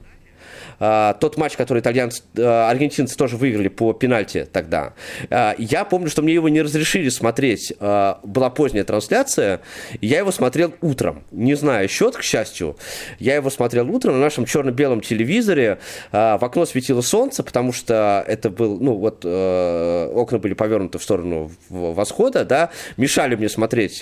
а, 0.84 1.14
тот 1.14 1.36
матч, 1.36 1.56
который 1.56 1.78
итальянцы, 1.78 2.24
а, 2.36 2.68
аргентинцы 2.68 3.16
тоже 3.16 3.36
выиграли 3.36 3.68
по 3.68 3.92
пенальти 3.92 4.48
тогда. 4.52 4.94
А, 5.30 5.54
я 5.56 5.84
помню, 5.84 6.10
что 6.10 6.22
мне 6.22 6.34
его 6.34 6.48
не 6.48 6.60
разрешили 6.60 7.08
смотреть. 7.08 7.72
Была 7.78 8.50
поздняя 8.50 8.82
трансляция. 8.82 9.60
Я 10.00 10.18
его 10.18 10.32
смотрел 10.32 10.74
утром. 10.80 11.22
Не 11.30 11.54
знаю 11.54 11.88
счет, 11.88 12.16
к 12.16 12.22
счастью. 12.22 12.76
Я 13.20 13.36
его 13.36 13.48
смотрел 13.48 13.88
утром 13.94 14.14
на 14.14 14.20
нашем 14.20 14.44
черно-белом 14.44 15.02
телевизоре. 15.02 15.78
В 16.10 16.40
окно 16.40 16.66
светило 16.66 17.00
солнце, 17.00 17.44
потому 17.44 17.72
что 17.72 18.24
это 18.26 18.50
был, 18.50 18.80
ну 18.80 18.94
вот, 18.94 19.24
окна 19.24 20.38
были 20.38 20.54
повернуты 20.54 20.98
в 20.98 21.02
сторону 21.02 21.52
восхода, 21.68 22.44
да, 22.44 22.70
мешали 22.96 23.36
мне 23.36 23.48
смотреть 23.48 23.98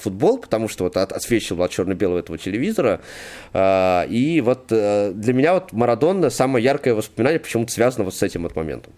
футбол, 0.00 0.38
потому 0.38 0.68
что 0.68 0.84
вот 0.84 0.96
от 0.96 1.12
черно-белого 1.22 2.18
этого 2.18 2.38
телевизора. 2.38 3.00
И 3.54 4.42
вот 4.44 4.66
для 4.68 5.32
меня 5.32 5.54
вот 5.54 5.72
Марадон 5.72 6.07
Марадонна 6.08 6.30
самое 6.30 6.64
яркое 6.64 6.94
воспоминание 6.94 7.40
почему-то 7.40 7.72
связано 7.72 8.04
вот 8.04 8.14
с 8.14 8.22
этим 8.22 8.42
вот 8.42 8.56
моментом. 8.56 8.92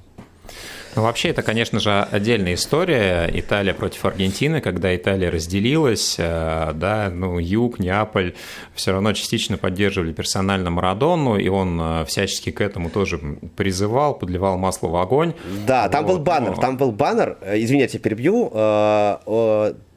Ну, 0.97 1.03
вообще, 1.03 1.29
это, 1.29 1.43
конечно 1.43 1.79
же, 1.79 2.03
отдельная 2.03 2.55
история. 2.55 3.31
Италия 3.33 3.75
против 3.75 4.05
Аргентины, 4.05 4.61
когда 4.61 4.95
Италия 4.95 5.31
разделилась, 5.31 6.17
э, 6.19 6.73
да, 6.75 7.11
ну, 7.15 7.39
Юг, 7.39 7.79
Неаполь 7.79 8.35
все 8.75 8.91
равно 8.91 9.13
частично 9.13 9.57
поддерживали 9.57 10.13
персонально 10.13 10.71
Марадонну, 10.71 11.37
и 11.37 11.49
он 11.49 11.81
э, 11.81 12.05
всячески 12.07 12.51
к 12.51 12.61
этому 12.61 12.91
тоже 12.91 13.21
призывал, 13.57 14.15
подливал 14.15 14.59
масло 14.59 14.89
в 14.89 14.97
огонь. 14.97 15.35
Да, 15.65 15.89
там 15.89 16.05
вот, 16.05 16.15
был 16.15 16.25
баннер, 16.25 16.57
но... 16.57 16.61
там 16.61 16.77
был 16.77 16.91
баннер, 16.91 17.39
э, 17.41 17.63
извините, 17.63 18.01
перебью, 18.01 18.51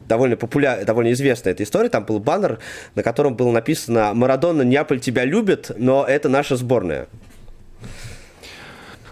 довольно 0.08 0.36
популярная, 0.36 0.86
довольно 0.86 1.12
известная 1.12 1.54
эта 1.54 1.64
история. 1.64 1.90
Там 1.90 2.06
был 2.06 2.20
баннер, 2.20 2.60
на 2.96 3.04
котором 3.04 3.36
было 3.36 3.52
написано 3.52 4.14
«Марадона, 4.14 4.62
Неаполь 4.62 5.00
тебя 5.00 5.26
любит, 5.26 5.72
но 5.78 6.06
это 6.06 6.30
наша 6.30 6.56
сборная». 6.56 7.08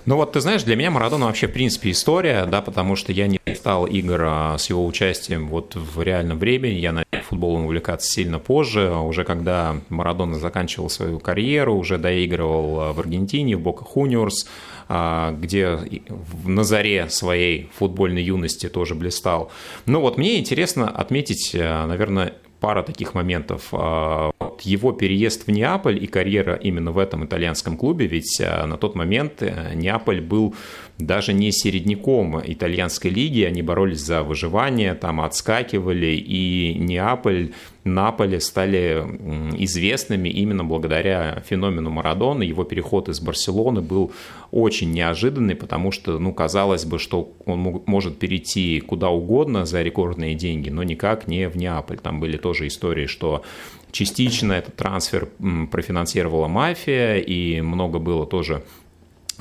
Ну 0.06 0.16
вот, 0.16 0.32
ты 0.32 0.42
знаешь, 0.42 0.64
для 0.64 0.76
меня 0.76 0.90
Марадона 0.90 1.28
вообще, 1.28 1.48
в 1.48 1.54
принципе, 1.54 1.92
история, 1.92 2.48
да, 2.48 2.62
потому 2.62 2.96
что 2.96 3.12
я 3.12 3.28
не 3.28 3.40
стал 3.56 3.86
игр 3.86 4.24
а, 4.24 4.58
с 4.58 4.68
его 4.68 4.84
участием 4.86 5.48
вот 5.48 5.76
в 5.76 6.02
реальном 6.02 6.40
времени, 6.40 6.74
я 6.74 6.92
на 6.92 7.06
футболом 7.30 7.66
увлекаться 7.66 8.12
сильно 8.12 8.40
позже, 8.40 8.92
уже 8.92 9.24
когда 9.24 9.76
Марадона 9.90 10.40
заканчивал 10.40 10.90
свою 10.90 11.20
карьеру, 11.20 11.76
уже 11.76 12.00
доигрывал 12.00 12.82
а, 12.82 12.94
в 12.94 13.00
Аргентине, 13.00 13.56
в 13.56 13.62
Бока 13.62 13.86
Хуниорс, 13.86 14.48
где 15.40 15.80
на 16.44 16.64
заре 16.64 17.08
своей 17.10 17.70
футбольной 17.74 18.24
юности 18.24 18.68
тоже 18.68 18.96
блистал. 18.96 19.52
Ну 19.86 20.02
вот 20.02 20.18
мне 20.18 20.38
интересно 20.40 20.90
отметить, 20.90 21.52
наверное, 21.54 22.34
пара 22.60 22.84
таких 22.84 23.14
моментов. 23.16 23.70
вот 23.72 24.62
его 24.62 24.92
переезд 24.92 25.48
в 25.48 25.52
Неаполь 25.52 26.04
и 26.04 26.08
карьера 26.08 26.56
именно 26.56 26.92
в 26.92 26.98
этом 27.00 27.26
итальянском 27.26 27.78
клубе, 27.78 28.06
ведь 28.08 28.40
на 28.40 28.78
тот 28.78 28.96
момент 28.96 29.42
Неаполь 29.74 30.22
был 30.22 30.54
даже 31.06 31.34
не 31.34 31.52
середняком 31.52 32.42
итальянской 32.44 33.12
лиги, 33.12 33.44
они 33.44 33.62
боролись 33.62 34.00
за 34.00 34.24
выживание, 34.24 34.94
там 34.94 35.22
отскакивали, 35.22 36.16
и 36.16 36.76
Неаполь, 36.78 37.52
Наполе 37.84 38.40
стали 38.40 39.04
известными 39.58 40.30
именно 40.30 40.64
благодаря 40.64 41.42
феномену 41.48 41.90
Марадона. 41.90 42.44
Его 42.44 42.64
переход 42.64 43.10
из 43.10 43.20
Барселоны 43.20 43.82
был 43.82 44.12
очень 44.52 44.92
неожиданный, 44.92 45.56
потому 45.56 45.92
что, 45.92 46.20
ну, 46.20 46.32
казалось 46.32 46.86
бы, 46.86 47.00
что 47.00 47.34
он 47.46 47.82
может 47.88 48.20
перейти 48.20 48.80
куда 48.82 49.10
угодно 49.10 49.66
за 49.66 49.82
рекордные 49.82 50.36
деньги, 50.36 50.70
но 50.70 50.84
никак 50.84 51.28
не 51.28 51.50
в 51.50 51.58
Неаполь. 51.58 51.98
Там 51.98 52.20
были 52.20 52.38
тоже 52.38 52.68
истории, 52.68 53.08
что 53.08 53.42
частично 53.92 54.54
этот 54.54 54.76
трансфер 54.76 55.30
профинансировала 55.72 56.48
мафия, 56.48 57.18
и 57.18 57.62
много 57.62 57.98
было 57.98 58.28
тоже 58.28 58.64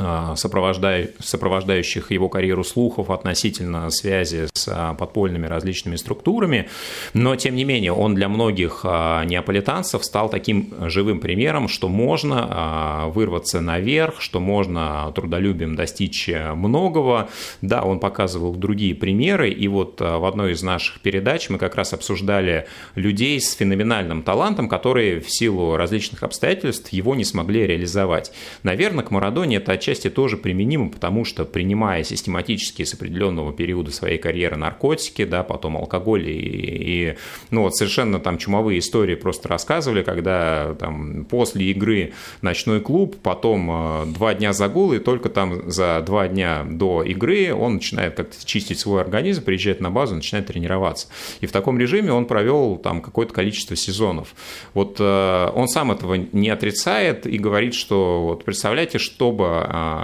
а, 0.00 0.34
сопровождающих 0.36 2.10
его 2.10 2.28
карьеру 2.28 2.64
слухов 2.64 3.10
относительно 3.10 3.90
связи 3.90 4.48
с 4.52 4.68
а, 4.68 4.94
подпольными 4.94 5.46
различными 5.46 5.96
структурами, 5.96 6.68
но 7.14 7.36
тем 7.36 7.54
не 7.54 7.64
менее 7.64 7.92
он 7.92 8.14
для 8.14 8.28
многих 8.28 8.80
а, 8.84 9.24
неаполитанцев 9.24 10.04
стал 10.04 10.28
таким 10.28 10.72
живым 10.88 11.20
примером, 11.20 11.68
что 11.68 11.88
можно 11.88 13.10
вырваться 13.14 13.60
наверх, 13.60 14.20
что 14.20 14.40
можно 14.40 15.12
трудолюбием 15.14 15.76
достичь 15.76 16.28
многого. 16.54 17.28
Да, 17.60 17.82
он 17.82 18.00
показывал 18.00 18.54
другие 18.54 18.94
примеры, 18.94 19.50
и 19.50 19.68
вот 19.68 20.00
в 20.00 20.24
одной 20.24 20.52
из 20.52 20.62
наших 20.62 21.00
передач 21.00 21.50
мы 21.50 21.58
как 21.58 21.74
раз 21.74 21.92
обсуждали 21.92 22.66
людей 22.94 23.40
с 23.40 23.54
феноменальным 23.54 24.22
талантом, 24.22 24.68
которые 24.68 25.20
в 25.20 25.30
силу 25.30 25.76
различных 25.76 26.22
обстоятельств 26.22 26.92
его 26.92 27.14
не 27.14 27.24
смогли 27.24 27.66
реализовать. 27.66 28.32
Наверное, 28.62 29.04
к 29.04 29.10
Марадоне 29.10 29.56
это 29.56 29.72
отчасти 29.72 29.89
тоже 30.08 30.36
применимо, 30.36 30.90
потому 30.90 31.24
что 31.24 31.44
принимая 31.44 32.04
систематически 32.04 32.84
с 32.84 32.94
определенного 32.94 33.52
периода 33.52 33.90
своей 33.90 34.18
карьеры 34.18 34.56
наркотики, 34.56 35.24
да, 35.24 35.42
потом 35.42 35.76
алкоголь 35.76 36.28
и, 36.28 37.10
и 37.10 37.16
ну 37.50 37.62
вот 37.62 37.76
совершенно 37.76 38.20
там 38.20 38.38
чумовые 38.38 38.78
истории 38.78 39.14
просто 39.14 39.48
рассказывали, 39.48 40.02
когда 40.02 40.74
там 40.74 41.24
после 41.24 41.66
игры 41.70 42.12
ночной 42.42 42.80
клуб, 42.80 43.16
потом 43.22 43.70
э, 43.70 44.06
два 44.06 44.34
дня 44.34 44.52
загул, 44.52 44.92
и 44.92 44.98
только 44.98 45.28
там 45.28 45.70
за 45.70 46.02
два 46.04 46.28
дня 46.28 46.64
до 46.68 47.02
игры 47.02 47.54
он 47.54 47.74
начинает 47.74 48.14
как-то 48.14 48.44
чистить 48.44 48.78
свой 48.78 49.00
организм, 49.00 49.44
приезжает 49.44 49.80
на 49.80 49.90
базу, 49.90 50.14
начинает 50.14 50.46
тренироваться. 50.46 51.08
И 51.40 51.46
в 51.46 51.52
таком 51.52 51.78
режиме 51.78 52.12
он 52.12 52.26
провел 52.26 52.76
там 52.76 53.00
какое-то 53.00 53.32
количество 53.32 53.76
сезонов. 53.76 54.34
Вот 54.74 54.96
э, 54.98 55.50
он 55.54 55.68
сам 55.68 55.92
этого 55.92 56.14
не 56.14 56.50
отрицает 56.50 57.26
и 57.26 57.38
говорит, 57.38 57.74
что 57.74 58.22
вот 58.22 58.44
представляете, 58.44 58.98
чтобы 58.98 59.62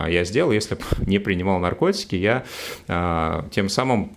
я 0.08 0.24
сделал, 0.24 0.52
если 0.52 0.74
бы 0.74 0.82
не 1.06 1.18
принимал 1.18 1.58
наркотики, 1.58 2.16
я 2.16 2.44
а, 2.88 3.46
тем 3.50 3.68
самым 3.68 4.16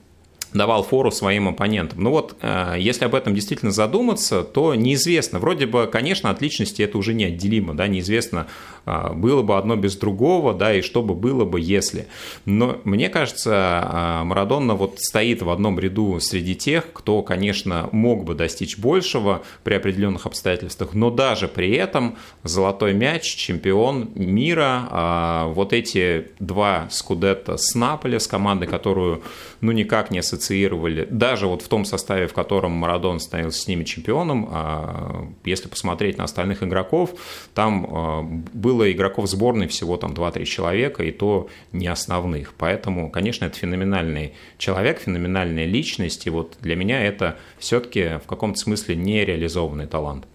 давал 0.53 0.83
фору 0.83 1.11
своим 1.11 1.47
оппонентам. 1.47 2.01
Ну 2.01 2.09
вот, 2.09 2.35
э, 2.41 2.75
если 2.79 3.05
об 3.05 3.15
этом 3.15 3.35
действительно 3.35 3.71
задуматься, 3.71 4.43
то 4.43 4.73
неизвестно. 4.73 5.39
Вроде 5.39 5.65
бы, 5.65 5.87
конечно, 5.87 6.29
от 6.29 6.41
личности 6.41 6.81
это 6.81 6.97
уже 6.97 7.13
неотделимо, 7.13 7.75
да, 7.75 7.87
неизвестно, 7.87 8.47
э, 8.85 9.13
было 9.13 9.43
бы 9.43 9.57
одно 9.57 9.75
без 9.75 9.95
другого, 9.95 10.53
да, 10.53 10.73
и 10.73 10.81
что 10.81 11.03
бы 11.03 11.13
было 11.13 11.45
бы, 11.45 11.59
если. 11.59 12.07
Но 12.45 12.79
мне 12.83 13.09
кажется, 13.09 14.21
э, 14.21 14.23
Марадонна 14.23 14.75
вот 14.75 14.95
стоит 14.99 15.41
в 15.41 15.49
одном 15.49 15.79
ряду 15.79 16.19
среди 16.19 16.55
тех, 16.55 16.91
кто, 16.93 17.21
конечно, 17.21 17.89
мог 17.91 18.23
бы 18.23 18.33
достичь 18.33 18.77
большего 18.77 19.43
при 19.63 19.75
определенных 19.75 20.25
обстоятельствах, 20.25 20.93
но 20.93 21.11
даже 21.11 21.47
при 21.47 21.71
этом 21.73 22.17
золотой 22.43 22.93
мяч, 22.93 23.23
чемпион 23.23 24.09
мира, 24.15 25.45
вот 25.53 25.73
эти 25.73 26.27
два 26.39 26.87
скудетта 26.89 27.57
с 27.57 27.75
Наполи, 27.75 28.19
с 28.19 28.27
командой, 28.27 28.67
которую, 28.67 29.21
ну, 29.61 29.71
никак 29.71 30.11
не 30.11 30.19
ассоциируют 30.19 30.38
ассоциировали, 30.39 31.07
даже 31.09 31.47
вот 31.47 31.61
в 31.61 31.67
том 31.67 31.85
составе, 31.85 32.27
в 32.27 32.33
котором 32.33 32.71
Марадон 32.71 33.19
становился 33.19 33.61
с 33.61 33.67
ними 33.67 33.83
чемпионом, 33.83 34.47
а, 34.51 35.27
если 35.43 35.67
посмотреть 35.67 36.17
на 36.17 36.23
остальных 36.23 36.63
игроков, 36.63 37.11
там 37.53 37.87
а, 37.89 38.21
было 38.53 38.91
игроков 38.91 39.29
сборной 39.29 39.67
всего 39.67 39.97
там 39.97 40.13
2-3 40.13 40.45
человека, 40.45 41.03
и 41.03 41.11
то 41.11 41.49
не 41.71 41.87
основных. 41.87 42.53
Поэтому, 42.57 43.09
конечно, 43.09 43.45
это 43.45 43.57
феноменальный 43.57 44.33
человек, 44.57 44.99
феноменальная 44.99 45.65
личность, 45.65 46.25
и 46.25 46.29
вот 46.29 46.57
для 46.61 46.75
меня 46.75 47.01
это 47.03 47.37
все-таки 47.57 48.19
в 48.23 48.27
каком-то 48.27 48.59
смысле 48.59 48.95
нереализованный 48.95 49.87
талант. 49.87 50.25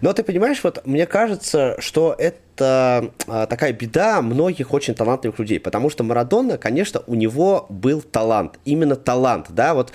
Но 0.00 0.12
ты 0.12 0.22
понимаешь, 0.24 0.60
вот 0.62 0.86
мне 0.86 1.06
кажется, 1.06 1.76
что 1.78 2.14
это 2.18 2.38
это 2.58 3.12
а, 3.28 3.46
такая 3.46 3.72
беда 3.72 4.20
многих 4.20 4.72
очень 4.72 4.94
талантливых 4.94 5.38
людей, 5.38 5.60
потому 5.60 5.90
что 5.90 6.02
Марадона, 6.02 6.58
конечно, 6.58 7.02
у 7.06 7.14
него 7.14 7.66
был 7.68 8.02
талант, 8.02 8.58
именно 8.64 8.96
талант, 8.96 9.46
да, 9.50 9.74
вот 9.74 9.92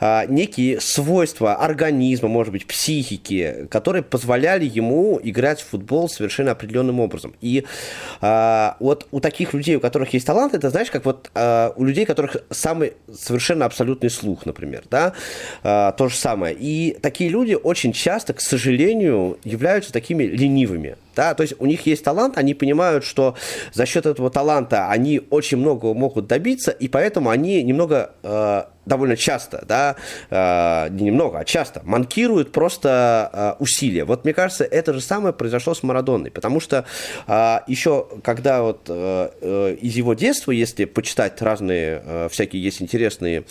а, 0.00 0.24
некие 0.26 0.80
свойства 0.80 1.56
организма, 1.56 2.28
может 2.28 2.52
быть, 2.52 2.66
психики, 2.66 3.66
которые 3.70 4.02
позволяли 4.02 4.64
ему 4.64 5.20
играть 5.22 5.60
в 5.60 5.68
футбол 5.68 6.08
совершенно 6.08 6.52
определенным 6.52 7.00
образом. 7.00 7.34
И 7.40 7.64
а, 8.20 8.76
вот 8.80 9.06
у 9.10 9.20
таких 9.20 9.52
людей, 9.52 9.76
у 9.76 9.80
которых 9.80 10.14
есть 10.14 10.26
талант, 10.26 10.54
это, 10.54 10.70
знаешь, 10.70 10.90
как 10.90 11.04
вот 11.04 11.30
у 11.76 11.84
людей, 11.84 12.04
у 12.04 12.06
которых 12.06 12.36
самый 12.50 12.94
совершенно 13.12 13.66
абсолютный 13.66 14.10
слух, 14.10 14.46
например, 14.46 14.84
да, 14.90 15.12
то 15.62 16.08
же 16.08 16.16
самое. 16.16 16.56
И 16.58 16.96
такие 17.00 17.30
люди 17.30 17.54
очень 17.54 17.92
часто, 17.92 18.32
к 18.32 18.40
сожалению, 18.40 19.38
являются 19.44 19.92
такими 19.92 20.24
ленивыми, 20.24 20.96
да, 21.16 21.34
то 21.34 21.42
есть 21.42 21.54
у 21.58 21.66
них 21.66 21.86
есть 21.86 22.04
талант, 22.06 22.38
они 22.38 22.54
понимают, 22.54 23.04
что 23.04 23.34
за 23.72 23.84
счет 23.84 24.06
этого 24.06 24.30
таланта 24.30 24.88
они 24.88 25.20
очень 25.30 25.58
много 25.58 25.92
могут 25.92 26.28
добиться, 26.28 26.70
и 26.70 26.86
поэтому 26.86 27.30
они 27.30 27.64
немного 27.64 28.12
э, 28.22 28.62
довольно 28.86 29.16
часто, 29.16 29.64
да, 29.66 29.96
э, 30.30 30.88
не 30.90 31.06
немного, 31.06 31.40
а 31.40 31.44
часто 31.44 31.82
манкируют 31.84 32.52
просто 32.52 33.30
э, 33.32 33.62
усилия. 33.62 34.04
Вот 34.04 34.24
мне 34.24 34.32
кажется, 34.32 34.62
это 34.62 34.92
же 34.92 35.00
самое 35.00 35.34
произошло 35.34 35.74
с 35.74 35.82
Марадонной, 35.82 36.30
потому 36.30 36.60
что 36.60 36.84
э, 37.26 37.58
еще 37.66 38.06
когда 38.22 38.62
вот 38.62 38.82
э, 38.88 39.30
э, 39.40 39.76
из 39.80 39.96
его 39.96 40.14
детства, 40.14 40.52
если 40.52 40.84
почитать 40.84 41.42
разные 41.42 42.02
э, 42.04 42.28
всякие 42.30 42.62
есть 42.62 42.80
интересные 42.80 43.44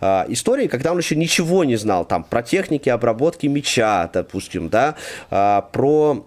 э, 0.00 0.24
истории, 0.28 0.66
когда 0.66 0.92
он 0.92 0.98
еще 0.98 1.16
ничего 1.16 1.64
не 1.64 1.76
знал 1.76 2.04
там 2.04 2.22
про 2.22 2.42
техники 2.42 2.90
обработки 2.90 3.46
мяча, 3.46 4.10
допустим, 4.12 4.68
да, 4.68 4.96
э, 5.30 5.62
про 5.72 6.26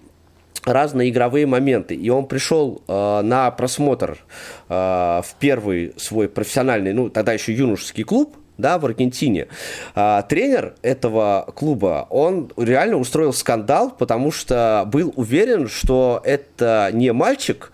разные 0.73 1.09
игровые 1.09 1.45
моменты. 1.45 1.95
И 1.95 2.09
он 2.09 2.25
пришел 2.25 2.81
э, 2.87 3.21
на 3.21 3.51
просмотр 3.51 4.17
э, 4.69 4.73
в 4.73 5.35
первый 5.39 5.93
свой 5.97 6.29
профессиональный, 6.29 6.93
ну, 6.93 7.09
тогда 7.09 7.33
еще 7.33 7.53
юношеский 7.53 8.03
клуб, 8.03 8.35
да, 8.57 8.79
в 8.79 8.85
Аргентине. 8.85 9.47
А, 9.95 10.21
тренер 10.23 10.75
этого 10.81 11.51
клуба, 11.55 12.07
он 12.09 12.51
реально 12.57 12.97
устроил 12.97 13.33
скандал, 13.33 13.91
потому 13.91 14.31
что 14.31 14.83
был 14.87 15.13
уверен, 15.15 15.67
что 15.67 16.21
это 16.23 16.89
не 16.91 17.13
мальчик, 17.13 17.71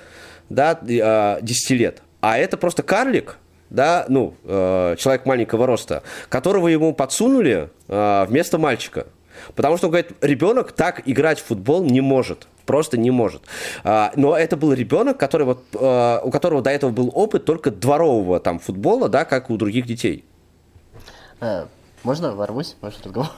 да, 0.50 0.78
10 0.82 0.92
а, 1.02 1.40
лет, 1.74 2.02
а 2.22 2.38
это 2.38 2.58
просто 2.58 2.84
карлик, 2.84 3.38
да, 3.70 4.06
ну, 4.08 4.36
э, 4.44 4.96
человек 5.00 5.26
маленького 5.26 5.66
роста, 5.66 6.04
которого 6.30 6.68
ему 6.68 6.94
подсунули 6.94 7.70
э, 7.88 8.26
вместо 8.28 8.58
мальчика. 8.58 9.08
Потому 9.56 9.78
что 9.78 9.88
он 9.88 9.92
говорит, 9.92 10.12
ребенок 10.22 10.74
так 10.74 11.02
играть 11.06 11.40
в 11.40 11.46
футбол 11.46 11.84
не 11.84 12.02
может 12.02 12.48
просто 12.66 12.98
не 12.98 13.12
может. 13.12 13.44
А, 13.84 14.12
но 14.16 14.38
это 14.38 14.58
был 14.58 14.74
ребенок, 14.74 15.18
который 15.18 15.46
вот, 15.46 15.64
а, 15.76 16.22
у 16.24 16.32
которого 16.32 16.62
до 16.62 16.70
этого 16.70 16.92
был 16.92 17.12
опыт 17.14 17.46
только 17.46 17.72
дворового 17.72 18.40
там 18.40 18.60
футбола, 18.60 19.10
да, 19.10 19.26
как 19.26 19.50
у 19.50 19.58
других 19.58 19.86
детей. 19.86 20.26
А, 21.40 21.68
можно 22.04 22.36
ворвусь 22.36 22.76
в 22.80 22.84
ваш 22.84 22.96
разговор? 23.04 23.30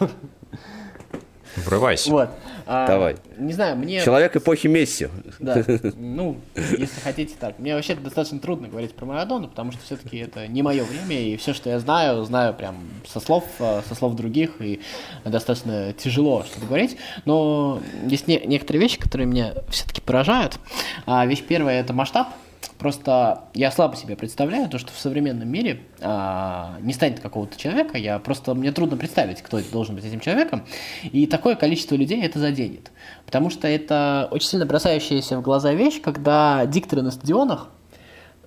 Врывайся. 1.56 2.12
Вот. 2.12 2.30
А, 2.66 2.88
Давай. 2.88 3.16
Не 3.38 3.53
знаю, 3.53 3.78
мне... 3.78 4.01
Человек 4.01 4.36
эпохи 4.36 4.68
Месси. 4.68 5.08
Да, 5.39 5.64
ну, 5.95 6.38
если 6.56 6.99
хотите 7.01 7.36
так. 7.39 7.60
Мне 7.60 7.76
вообще 7.76 7.95
достаточно 7.95 8.39
трудно 8.39 8.68
говорить 8.68 8.93
про 8.93 9.06
Марадону, 9.06 9.47
потому 9.47 9.72
что 9.72 9.82
все-таки 9.84 10.18
это 10.18 10.47
не 10.47 10.62
мое 10.64 10.84
время, 10.84 11.22
и 11.22 11.38
все, 11.38 11.53
что 11.53 11.70
я 11.70 11.80
знаю, 11.80 12.24
знаю 12.24 12.53
прям 12.53 12.78
со 13.08 13.20
слов, 13.20 13.45
э, 13.60 13.82
со 13.88 13.95
слов 13.95 14.16
других, 14.16 14.62
и 14.62 14.82
достаточно 15.24 15.93
тяжело 15.93 16.43
что-то 16.43 16.66
говорить. 16.66 16.97
Но 17.26 17.82
есть 18.08 18.28
не, 18.28 18.39
некоторые 18.45 18.82
вещи, 18.82 18.99
которые 18.99 19.28
меня 19.28 19.53
все-таки 19.70 20.01
поражают. 20.01 20.60
А, 21.06 21.26
вещь 21.26 21.43
первая– 21.43 21.80
это 21.82 21.93
масштаб 21.93 22.30
Просто 22.78 23.43
я 23.53 23.72
слабо 23.72 23.95
себе 23.95 24.16
представляю 24.16 24.70
то, 24.70 24.78
что 24.78 24.91
в 24.91 24.97
современном 24.97 25.47
мире 25.47 25.82
а, 26.01 26.78
не 26.82 26.93
станет 26.93 27.20
какого-то 27.20 27.57
человека. 27.57 27.97
Я 27.97 28.20
просто 28.20 28.53
мне 28.53 28.72
трудно 28.72 28.97
представить, 28.97 29.41
кто 29.41 29.59
это 29.59 29.72
должен 29.72 29.95
быть 29.95 30.05
этим 30.05 30.20
человеком. 30.20 30.66
И 31.03 31.26
такое 31.28 31.55
количество 31.55 31.95
людей 31.95 32.22
это 32.22 32.39
заденет. 32.39 32.91
Потому 33.26 33.49
что 33.49 33.68
это 33.68 34.28
очень 34.32 34.49
сильно 34.49 34.66
бросающаяся 34.66 35.38
в 35.38 35.41
глаза 35.41 35.74
вещь, 35.74 36.01
когда 36.01 36.66
дикторы 36.66 37.01
на 37.01 37.11
стадионах 37.11 37.70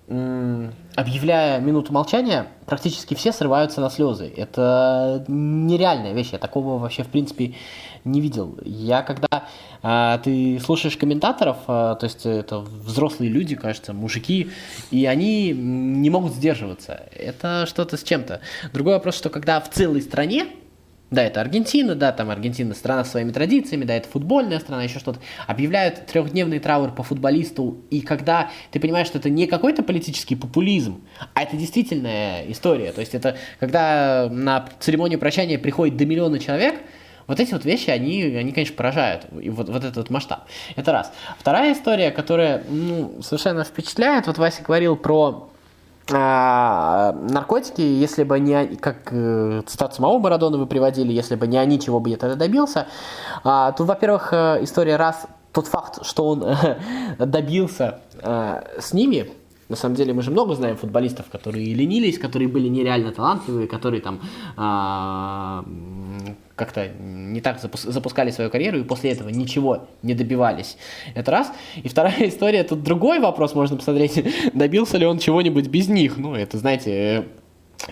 объявляя 0.08 1.60
минуту 1.60 1.92
молчания, 1.92 2.46
практически 2.64 3.12
все 3.12 3.30
срываются 3.30 3.82
на 3.82 3.90
слезы. 3.90 4.32
Это 4.34 5.24
нереальная 5.28 6.14
вещь. 6.14 6.30
Я 6.32 6.38
такого 6.38 6.78
вообще, 6.78 7.02
в 7.02 7.08
принципе, 7.08 7.54
не 8.04 8.20
видел. 8.20 8.58
Я 8.64 9.02
когда 9.02 9.48
а, 9.82 10.18
ты 10.18 10.58
слушаешь 10.60 10.96
комментаторов, 10.96 11.58
а, 11.66 11.94
то 11.94 12.04
есть 12.04 12.26
это 12.26 12.58
взрослые 12.58 13.30
люди, 13.30 13.56
кажется, 13.56 13.92
мужики, 13.92 14.50
и 14.90 15.06
они 15.06 15.52
не 15.52 16.10
могут 16.10 16.32
сдерживаться. 16.32 17.08
Это 17.14 17.66
что-то 17.66 17.96
с 17.96 18.02
чем-то. 18.02 18.40
Другой 18.72 18.94
вопрос, 18.94 19.16
что 19.16 19.30
когда 19.30 19.60
в 19.60 19.70
целой 19.70 20.02
стране 20.02 20.48
да, 21.10 21.24
это 21.24 21.40
Аргентина, 21.40 21.94
да, 21.94 22.12
там 22.12 22.28
Аргентина 22.28 22.74
страна 22.74 23.02
с 23.02 23.12
своими 23.12 23.32
традициями, 23.32 23.84
да, 23.84 23.94
это 23.94 24.08
футбольная 24.08 24.60
страна, 24.60 24.82
еще 24.82 24.98
что-то. 24.98 25.20
Объявляют 25.46 26.04
трехдневный 26.06 26.58
траур 26.58 26.90
по 26.90 27.02
футболисту, 27.02 27.78
и 27.90 28.02
когда 28.02 28.50
ты 28.72 28.78
понимаешь, 28.78 29.06
что 29.06 29.16
это 29.16 29.30
не 29.30 29.46
какой-то 29.46 29.82
политический 29.82 30.36
популизм, 30.36 31.02
а 31.32 31.42
это 31.42 31.56
действительная 31.56 32.44
история. 32.50 32.92
То 32.92 33.00
есть 33.00 33.14
это 33.14 33.38
когда 33.58 34.28
на 34.30 34.68
церемонию 34.80 35.18
прощания 35.18 35.58
приходит 35.58 35.96
до 35.96 36.04
миллиона 36.04 36.38
человек, 36.38 36.74
вот 37.28 37.40
эти 37.40 37.52
вот 37.52 37.64
вещи, 37.64 37.90
они, 37.90 38.22
они 38.22 38.52
конечно, 38.52 38.74
поражают. 38.74 39.26
И 39.40 39.50
вот, 39.50 39.68
вот 39.68 39.84
этот 39.84 39.96
вот 39.96 40.10
масштаб. 40.10 40.40
Это 40.76 40.92
раз. 40.92 41.12
Вторая 41.38 41.74
история, 41.74 42.10
которая 42.10 42.64
ну, 42.68 43.20
совершенно 43.22 43.64
впечатляет. 43.64 44.26
Вот 44.26 44.38
Вася 44.38 44.62
говорил 44.62 44.96
про 44.96 45.50
а, 46.10 47.12
наркотики, 47.12 47.82
если 47.82 48.24
бы 48.24 48.40
не, 48.40 48.76
как 48.76 49.08
э, 49.10 49.62
цитату 49.66 49.96
самого 49.96 50.18
Марадона 50.18 50.56
вы 50.56 50.66
приводили, 50.66 51.12
если 51.12 51.34
бы 51.34 51.46
не 51.46 51.58
они, 51.58 51.78
чего 51.78 52.00
бы 52.00 52.08
я 52.08 52.16
тогда 52.16 52.34
добился, 52.34 52.86
а, 53.44 53.72
тут, 53.72 53.86
во-первых, 53.86 54.32
э, 54.32 54.58
история 54.62 54.96
раз, 54.96 55.26
тот 55.52 55.66
факт, 55.66 56.06
что 56.06 56.28
он 56.28 56.44
добился 57.18 58.00
а, 58.22 58.64
с 58.80 58.94
ними, 58.94 59.30
на 59.68 59.76
самом 59.76 59.96
деле 59.96 60.14
мы 60.14 60.22
же 60.22 60.30
много 60.30 60.54
знаем 60.54 60.78
футболистов, 60.78 61.26
которые 61.30 61.74
ленились, 61.74 62.18
которые 62.18 62.48
были 62.48 62.68
нереально 62.68 63.12
талантливые, 63.12 63.68
которые 63.68 64.00
там 64.00 64.20
а, 64.56 65.62
как-то 66.58 66.88
не 66.88 67.40
так 67.40 67.60
запускали 67.60 68.30
свою 68.30 68.50
карьеру 68.50 68.80
и 68.80 68.82
после 68.82 69.12
этого 69.12 69.28
ничего 69.28 69.88
не 70.02 70.14
добивались. 70.14 70.76
Это 71.14 71.30
раз. 71.30 71.52
И 71.76 71.88
вторая 71.88 72.16
история, 72.28 72.64
тут 72.64 72.82
другой 72.82 73.20
вопрос 73.20 73.54
можно 73.54 73.76
посмотреть, 73.76 74.22
добился 74.52 74.98
ли 74.98 75.06
он 75.06 75.18
чего-нибудь 75.18 75.68
без 75.68 75.88
них. 75.88 76.18
Ну, 76.18 76.34
это, 76.34 76.58
знаете, 76.58 77.26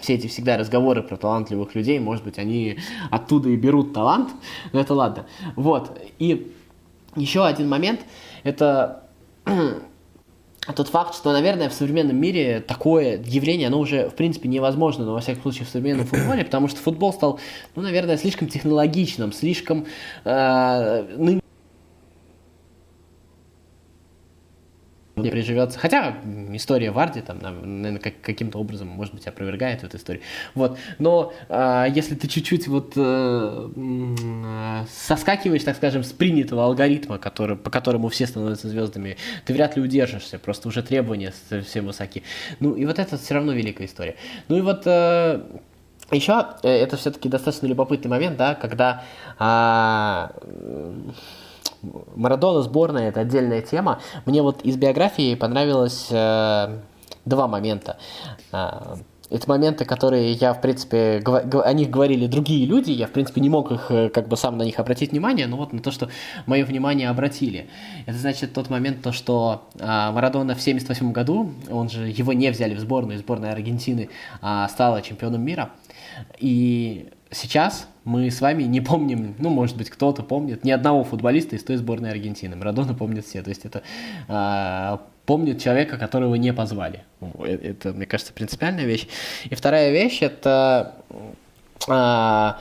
все 0.00 0.14
эти 0.14 0.26
всегда 0.26 0.58
разговоры 0.58 1.02
про 1.02 1.16
талантливых 1.16 1.74
людей, 1.74 1.98
может 2.00 2.24
быть, 2.24 2.38
они 2.38 2.78
оттуда 3.10 3.48
и 3.48 3.56
берут 3.56 3.94
талант, 3.94 4.30
но 4.72 4.80
это 4.80 4.94
ладно. 4.94 5.26
Вот. 5.54 5.98
И 6.18 6.52
еще 7.14 7.46
один 7.46 7.68
момент, 7.68 8.00
это 8.42 9.04
тот 10.72 10.88
факт, 10.88 11.14
что, 11.14 11.32
наверное, 11.32 11.68
в 11.68 11.72
современном 11.72 12.16
мире 12.16 12.60
такое 12.60 13.20
явление, 13.24 13.68
оно 13.68 13.78
уже, 13.78 14.08
в 14.08 14.14
принципе, 14.14 14.48
невозможно, 14.48 15.04
но, 15.04 15.12
во 15.14 15.20
всяком 15.20 15.42
случае, 15.42 15.66
в 15.66 15.68
современном 15.68 16.06
футболе, 16.06 16.44
потому 16.44 16.68
что 16.68 16.80
футбол 16.80 17.12
стал, 17.12 17.38
ну, 17.74 17.82
наверное, 17.82 18.16
слишком 18.16 18.48
технологичным, 18.48 19.32
слишком 19.32 19.86
э, 20.24 21.40
не 25.16 25.30
приживется. 25.30 25.78
Хотя 25.78 26.18
история 26.52 26.90
Варди 26.90 27.22
там, 27.22 27.38
наверное, 27.38 27.98
как, 27.98 28.20
каким-то 28.20 28.58
образом, 28.58 28.88
может 28.88 29.14
быть, 29.14 29.26
опровергает 29.26 29.82
эту 29.82 29.96
историю. 29.96 30.22
Вот. 30.54 30.78
Но 30.98 31.32
э, 31.48 31.86
если 31.94 32.14
ты 32.14 32.28
чуть-чуть 32.28 32.68
вот 32.68 32.92
э, 32.96 34.84
соскакиваешь, 34.90 35.64
так 35.64 35.76
скажем, 35.76 36.04
с 36.04 36.12
принятого 36.12 36.64
алгоритма, 36.64 37.16
который, 37.16 37.56
по 37.56 37.70
которому 37.70 38.08
все 38.08 38.26
становятся 38.26 38.68
звездами, 38.68 39.16
ты 39.46 39.54
вряд 39.54 39.76
ли 39.76 39.82
удержишься. 39.82 40.38
Просто 40.38 40.68
уже 40.68 40.82
требования 40.82 41.32
совсем 41.48 41.86
высоки. 41.86 42.22
Ну 42.60 42.74
и 42.74 42.84
вот 42.84 42.98
это 42.98 43.16
все 43.16 43.34
равно 43.34 43.52
великая 43.52 43.86
история. 43.86 44.16
Ну 44.48 44.58
и 44.58 44.60
вот 44.60 44.82
э, 44.84 45.40
еще 46.10 46.46
э, 46.62 46.68
это 46.68 46.98
все-таки 46.98 47.30
достаточно 47.30 47.66
любопытный 47.66 48.10
момент, 48.10 48.36
да, 48.36 48.54
когда 48.54 49.02
э, 49.40 50.92
Марадона 52.14 52.62
сборная 52.62 53.08
это 53.08 53.20
отдельная 53.20 53.62
тема. 53.62 54.00
Мне 54.24 54.42
вот 54.42 54.62
из 54.62 54.76
биографии 54.76 55.34
понравилось 55.34 56.08
э, 56.10 56.78
два 57.24 57.48
момента. 57.48 57.98
Э, 58.52 58.96
это 59.28 59.48
моменты, 59.48 59.84
которые 59.84 60.32
я, 60.32 60.54
в 60.54 60.60
принципе, 60.60 61.22
о 61.24 61.72
них 61.72 61.90
говорили 61.90 62.26
другие 62.26 62.64
люди, 62.64 62.92
я, 62.92 63.06
в 63.06 63.10
принципе, 63.10 63.40
не 63.40 63.48
мог 63.48 63.72
их, 63.72 63.90
э, 63.90 64.08
как 64.08 64.28
бы, 64.28 64.36
сам 64.36 64.56
на 64.56 64.62
них 64.62 64.78
обратить 64.78 65.10
внимание, 65.10 65.46
но 65.46 65.56
вот 65.56 65.72
на 65.72 65.80
то, 65.80 65.90
что 65.90 66.08
мое 66.46 66.64
внимание 66.64 67.10
обратили. 67.10 67.68
Это 68.06 68.16
значит 68.18 68.52
тот 68.52 68.70
момент, 68.70 69.02
то, 69.02 69.12
что 69.12 69.68
а, 69.80 70.12
Марадона 70.12 70.54
в 70.54 70.60
78 70.60 71.12
году, 71.12 71.52
он 71.70 71.88
же, 71.88 72.08
его 72.08 72.32
не 72.32 72.50
взяли 72.50 72.74
в 72.74 72.80
сборную, 72.80 73.18
сборная 73.18 73.52
Аргентины 73.52 74.10
а, 74.40 74.68
стала 74.68 75.02
чемпионом 75.02 75.42
мира, 75.42 75.70
и 76.38 77.08
сейчас 77.30 77.88
мы 78.04 78.30
с 78.30 78.40
вами 78.40 78.62
не 78.62 78.80
помним, 78.80 79.34
ну, 79.38 79.50
может 79.50 79.76
быть, 79.76 79.90
кто-то 79.90 80.22
помнит, 80.22 80.64
ни 80.64 80.70
одного 80.70 81.04
футболиста 81.04 81.56
из 81.56 81.64
той 81.64 81.76
сборной 81.76 82.10
Аргентины. 82.10 82.56
Марадона 82.56 82.94
помнит 82.94 83.26
все. 83.26 83.42
То 83.42 83.50
есть 83.50 83.64
это 83.64 83.82
э, 84.28 84.98
помнит 85.26 85.60
человека, 85.60 85.98
которого 85.98 86.36
не 86.36 86.52
позвали. 86.52 87.02
Э, 87.20 87.58
это, 87.62 87.92
мне 87.92 88.06
кажется, 88.06 88.32
принципиальная 88.32 88.84
вещь. 88.84 89.08
И 89.44 89.54
вторая 89.54 89.90
вещь 89.90 90.22
это 90.22 90.94
э, 91.88 92.52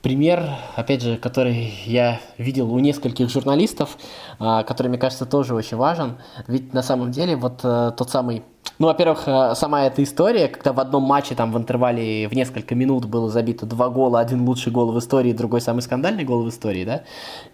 пример, 0.00 0.48
опять 0.76 1.02
же, 1.02 1.16
который 1.16 1.74
я 1.84 2.20
видел 2.38 2.72
у 2.72 2.78
нескольких 2.78 3.30
журналистов, 3.30 3.98
э, 4.38 4.62
который, 4.64 4.88
мне 4.88 4.98
кажется, 4.98 5.26
тоже 5.26 5.54
очень 5.54 5.76
важен. 5.76 6.18
Ведь 6.46 6.72
на 6.72 6.82
самом 6.82 7.10
деле 7.10 7.34
вот 7.34 7.60
э, 7.64 7.92
тот 7.96 8.10
самый 8.10 8.44
ну, 8.82 8.88
во-первых, 8.88 9.28
э, 9.28 9.54
сама 9.54 9.84
эта 9.84 10.02
история, 10.02 10.48
когда 10.48 10.72
в 10.72 10.80
одном 10.80 11.04
матче 11.04 11.34
там 11.34 11.52
в 11.52 11.56
интервале 11.58 12.26
в 12.26 12.32
несколько 12.32 12.74
минут 12.74 13.04
было 13.04 13.28
забито 13.28 13.64
два 13.66 13.88
гола, 13.88 14.18
один 14.18 14.44
лучший 14.44 14.72
гол 14.72 14.90
в 14.90 14.98
истории, 14.98 15.32
другой 15.32 15.60
самый 15.60 15.82
скандальный 15.82 16.24
гол 16.24 16.42
в 16.42 16.48
истории, 16.48 16.84
да, 16.84 17.02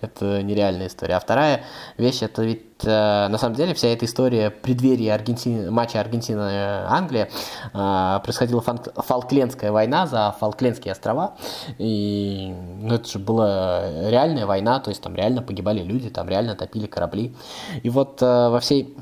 это 0.01 0.43
нереальная 0.43 0.87
история. 0.87 1.17
А 1.17 1.21
вторая 1.21 1.65
вещь, 1.99 2.23
это 2.23 2.43
ведь 2.45 2.63
э, 2.83 3.29
на 3.29 3.37
самом 3.37 3.57
деле 3.57 3.75
вся 3.75 3.89
эта 3.89 4.07
история 4.07 4.51
преддверии 4.51 5.09
Аргентины, 5.09 5.71
матча 5.71 6.01
Аргентина-Англия 6.01 7.29
э, 7.75 8.21
происходила 8.23 8.63
Фолклендская 8.63 9.71
война 9.71 10.07
за 10.07 10.35
Фолклендские 10.41 10.93
острова, 10.93 11.37
и 11.77 12.55
ну, 12.81 12.95
это 12.95 13.07
же 13.07 13.19
была 13.19 14.09
реальная 14.09 14.47
война, 14.47 14.81
то 14.81 14.89
есть 14.89 15.03
там 15.03 15.15
реально 15.15 15.43
погибали 15.43 15.83
люди, 15.83 16.09
там 16.11 16.29
реально 16.29 16.55
топили 16.55 16.87
корабли. 16.87 17.35
И 17.83 17.91
вот 17.91 18.23
во 18.23 18.61
всей 18.61 18.97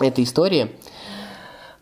этой 0.00 0.22
истории 0.22 0.70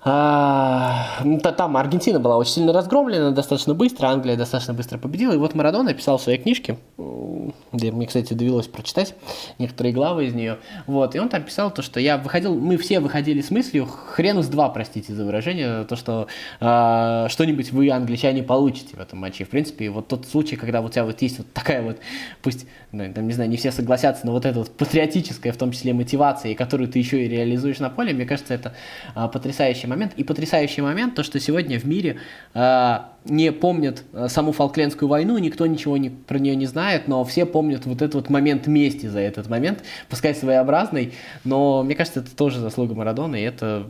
там 0.07 1.76
Аргентина 1.76 2.20
была 2.20 2.36
очень 2.36 2.52
сильно 2.52 2.72
разгромлена, 2.72 3.32
достаточно 3.32 3.74
быстро, 3.74 4.07
Англия 4.07 4.36
достаточно 4.36 4.72
быстро 4.72 4.98
победила. 4.98 5.32
И 5.32 5.36
вот 5.36 5.54
Марадона 5.54 5.90
написал 5.90 6.18
в 6.18 6.22
своей 6.22 6.38
книжке, 6.38 6.78
где 7.72 7.90
мне, 7.90 8.07
кстати, 8.07 8.32
довелось 8.32 8.68
прочитать 8.68 9.14
некоторые 9.59 9.92
главы 9.92 10.26
из 10.26 10.34
нее. 10.34 10.59
Вот, 10.86 11.16
и 11.16 11.18
он 11.18 11.28
там 11.28 11.42
писал 11.42 11.72
то, 11.72 11.82
что 11.82 11.98
я 11.98 12.18
выходил, 12.18 12.54
мы 12.54 12.76
все 12.76 13.00
выходили 13.00 13.40
с 13.40 13.50
мыслью, 13.50 13.86
хрен 13.86 14.38
из 14.38 14.48
два, 14.48 14.68
простите 14.68 15.12
за 15.12 15.24
выражение, 15.24 15.84
то, 15.84 15.96
что 15.96 16.28
э, 16.61 17.26
что-нибудь 17.28 17.72
вы, 17.72 17.90
англичане, 17.90 18.44
получите 18.44 18.96
в 18.96 19.00
этом 19.00 19.18
матче. 19.18 19.44
В 19.44 19.48
принципе, 19.48 19.90
вот 19.90 20.07
тот 20.07 20.26
случай, 20.26 20.54
когда 20.54 20.82
у 20.82 20.88
тебя 20.88 21.04
вот 21.04 21.20
есть 21.20 21.38
вот 21.38 21.52
такая 21.52 21.82
вот, 21.82 21.98
пусть, 22.42 22.66
ну, 22.92 23.12
там, 23.12 23.26
не 23.26 23.32
знаю, 23.32 23.50
не 23.50 23.57
все 23.57 23.72
согласятся, 23.72 24.24
но 24.24 24.32
вот 24.32 24.46
эта 24.46 24.61
вот 24.61 24.70
патриотическая, 24.76 25.52
в 25.52 25.57
том 25.57 25.72
числе, 25.72 25.94
мотивация, 25.94 26.54
которую 26.54 26.88
ты 26.88 27.00
еще 27.00 27.24
и 27.24 27.28
реализуешь 27.28 27.80
на 27.80 27.90
поле, 27.90 28.14
мне 28.14 28.24
кажется, 28.24 28.54
это 28.54 28.72
э, 29.16 29.28
потрясающий 29.32 29.88
момент 29.88 29.95
момент. 29.97 30.12
И 30.16 30.24
потрясающий 30.24 30.82
момент, 30.82 31.14
то, 31.14 31.22
что 31.22 31.40
сегодня 31.40 31.78
в 31.78 31.84
мире 31.84 32.18
э, 32.55 32.99
не 33.24 33.53
помнят 33.53 34.05
э, 34.12 34.28
саму 34.28 34.53
Фолклендскую 34.53 35.09
войну, 35.09 35.38
никто 35.38 35.66
ничего 35.66 35.97
не, 35.97 36.11
про 36.11 36.38
нее 36.38 36.55
не 36.57 36.66
знает, 36.66 37.09
но 37.09 37.24
все 37.24 37.47
помнят 37.47 37.86
вот 37.86 38.03
этот 38.03 38.14
вот 38.14 38.30
момент 38.30 38.66
мести 38.66 39.07
за 39.07 39.20
этот 39.20 39.49
момент, 39.49 39.82
пускай 40.09 40.34
своеобразный, 40.34 41.14
но 41.44 41.82
мне 41.82 41.94
кажется, 41.94 42.20
это 42.20 42.34
тоже 42.36 42.61
заслуга 42.61 42.94
Марадона, 42.94 43.36
и 43.36 43.42
это 43.42 43.86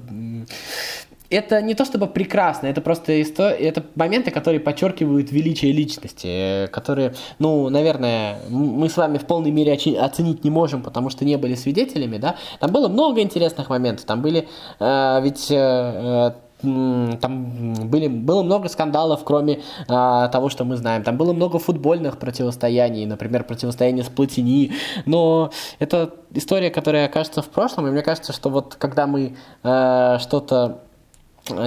это 1.30 1.62
не 1.62 1.74
то 1.74 1.84
чтобы 1.84 2.06
прекрасно, 2.06 2.66
это 2.66 2.80
просто 2.80 3.20
история, 3.22 3.56
это 3.56 3.84
моменты, 3.94 4.30
которые 4.30 4.60
подчеркивают 4.60 5.32
величие 5.32 5.72
личности, 5.72 6.68
которые, 6.72 7.14
ну, 7.38 7.68
наверное, 7.68 8.38
мы 8.48 8.88
с 8.88 8.96
вами 8.96 9.18
в 9.18 9.26
полной 9.26 9.50
мере 9.50 9.72
оценить 9.72 10.44
не 10.44 10.50
можем, 10.50 10.82
потому 10.82 11.10
что 11.10 11.24
не 11.24 11.36
были 11.36 11.54
свидетелями, 11.54 12.18
да. 12.18 12.36
Там 12.60 12.72
было 12.72 12.88
много 12.88 13.20
интересных 13.20 13.70
моментов, 13.70 14.06
там 14.06 14.22
были, 14.22 14.48
э, 14.80 15.20
ведь 15.22 15.50
э, 15.50 16.32
там 16.62 17.74
были, 17.90 18.08
было 18.08 18.42
много 18.42 18.68
скандалов, 18.68 19.24
кроме 19.24 19.60
а, 19.88 20.28
того, 20.28 20.48
что 20.48 20.64
мы 20.64 20.76
знаем. 20.76 21.02
Там 21.02 21.16
было 21.16 21.32
много 21.32 21.58
футбольных 21.58 22.18
противостояний, 22.18 23.04
например, 23.04 23.44
противостояние 23.44 24.04
с 24.04 24.08
Платини. 24.08 24.72
Но 25.04 25.50
это 25.78 26.14
история, 26.32 26.70
которая 26.70 27.06
окажется 27.06 27.42
в 27.42 27.48
прошлом, 27.48 27.86
и 27.88 27.90
мне 27.90 28.02
кажется, 28.02 28.32
что 28.32 28.48
вот 28.48 28.74
когда 28.76 29.06
мы 29.06 29.36
а, 29.62 30.18
что-то 30.18 30.80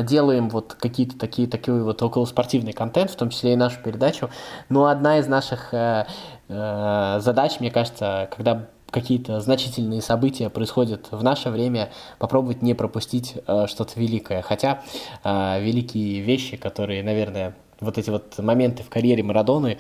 делаем 0.04 0.50
вот 0.50 0.76
какие-то 0.80 1.18
такие, 1.18 1.48
такие 1.48 1.82
вот 1.84 2.02
околоспортивный 2.02 2.74
контент, 2.74 3.12
в 3.12 3.16
том 3.16 3.30
числе 3.30 3.54
и 3.54 3.56
нашу 3.56 3.82
передачу. 3.82 4.30
Но 4.70 4.86
одна 4.86 5.20
из 5.20 5.28
наших 5.28 5.74
э, 5.74 6.06
э, 6.48 7.20
задач, 7.22 7.60
мне 7.60 7.72
кажется, 7.72 8.30
когда 8.36 8.68
какие-то 8.92 9.40
значительные 9.40 10.02
события 10.02 10.50
происходят 10.50 11.08
в 11.12 11.24
наше 11.24 11.50
время, 11.50 11.90
попробовать 12.18 12.62
не 12.62 12.74
пропустить 12.74 13.36
э, 13.48 13.68
что-то 13.68 14.00
великое. 14.00 14.42
Хотя 14.42 14.82
э, 15.24 15.62
великие 15.62 16.22
вещи, 16.22 16.58
которые, 16.58 17.04
наверное, 17.04 17.56
вот 17.80 17.98
эти 17.98 18.10
вот 18.10 18.38
моменты 18.40 18.84
в 18.84 18.90
карьере 18.90 19.24
Марадоны, 19.24 19.78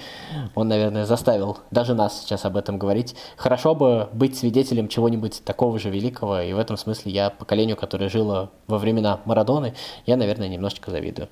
он, 0.55 0.67
наверное, 0.67 1.05
заставил 1.05 1.59
даже 1.71 1.93
нас 1.93 2.21
сейчас 2.21 2.45
об 2.45 2.57
этом 2.57 2.77
говорить. 2.77 3.15
Хорошо 3.35 3.75
бы 3.75 4.09
быть 4.13 4.37
свидетелем 4.37 4.87
чего-нибудь 4.87 5.41
такого 5.43 5.79
же 5.79 5.89
великого, 5.89 6.41
и 6.41 6.53
в 6.53 6.59
этом 6.59 6.77
смысле 6.77 7.11
я 7.11 7.29
поколению, 7.29 7.75
которое 7.75 8.09
жило 8.09 8.51
во 8.67 8.77
времена 8.77 9.19
Марадоны, 9.25 9.73
я, 10.05 10.17
наверное, 10.17 10.47
немножечко 10.47 10.91
завидую. 10.91 11.27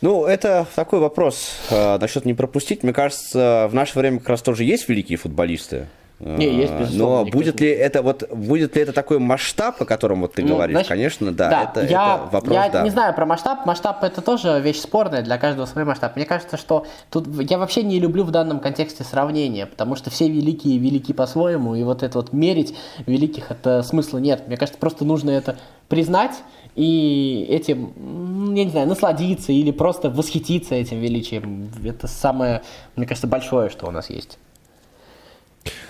Ну, 0.00 0.26
это 0.26 0.66
такой 0.74 0.98
вопрос 0.98 1.56
э, 1.70 1.98
насчет 1.98 2.26
не 2.26 2.34
пропустить. 2.34 2.82
Мне 2.82 2.92
кажется, 2.92 3.68
в 3.70 3.74
наше 3.74 3.98
время 3.98 4.18
как 4.18 4.28
раз 4.28 4.42
тоже 4.42 4.64
есть 4.64 4.86
великие 4.86 5.16
футболисты. 5.16 5.86
Не, 6.20 6.46
есть, 6.46 6.72
безусловно, 6.72 7.24
Но 7.24 7.30
будет 7.30 7.60
ли 7.60 7.68
это 7.68 8.00
вот 8.00 8.30
будет 8.30 8.76
ли 8.76 8.82
это 8.82 8.92
такой 8.92 9.18
масштаб, 9.18 9.82
о 9.82 9.84
котором 9.84 10.20
вот 10.20 10.34
ты 10.34 10.42
Ну, 10.42 10.54
говоришь? 10.54 10.74
знаешь, 10.74 10.86
Конечно, 10.86 11.32
да. 11.32 11.64
это, 11.64 11.84
я, 11.84 12.14
это 12.14 12.28
вопрос, 12.32 12.54
я 12.54 12.68
да. 12.68 12.82
не 12.82 12.90
знаю 12.90 13.14
про 13.14 13.26
масштаб. 13.26 13.66
Масштаб 13.66 14.02
это 14.04 14.22
тоже 14.22 14.60
вещь 14.60 14.78
спорная, 14.78 15.22
для 15.22 15.38
каждого 15.38 15.66
свой 15.66 15.84
масштаб. 15.84 16.14
Мне 16.14 16.24
кажется, 16.24 16.56
что 16.56 16.86
тут 17.10 17.26
я 17.50 17.58
вообще 17.58 17.82
не 17.82 17.98
люблю 17.98 18.22
в 18.22 18.30
данном 18.30 18.60
контексте 18.60 19.02
сравнения, 19.02 19.66
потому 19.66 19.96
что 19.96 20.10
все 20.10 20.28
великие 20.28 20.78
велики 20.78 21.12
по-своему, 21.12 21.74
и 21.74 21.82
вот 21.82 22.04
это 22.04 22.18
вот 22.18 22.32
мерить 22.32 22.76
великих 23.06 23.50
это 23.50 23.82
смысла 23.82 24.18
нет. 24.18 24.46
Мне 24.46 24.56
кажется, 24.56 24.78
просто 24.78 25.04
нужно 25.04 25.30
это 25.30 25.56
признать 25.88 26.34
и 26.76 27.46
этим, 27.50 28.54
я 28.54 28.64
не 28.64 28.70
знаю, 28.70 28.86
насладиться 28.86 29.52
или 29.52 29.72
просто 29.72 30.10
восхититься 30.10 30.74
этим 30.76 31.00
величием. 31.00 31.70
Это 31.84 32.06
самое, 32.06 32.62
мне 32.96 33.06
кажется, 33.06 33.26
большое, 33.26 33.68
что 33.68 33.86
у 33.86 33.90
нас 33.90 34.10
есть. 34.10 34.38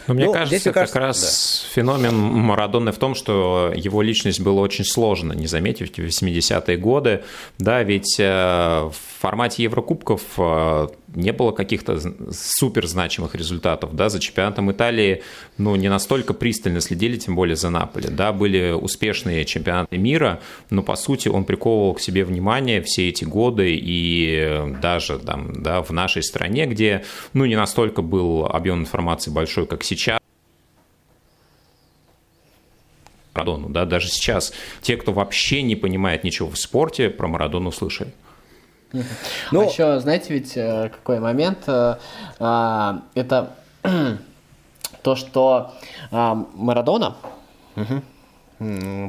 Но 0.06 0.14
мне 0.14 0.26
Ну, 0.26 0.32
кажется, 0.32 0.56
здесь, 0.56 0.66
мне 0.66 0.74
кажется, 0.74 0.94
как 0.94 1.02
раз 1.02 1.66
феномен 1.72 2.14
Марадоны 2.14 2.92
в 2.92 2.98
том, 2.98 3.14
что 3.14 3.72
его 3.74 4.02
личность 4.02 4.40
было 4.40 4.60
очень 4.60 4.84
сложно 4.84 5.32
не 5.32 5.46
заметить 5.46 5.96
в 5.96 6.00
80-е 6.00 6.76
годы. 6.76 7.24
Да, 7.58 7.82
ведь 7.82 8.16
э, 8.18 8.24
в 8.24 8.94
формате 9.20 9.62
Еврокубков 9.62 10.20
э, 10.36 10.88
не 11.14 11.32
было 11.32 11.52
каких-то 11.52 11.98
супер 12.32 12.86
значимых 12.86 13.34
результатов. 13.34 13.94
Да, 13.94 14.08
за 14.08 14.20
чемпионатом 14.20 14.70
Италии 14.70 15.22
ну, 15.58 15.76
не 15.76 15.88
настолько 15.88 16.34
пристально 16.34 16.80
следили, 16.80 17.16
тем 17.16 17.34
более 17.34 17.56
за 17.56 17.70
Наполи. 17.70 18.08
Да, 18.08 18.32
были 18.32 18.72
успешные 18.72 19.44
чемпионаты 19.44 19.96
мира, 19.96 20.40
но 20.70 20.82
по 20.82 20.96
сути 20.96 21.28
он 21.28 21.44
приковывал 21.44 21.94
к 21.94 22.00
себе 22.00 22.24
внимание 22.24 22.82
все 22.82 23.08
эти 23.08 23.24
годы 23.24 23.74
и 23.74 24.36
э, 24.38 24.74
даже 24.82 25.18
там, 25.18 25.62
да, 25.62 25.82
в 25.82 25.90
нашей 25.90 26.22
стране, 26.22 26.66
где 26.66 27.04
ну, 27.32 27.44
не 27.46 27.56
настолько 27.56 28.02
был 28.02 28.44
объем 28.46 28.80
информации 28.80 29.30
большой, 29.30 29.66
как 29.66 29.82
сейчас. 29.82 29.93
Марадону, 33.34 33.68
да, 33.68 33.84
даже 33.84 34.08
сейчас 34.08 34.52
те, 34.80 34.96
кто 34.96 35.12
вообще 35.12 35.62
не 35.62 35.76
понимает 35.76 36.24
ничего 36.24 36.48
в 36.48 36.58
спорте, 36.58 37.10
про 37.10 37.26
Марадону 37.28 37.72
слышали. 37.72 38.12
Ну, 39.50 39.62
а 39.62 39.64
еще, 39.64 39.98
знаете, 39.98 40.32
ведь 40.34 40.56
э, 40.56 40.88
какой 40.88 41.18
момент? 41.18 41.64
э, 41.66 41.96
а, 42.38 43.02
Это 43.14 43.56
то, 45.02 45.16
что 45.16 45.74
а, 46.12 46.34
Марадона... 46.54 47.16
Мгм. 47.74 48.04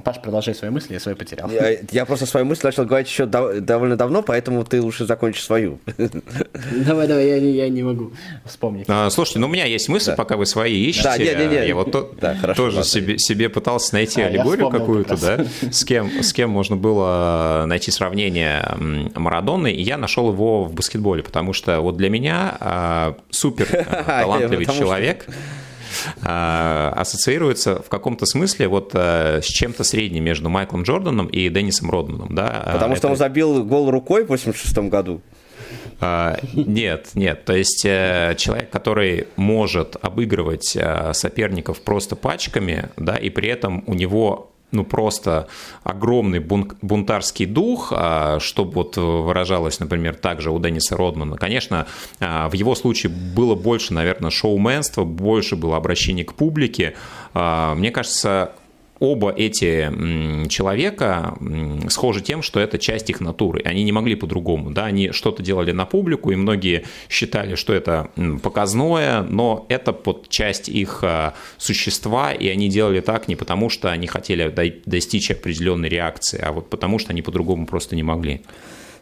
Паш, 0.03 0.21
продолжай 0.21 0.55
свои 0.55 0.71
мысли, 0.71 0.93
я 0.93 0.99
свои 0.99 1.13
потерял. 1.15 1.49
Я, 1.51 1.77
я 1.91 2.05
просто 2.05 2.25
свою 2.25 2.45
мысль 2.45 2.61
начал 2.63 2.85
говорить 2.85 3.07
еще 3.07 3.25
дов- 3.25 3.59
довольно 3.59 3.95
давно, 3.95 4.23
поэтому 4.23 4.63
ты 4.65 4.81
лучше 4.81 5.05
закончишь 5.05 5.43
свою. 5.43 5.79
Давай, 6.85 7.07
давай, 7.07 7.27
я, 7.27 7.39
не- 7.39 7.51
я 7.51 7.69
не 7.69 7.83
могу 7.83 8.11
вспомнить. 8.45 8.85
А, 8.87 9.09
Слушайте, 9.09 9.39
ну 9.39 9.47
у 9.47 9.49
меня 9.49 9.65
есть 9.65 9.87
мысль, 9.89 10.15
пока 10.15 10.35
вы 10.37 10.45
свои 10.45 10.73
ищете. 10.85 11.03
Да, 11.03 11.17
не, 11.17 11.25
не, 11.35 11.47
не. 11.61 11.67
Я 11.67 11.75
вот 11.75 11.91
то- 11.91 12.11
Да, 12.21 12.35
хорошо, 12.35 12.63
тоже 12.63 12.77
ладно. 12.77 12.89
себе, 12.89 13.17
себе 13.19 13.49
пытался 13.49 13.93
найти 13.95 14.21
А, 14.21 14.27
аллегорию 14.27 14.69
какую-то, 14.69 15.15
как 15.15 15.19
да, 15.19 15.45
с 15.71 15.83
кем, 15.85 16.09
с 16.23 16.33
кем 16.33 16.49
можно 16.49 16.75
было 16.75 17.65
найти 17.67 17.91
сравнение 17.91 18.65
Марадоны, 19.15 19.71
и 19.71 19.81
я 19.81 19.97
нашел 19.97 20.31
его 20.31 20.63
в 20.63 20.73
баскетболе, 20.73 21.23
потому 21.23 21.53
что 21.53 21.81
вот 21.81 21.97
для 21.97 22.09
меня 22.09 22.57
а, 22.59 23.15
супер 23.29 23.67
а, 23.87 24.21
талантливый 24.21 24.65
Потому 24.65 24.75
что- 24.75 24.85
человек 24.85 25.25
а, 25.27 25.31
ассоциируется 26.21 27.81
в 27.81 27.89
каком-то 27.89 28.25
смысле 28.25 28.67
вот 28.67 28.91
а, 28.93 29.39
с 29.41 29.45
чем-то 29.45 29.83
средним 29.83 30.23
между 30.23 30.49
Майклом 30.49 30.83
Джорданом 30.83 31.27
и 31.27 31.49
Деннисом 31.49 31.89
Родманом, 31.89 32.33
да. 32.35 32.63
А, 32.65 32.73
Потому 32.73 32.95
что 32.95 33.07
это- 33.07 33.11
он 33.13 33.17
забил 33.17 33.63
гол 33.63 33.89
рукой 33.91 34.25
в 34.25 34.29
86 34.29 34.89
году. 34.89 35.21
Нет, 36.53 37.11
нет. 37.13 37.45
То 37.45 37.55
есть 37.55 37.85
э, 37.85 38.35
человек, 38.37 38.69
который 38.69 39.27
может 39.37 39.95
обыгрывать 40.01 40.75
э, 40.75 41.13
соперников 41.13 41.81
просто 41.81 42.15
пачками, 42.17 42.89
да, 42.97 43.15
и 43.15 43.29
при 43.29 43.47
этом 43.49 43.83
у 43.87 43.93
него 43.93 44.51
ну, 44.75 44.83
просто 44.83 45.47
огромный 45.83 46.39
бун- 46.39 46.71
бунтарский 46.81 47.45
дух, 47.45 47.91
а, 47.95 48.39
что 48.39 48.63
вот 48.63 48.97
выражалось, 48.97 49.79
например, 49.79 50.15
также 50.15 50.51
у 50.51 50.59
Денниса 50.59 50.95
Родмана. 50.95 51.37
Конечно, 51.37 51.87
а, 52.19 52.49
в 52.49 52.53
его 52.53 52.75
случае 52.75 53.11
было 53.11 53.55
больше, 53.55 53.93
наверное, 53.93 54.29
шоуменства, 54.31 55.03
больше 55.03 55.55
было 55.55 55.77
обращений 55.77 56.23
к 56.23 56.33
публике. 56.33 56.95
А, 57.33 57.75
Мне 57.75 57.91
кажется, 57.91 58.51
оба 58.99 59.31
эти 59.31 60.47
человека 60.47 61.37
схожи 61.89 62.21
тем, 62.21 62.41
что 62.41 62.59
это 62.59 62.77
часть 62.77 63.09
их 63.09 63.21
натуры. 63.21 63.61
Они 63.65 63.83
не 63.83 63.91
могли 63.91 64.15
по-другому. 64.15 64.71
Да? 64.71 64.85
Они 64.85 65.11
что-то 65.11 65.43
делали 65.43 65.71
на 65.71 65.85
публику, 65.85 66.31
и 66.31 66.35
многие 66.35 66.85
считали, 67.09 67.55
что 67.55 67.73
это 67.73 68.09
показное, 68.41 69.21
но 69.23 69.65
это 69.69 69.93
под 69.93 70.29
часть 70.29 70.69
их 70.69 70.99
а, 71.03 71.33
существа, 71.57 72.31
и 72.31 72.47
они 72.47 72.69
делали 72.69 72.99
так 72.99 73.27
не 73.27 73.35
потому, 73.35 73.69
что 73.69 73.91
они 73.91 74.07
хотели 74.07 74.53
достичь 74.85 75.31
определенной 75.31 75.89
реакции, 75.89 76.41
а 76.41 76.51
вот 76.51 76.69
потому, 76.69 76.99
что 76.99 77.11
они 77.11 77.21
по-другому 77.21 77.65
просто 77.65 77.95
не 77.95 78.03
могли. 78.03 78.41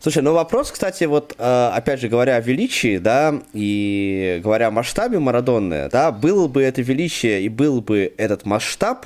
Слушай, 0.04 0.22
ну 0.22 0.34
вопрос, 0.34 0.70
кстати, 0.70 1.06
вот 1.06 1.34
э, 1.38 1.72
опять 1.74 2.02
же 2.02 2.10
говоря 2.10 2.36
о 2.36 2.42
величии, 2.42 2.98
да, 2.98 3.42
и 3.54 4.42
говоря 4.44 4.68
о 4.68 4.72
масштабе 4.72 5.20
Марадонны, 5.20 5.88
да, 5.90 6.12
было 6.12 6.50
бы 6.50 6.62
это 6.62 6.82
величие 6.82 7.44
и 7.44 7.48
был 7.48 7.80
бы 7.80 8.14
этот 8.18 8.46
масштаб, 8.46 9.06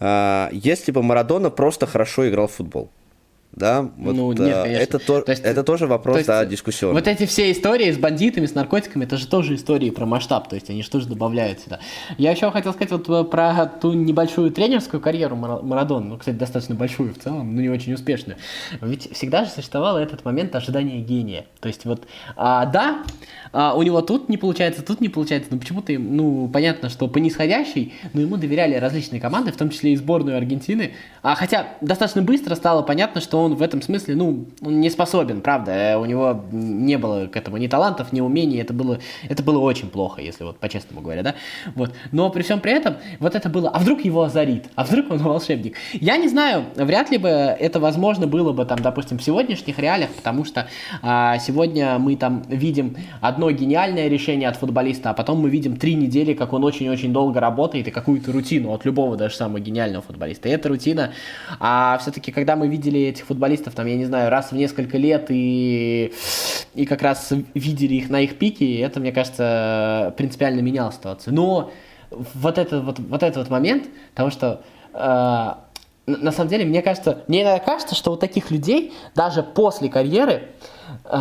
если 0.00 0.92
бы 0.92 1.02
Марадона 1.02 1.50
просто 1.50 1.86
хорошо 1.86 2.28
играл 2.28 2.48
в 2.48 2.52
футбол. 2.52 2.90
Да, 3.52 3.82
вот, 3.96 4.14
Ну, 4.14 4.32
нет, 4.32 4.40
э, 4.40 4.62
конечно. 4.64 4.82
это, 4.82 4.98
то- 4.98 5.22
То 5.22 5.32
есть- 5.32 5.42
это 5.42 5.62
тоже 5.64 5.86
вопрос, 5.86 6.14
То 6.14 6.18
есть, 6.18 6.28
да, 6.28 6.44
дискуссионный. 6.44 6.94
Вот 7.00 7.08
эти 7.08 7.24
все 7.24 7.50
истории 7.50 7.90
с 7.90 7.96
бандитами, 7.96 8.44
с 8.44 8.54
наркотиками, 8.54 9.04
это 9.04 9.16
же 9.16 9.26
тоже 9.26 9.54
истории 9.54 9.88
про 9.88 10.04
масштаб, 10.04 10.48
то 10.50 10.56
есть 10.56 10.68
они 10.68 10.82
же 10.82 10.90
тоже 10.90 11.08
добавляют 11.08 11.60
сюда. 11.60 11.80
Я 12.18 12.32
еще 12.32 12.50
хотел 12.50 12.74
сказать 12.74 12.90
вот 12.92 13.08
э, 13.08 13.24
про 13.24 13.64
ту 13.66 13.94
небольшую 13.94 14.50
тренерскую 14.50 15.00
карьеру 15.00 15.36
Мара- 15.36 15.62
Марадона, 15.62 16.04
ну, 16.06 16.18
кстати, 16.18 16.36
достаточно 16.36 16.74
большую 16.74 17.14
в 17.14 17.18
целом, 17.18 17.54
но 17.54 17.62
не 17.62 17.70
очень 17.70 17.94
успешную. 17.94 18.36
Ведь 18.82 19.10
всегда 19.14 19.44
же 19.44 19.50
существовал 19.50 19.96
этот 19.96 20.22
момент 20.26 20.54
ожидания 20.54 21.00
гения. 21.00 21.46
То 21.60 21.68
есть 21.68 21.86
вот, 21.86 22.06
а, 22.36 22.66
да, 22.66 23.04
а, 23.52 23.74
у 23.74 23.82
него 23.82 24.02
тут 24.02 24.28
не 24.28 24.36
получается, 24.36 24.82
тут 24.82 25.00
не 25.00 25.08
получается, 25.08 25.48
но 25.52 25.58
почему-то, 25.58 25.92
ну, 25.94 26.46
понятно, 26.52 26.90
что 26.90 27.08
по 27.08 27.16
нисходящей, 27.16 27.94
но 28.12 28.20
ему 28.20 28.36
доверяли 28.36 28.74
различные 28.74 29.18
команды, 29.20 29.50
в 29.50 29.56
том 29.56 29.70
числе 29.70 29.92
и 29.94 29.96
сборную 29.96 30.36
Аргентины. 30.36 30.92
А 31.22 31.34
хотя 31.34 31.68
достаточно 31.80 32.20
быстро 32.20 32.54
стало 32.54 32.82
понятно, 32.82 33.22
что 33.22 33.35
он 33.42 33.54
в 33.54 33.62
этом 33.62 33.82
смысле, 33.82 34.14
ну, 34.14 34.46
он 34.60 34.80
не 34.80 34.90
способен, 34.90 35.40
правда. 35.40 35.98
У 35.98 36.04
него 36.04 36.44
не 36.50 36.98
было 36.98 37.26
к 37.26 37.36
этому 37.36 37.56
ни 37.56 37.66
талантов, 37.66 38.12
ни 38.12 38.20
умений. 38.20 38.58
Это 38.58 38.72
было, 38.72 38.98
это 39.28 39.42
было 39.42 39.58
очень 39.58 39.88
плохо, 39.88 40.20
если 40.22 40.44
вот 40.44 40.58
по-честному 40.58 41.00
говоря, 41.00 41.22
да. 41.22 41.34
Вот. 41.74 41.92
Но 42.12 42.30
при 42.30 42.42
всем 42.42 42.60
при 42.60 42.72
этом, 42.72 42.96
вот 43.20 43.34
это 43.34 43.48
было, 43.48 43.70
а 43.70 43.78
вдруг 43.78 44.04
его 44.04 44.22
озарит? 44.22 44.66
А 44.74 44.84
вдруг 44.84 45.10
он 45.10 45.18
волшебник? 45.22 45.76
Я 45.92 46.16
не 46.16 46.28
знаю, 46.28 46.64
вряд 46.76 47.10
ли 47.10 47.18
бы 47.18 47.28
это 47.28 47.80
возможно 47.80 48.26
было 48.26 48.52
бы 48.52 48.64
там, 48.64 48.78
допустим, 48.80 49.18
в 49.18 49.22
сегодняшних 49.22 49.78
реалиях, 49.78 50.10
потому 50.10 50.44
что 50.44 50.68
а, 51.02 51.38
сегодня 51.38 51.98
мы 51.98 52.16
там 52.16 52.42
видим 52.48 52.96
одно 53.20 53.50
гениальное 53.50 54.08
решение 54.08 54.48
от 54.48 54.56
футболиста, 54.56 55.10
а 55.10 55.14
потом 55.14 55.40
мы 55.40 55.50
видим 55.50 55.76
три 55.76 55.94
недели, 55.94 56.34
как 56.34 56.52
он 56.52 56.64
очень-очень 56.64 57.12
долго 57.12 57.40
работает 57.40 57.88
и 57.88 57.90
какую-то 57.90 58.32
рутину 58.32 58.72
от 58.72 58.84
любого 58.84 59.16
даже 59.16 59.36
самого 59.36 59.60
гениального 59.60 60.02
футболиста. 60.02 60.48
И 60.48 60.52
эта 60.52 60.68
рутина, 60.68 61.12
а 61.60 61.98
все-таки, 61.98 62.32
когда 62.32 62.56
мы 62.56 62.68
видели 62.68 63.00
этих 63.00 63.25
футболистов, 63.26 63.74
там, 63.74 63.86
я 63.86 63.96
не 63.96 64.04
знаю, 64.04 64.30
раз 64.30 64.52
в 64.52 64.56
несколько 64.56 64.98
лет 64.98 65.26
и, 65.30 66.12
и 66.74 66.86
как 66.86 67.02
раз 67.02 67.32
видели 67.54 67.94
их 67.94 68.10
на 68.10 68.20
их 68.20 68.38
пике, 68.38 68.80
это, 68.80 69.00
мне 69.00 69.12
кажется, 69.12 70.14
принципиально 70.16 70.60
меняло 70.60 70.92
ситуацию. 70.92 71.34
Но 71.34 71.70
вот 72.10 72.58
этот 72.58 72.84
вот, 72.84 72.98
вот 72.98 73.22
этот 73.22 73.36
вот 73.36 73.50
момент 73.50 73.88
того, 74.14 74.30
что 74.30 74.62
э, 74.92 74.98
на 76.06 76.32
самом 76.32 76.48
деле, 76.48 76.64
мне 76.64 76.82
кажется, 76.82 77.24
мне 77.26 77.58
кажется, 77.60 77.94
что 77.94 78.12
у 78.12 78.16
таких 78.16 78.50
людей 78.50 78.92
даже 79.14 79.42
после 79.42 79.88
карьеры, 79.88 80.50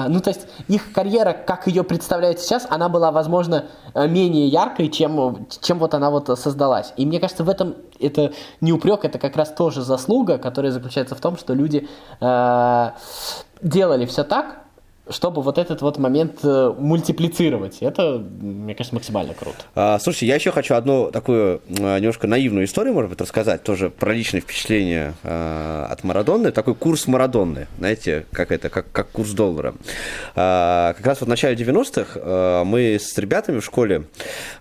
ну 0.08 0.20
то 0.20 0.30
есть 0.30 0.48
их 0.68 0.92
карьера, 0.92 1.34
как 1.34 1.68
ее 1.68 1.84
представляют 1.84 2.40
сейчас, 2.40 2.68
она 2.70 2.90
была, 2.90 3.12
возможно, 3.12 3.66
э, 3.94 4.08
менее 4.08 4.48
яркой, 4.48 4.90
чем, 4.90 5.48
чем 5.62 5.80
вот 5.80 5.94
она 5.94 6.10
вот 6.10 6.28
создалась. 6.40 6.94
И 6.98 7.06
мне 7.06 7.20
кажется, 7.20 7.44
в 7.44 7.50
этом 7.50 7.76
это 8.00 8.34
не 8.62 8.74
упрек, 8.74 9.06
это 9.06 9.20
как 9.20 9.36
раз 9.36 9.54
тоже 9.54 9.82
заслуга, 9.82 10.38
которая 10.38 10.72
заключается 10.72 11.16
в 11.16 11.22
том, 11.22 11.38
что 11.38 11.54
люди 11.54 11.88
э, 12.20 12.90
делали 13.62 14.06
все 14.06 14.24
так, 14.24 14.65
чтобы 15.10 15.42
вот 15.42 15.58
этот 15.58 15.82
вот 15.82 15.98
момент 15.98 16.40
э, 16.44 16.74
мультиплицировать. 16.78 17.78
Это, 17.82 18.24
мне 18.42 18.74
кажется, 18.74 18.96
максимально 18.96 19.34
круто. 19.34 19.58
А, 19.76 20.00
слушайте, 20.00 20.26
я 20.28 20.36
еще 20.36 20.52
хочу 20.52 20.74
одну 20.74 21.12
такую 21.12 21.62
а, 21.80 22.00
немножко 22.00 22.28
наивную 22.28 22.66
историю, 22.66 22.94
может 22.94 23.12
быть, 23.12 23.22
рассказать, 23.22 23.64
тоже 23.64 23.90
про 23.90 24.14
личные 24.14 24.42
впечатления 24.42 25.14
а, 25.24 25.88
от 25.92 26.04
Марадонны. 26.04 26.52
Такой 26.52 26.74
курс 26.74 27.08
Марадонны, 27.08 27.68
знаете, 27.78 28.26
как 28.32 28.52
это, 28.52 28.70
как, 28.70 28.92
как 28.92 29.10
курс 29.12 29.32
доллара. 29.32 29.76
А, 30.36 30.94
как 30.94 31.06
раз 31.06 31.22
вот 31.22 31.28
в 31.28 31.30
начале 31.30 31.56
90-х 31.56 32.20
а, 32.22 32.64
мы 32.64 32.96
с 32.96 33.16
ребятами 33.18 33.60
в 33.60 33.66
школе 33.66 34.06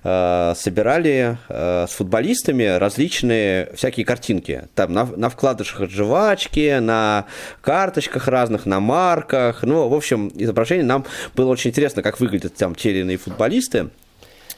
а, 0.03 0.55
собирали 0.57 1.39
а, 1.49 1.87
с 1.89 1.93
футболистами 1.93 2.65
различные 2.65 3.73
всякие 3.75 4.05
картинки. 4.05 4.69
Там 4.75 4.93
на, 4.93 5.07
на 5.07 5.31
вкладышах 5.31 5.81
от 5.83 5.91
жвачки, 5.91 6.79
на 6.81 7.25
карточках 7.63 8.29
разных, 8.29 8.67
на 8.67 8.81
марках. 8.81 9.63
Ну, 9.63 9.89
в 9.89 9.95
общем, 9.95 10.31
изображение. 10.35 10.85
Нам 10.85 11.05
было 11.35 11.51
очень 11.51 11.71
интересно, 11.71 12.03
как 12.03 12.21
выглядят 12.21 12.55
там 12.55 12.75
те 12.75 12.91
или 12.91 13.01
иные 13.01 13.17
футболисты. 13.17 13.91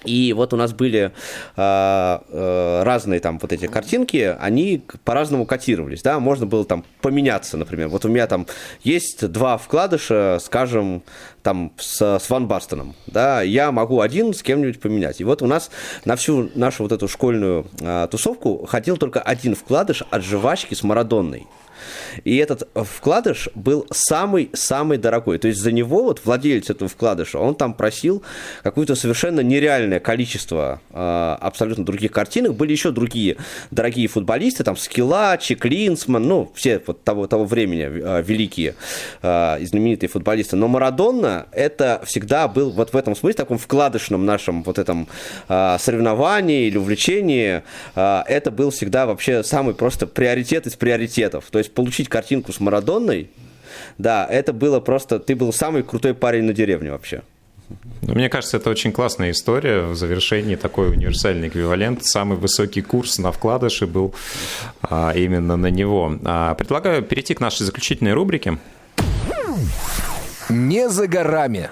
И 0.07 0.33
вот 0.33 0.53
у 0.53 0.57
нас 0.57 0.73
были 0.73 1.11
э, 1.57 2.19
э, 2.29 2.83
разные 2.85 3.21
там 3.21 3.39
вот 3.39 3.53
эти 3.53 3.67
картинки, 3.67 4.37
они 4.39 4.83
по-разному 5.05 5.47
котировались, 5.47 6.03
да, 6.03 6.21
можно 6.21 6.47
было 6.47 6.65
там 6.65 6.85
поменяться, 7.01 7.57
например. 7.57 7.89
Вот 7.89 8.05
у 8.05 8.09
меня 8.09 8.27
там 8.27 8.47
есть 8.83 9.27
два 9.31 9.59
вкладыша, 9.59 10.39
скажем, 10.41 11.03
там 11.43 11.73
с, 11.79 12.19
с 12.19 12.31
Ван 12.31 12.47
Бастоном, 12.47 12.95
да, 13.07 13.43
я 13.43 13.73
могу 13.73 14.01
один 14.01 14.33
с 14.33 14.43
кем-нибудь 14.43 14.81
поменять. 14.81 15.21
И 15.21 15.25
вот 15.25 15.43
у 15.43 15.47
нас 15.47 15.71
на 16.05 16.17
всю 16.17 16.51
нашу 16.55 16.85
вот 16.85 16.93
эту 16.93 17.09
школьную 17.09 17.67
э, 17.81 18.09
тусовку 18.11 18.67
ходил 18.67 18.97
только 18.97 19.21
один 19.21 19.55
вкладыш 19.55 20.05
от 20.11 20.23
жвачки 20.23 20.75
с 20.75 20.83
Марадонной. 20.83 21.47
И 22.25 22.37
этот 22.37 22.69
вкладыш 22.75 23.49
был 23.55 23.87
самый-самый 23.91 24.99
дорогой. 24.99 25.39
То 25.39 25.49
есть 25.49 25.61
за 25.61 25.73
него 25.73 26.05
вот 26.05 26.23
владелец 26.25 26.71
этого 26.71 26.89
вкладыша, 26.89 27.39
он 27.39 27.55
там 27.55 27.75
просил 27.75 28.23
какое-то 28.63 28.95
совершенно 28.95 29.41
нереальное 29.41 30.01
количество 30.01 30.81
э, 30.91 31.37
абсолютно 31.41 31.85
других 31.85 32.13
картинок. 32.13 32.55
Были 32.55 32.73
еще 32.73 32.91
другие 32.91 33.37
дорогие 33.71 34.09
футболисты, 34.09 34.65
там 34.65 34.77
Скиллачи, 34.77 35.55
Клинсман, 35.55 36.23
ну, 36.23 36.51
все 36.55 36.81
вот 36.87 37.03
того, 37.05 37.27
того 37.27 37.45
времени 37.45 37.83
э, 37.83 38.23
великие 38.23 38.75
э, 39.23 39.59
знаменитые 39.65 40.09
футболисты. 40.09 40.57
Но 40.57 40.69
Марадонна 40.69 41.47
это 41.53 42.03
всегда 42.05 42.49
был 42.49 42.71
вот 42.71 42.93
в 42.93 42.97
этом 42.97 43.15
смысле, 43.15 43.37
таком 43.37 43.59
вкладышном 43.59 44.25
нашем 44.25 44.63
вот 44.63 44.79
этом 44.79 45.09
э, 45.49 45.77
соревновании 45.79 46.67
или 46.67 46.79
увлечении, 46.79 47.63
э, 47.95 48.23
это 48.27 48.51
был 48.51 48.71
всегда 48.71 49.07
вообще 49.07 49.43
самый 49.43 49.75
просто 49.75 50.07
приоритет 50.07 50.67
из 50.67 50.77
приоритетов. 50.77 51.45
То 51.51 51.59
есть 51.59 51.66
получить 51.73 52.09
картинку 52.09 52.53
с 52.53 52.61
Марадонной, 52.61 53.31
да, 53.99 54.27
это 54.27 54.53
было 54.53 54.81
просто, 54.81 55.19
ты 55.19 55.35
был 55.35 55.53
самый 55.53 55.83
крутой 55.83 56.15
парень 56.15 56.45
на 56.45 56.53
деревне 56.53 56.91
вообще. 56.91 57.23
Ну, 58.03 58.15
мне 58.15 58.29
кажется, 58.29 58.59
это 58.59 58.71
очень 58.71 58.93
классная 58.93 59.33
история. 59.33 59.83
В 59.83 59.97
завершении 59.97 60.55
такой 60.55 60.91
универсальный 60.91 61.49
эквивалент. 61.49 62.05
Самый 62.05 62.39
высокий 62.39 62.81
курс 62.81 63.19
на 63.19 63.33
вкладыши 63.33 63.87
был 63.87 64.15
а, 64.83 65.13
именно 65.13 65.57
на 65.57 65.67
него. 65.67 66.17
А, 66.25 66.55
предлагаю 66.55 67.03
перейти 67.03 67.35
к 67.35 67.41
нашей 67.41 67.65
заключительной 67.65 68.13
рубрике. 68.13 68.59
Не 70.49 70.89
за 70.89 71.09
горами. 71.09 71.71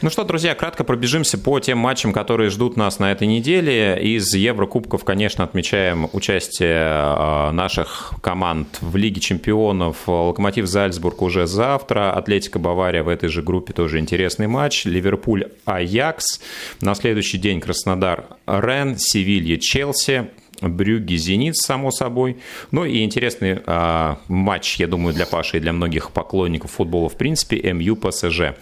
Ну 0.00 0.10
что, 0.10 0.22
друзья, 0.22 0.54
кратко 0.54 0.84
пробежимся 0.84 1.38
по 1.38 1.58
тем 1.58 1.78
матчам, 1.78 2.12
которые 2.12 2.50
ждут 2.50 2.76
нас 2.76 3.00
на 3.00 3.10
этой 3.10 3.26
неделе. 3.26 3.98
Из 4.00 4.32
Еврокубков, 4.32 5.02
конечно, 5.02 5.42
отмечаем 5.42 6.08
участие 6.12 6.76
а, 6.78 7.50
наших 7.50 8.12
команд 8.22 8.78
в 8.80 8.94
Лиге 8.94 9.20
чемпионов. 9.20 10.06
Локомотив 10.06 10.66
Зальцбург 10.66 11.20
уже 11.20 11.48
завтра. 11.48 12.12
Атлетика 12.12 12.60
Бавария 12.60 13.02
в 13.02 13.08
этой 13.08 13.28
же 13.28 13.42
группе 13.42 13.72
тоже 13.72 13.98
интересный 13.98 14.46
матч. 14.46 14.84
Ливерпуль 14.84 15.46
Аякс. 15.64 16.42
На 16.80 16.94
следующий 16.94 17.38
день 17.38 17.60
Краснодар 17.60 18.26
Рен, 18.46 18.96
Севилья 18.98 19.56
Челси. 19.58 20.28
Брюги, 20.60 21.16
Зенит, 21.16 21.56
само 21.56 21.90
собой. 21.90 22.38
Ну 22.70 22.84
и 22.84 23.02
интересный 23.02 23.58
а, 23.66 24.20
матч, 24.28 24.76
я 24.76 24.86
думаю, 24.86 25.12
для 25.12 25.26
Паши 25.26 25.56
и 25.56 25.60
для 25.60 25.72
многих 25.72 26.12
поклонников 26.12 26.70
футбола 26.70 27.08
в 27.08 27.16
принципе, 27.16 27.72
МЮ 27.72 27.96
ПСЖ. 27.96 28.54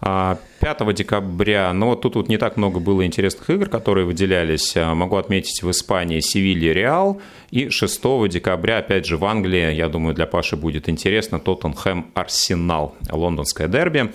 5 0.00 0.94
декабря, 0.94 1.72
но 1.72 1.94
тут, 1.94 2.14
тут 2.14 2.28
не 2.28 2.38
так 2.38 2.56
много 2.56 2.80
было 2.80 3.04
интересных 3.04 3.50
игр, 3.50 3.68
которые 3.68 4.06
выделялись. 4.06 4.74
А, 4.76 4.94
могу 4.94 5.16
отметить 5.16 5.62
в 5.62 5.70
Испании 5.70 6.20
Севилья 6.20 6.72
Реал. 6.72 7.20
И 7.50 7.68
6 7.68 8.28
декабря, 8.28 8.78
опять 8.78 9.04
же, 9.06 9.16
в 9.16 9.24
Англии, 9.24 9.74
я 9.74 9.88
думаю, 9.88 10.14
для 10.14 10.26
Паши 10.26 10.56
будет 10.56 10.88
интересно, 10.88 11.38
Тоттенхэм 11.38 12.12
Арсенал, 12.14 12.94
лондонское 13.10 13.68
дерби. 13.68 14.12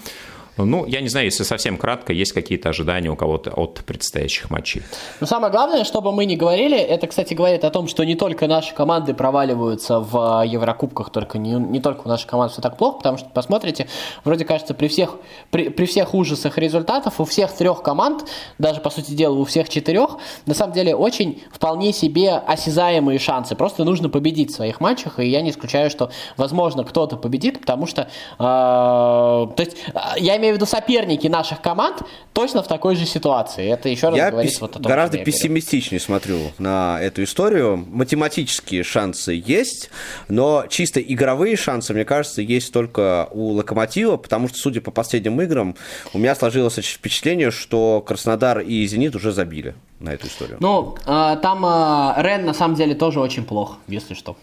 Ну, 0.58 0.86
я 0.86 1.02
не 1.02 1.10
знаю, 1.10 1.26
если 1.26 1.44
совсем 1.44 1.78
кратко, 1.78 2.14
есть 2.14 2.32
какие-то 2.32 2.70
ожидания 2.70 3.10
у 3.10 3.16
кого-то 3.16 3.52
от 3.52 3.82
предстоящих 3.86 4.50
матчей. 4.50 4.84
Но 5.20 5.28
самое 5.28 5.52
главное, 5.52 5.84
чтобы 5.84 6.14
мы 6.14 6.26
не 6.26 6.38
говорили, 6.38 6.78
это, 6.78 7.08
кстати, 7.08 7.34
говорит 7.34 7.66
о 7.66 7.70
том, 7.70 7.88
что 7.88 8.06
не 8.06 8.16
только 8.16 8.48
наши 8.48 8.74
команды 8.74 9.14
проваливаются 9.14 10.00
в 10.00 10.44
Еврокубках, 10.46 11.10
только 11.10 11.38
не, 11.38 11.52
не 11.52 11.82
только 11.82 12.02
у 12.06 12.08
нашей 12.08 12.28
команды 12.28 12.54
все 12.54 12.62
так 12.62 12.78
плохо, 12.78 12.98
потому 12.98 13.18
что, 13.18 13.28
посмотрите, 13.30 13.88
вроде 14.24 14.46
кажется, 14.46 14.74
при 14.74 14.88
всех, 14.88 15.18
при, 15.52 15.70
при 15.70 15.86
всех 15.86 16.14
ужасах 16.14 16.58
результатов 16.58 17.20
у 17.20 17.26
всех 17.26 17.52
трех 17.52 17.82
команд, 17.82 18.26
даже, 18.58 18.80
по 18.80 18.90
сути 18.90 19.12
дела, 19.12 19.36
у 19.36 19.44
всех 19.44 19.68
четырех, 19.68 20.18
на 20.46 20.54
самом 20.54 20.74
деле 20.74 20.96
очень 20.96 21.44
вполне 21.52 21.92
себе 21.92 22.32
осязаемые 22.32 23.20
шансы. 23.20 23.56
Просто 23.56 23.84
нужно 23.84 24.10
победить 24.10 24.52
в 24.52 24.56
своих 24.56 24.80
матчах, 24.80 25.20
и 25.20 25.28
я 25.28 25.42
не 25.42 25.50
исключаю, 25.50 25.90
что, 25.90 26.12
возможно, 26.38 26.86
кто-то 26.86 27.18
победит, 27.18 27.60
потому 27.60 27.88
что, 27.88 28.04
э, 28.04 28.38
то 28.40 29.56
есть, 29.58 29.78
я 30.18 30.38
имею 30.38 30.45
имею 30.46 30.56
в 30.56 30.58
виду 30.58 30.66
соперники 30.66 31.28
наших 31.28 31.62
команд 31.62 32.02
точно 32.34 32.64
в 32.64 32.68
такой 32.68 32.96
же 32.96 33.06
ситуации. 33.06 33.70
Это 33.70 33.90
еще 33.90 34.10
раз 34.10 34.18
я 34.18 34.32
говорит 34.32 34.52
пес- 34.52 34.62
вот 34.62 34.72
о 34.72 34.80
том, 34.80 34.84
гораздо 34.84 35.18
пессимистичнее 35.20 36.00
смотрю 36.00 36.38
на 36.58 37.00
эту 37.02 37.24
историю. 37.24 37.78
Математические 37.78 38.84
шансы 38.84 39.42
есть, 39.46 39.90
но 40.28 40.66
чисто 40.70 41.02
игровые 41.02 41.56
шансы, 41.56 41.94
мне 41.94 42.06
кажется, 42.06 42.42
есть 42.42 42.72
только 42.72 43.28
у 43.32 43.52
Локомотива, 43.52 44.18
потому 44.18 44.48
что, 44.48 44.58
судя 44.58 44.82
по 44.82 44.92
последним 44.92 45.40
играм, 45.42 45.76
у 46.14 46.18
меня 46.18 46.36
сложилось 46.36 46.76
впечатление, 46.76 47.52
что 47.52 48.04
Краснодар 48.06 48.60
и 48.60 48.86
Зенит 48.86 49.16
уже 49.16 49.32
забили 49.32 49.76
на 50.00 50.10
эту 50.14 50.28
историю. 50.28 50.58
Ну, 50.60 50.96
э, 51.06 51.38
там 51.42 51.66
э, 51.66 52.14
Рен 52.22 52.46
на 52.46 52.54
самом 52.54 52.76
деле 52.76 52.96
тоже 52.96 53.20
очень 53.20 53.46
плохо, 53.46 53.78
если 53.88 54.14
что. 54.14 54.36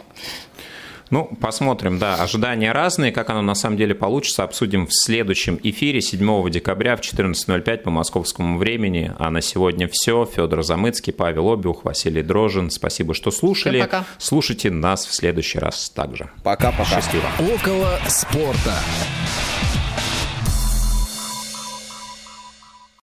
Ну, 1.12 1.28
посмотрим, 1.42 1.98
да. 1.98 2.14
Ожидания 2.14 2.72
разные. 2.72 3.12
Как 3.12 3.28
оно 3.28 3.42
на 3.42 3.54
самом 3.54 3.76
деле 3.76 3.94
получится, 3.94 4.44
обсудим 4.44 4.86
в 4.86 4.94
следующем 4.94 5.60
эфире 5.62 6.00
7 6.00 6.48
декабря 6.48 6.96
в 6.96 7.00
14.05 7.00 7.78
по 7.78 7.90
московскому 7.90 8.56
времени. 8.56 9.12
А 9.18 9.30
на 9.30 9.42
сегодня 9.42 9.90
все. 9.92 10.24
Федор 10.24 10.62
Замыцкий, 10.62 11.12
Павел 11.12 11.52
Обиух, 11.52 11.84
Василий 11.84 12.22
Дрожин. 12.22 12.70
Спасибо, 12.70 13.12
что 13.12 13.30
слушали. 13.30 13.76
Всем 13.76 13.86
пока. 13.86 14.04
Слушайте 14.16 14.70
нас 14.70 15.04
в 15.04 15.14
следующий 15.14 15.58
раз 15.58 15.90
также. 15.90 16.30
Пока-пока. 16.42 16.86
Счастливо. 16.86 17.28
Около 17.38 17.98
спорта. 18.08 18.78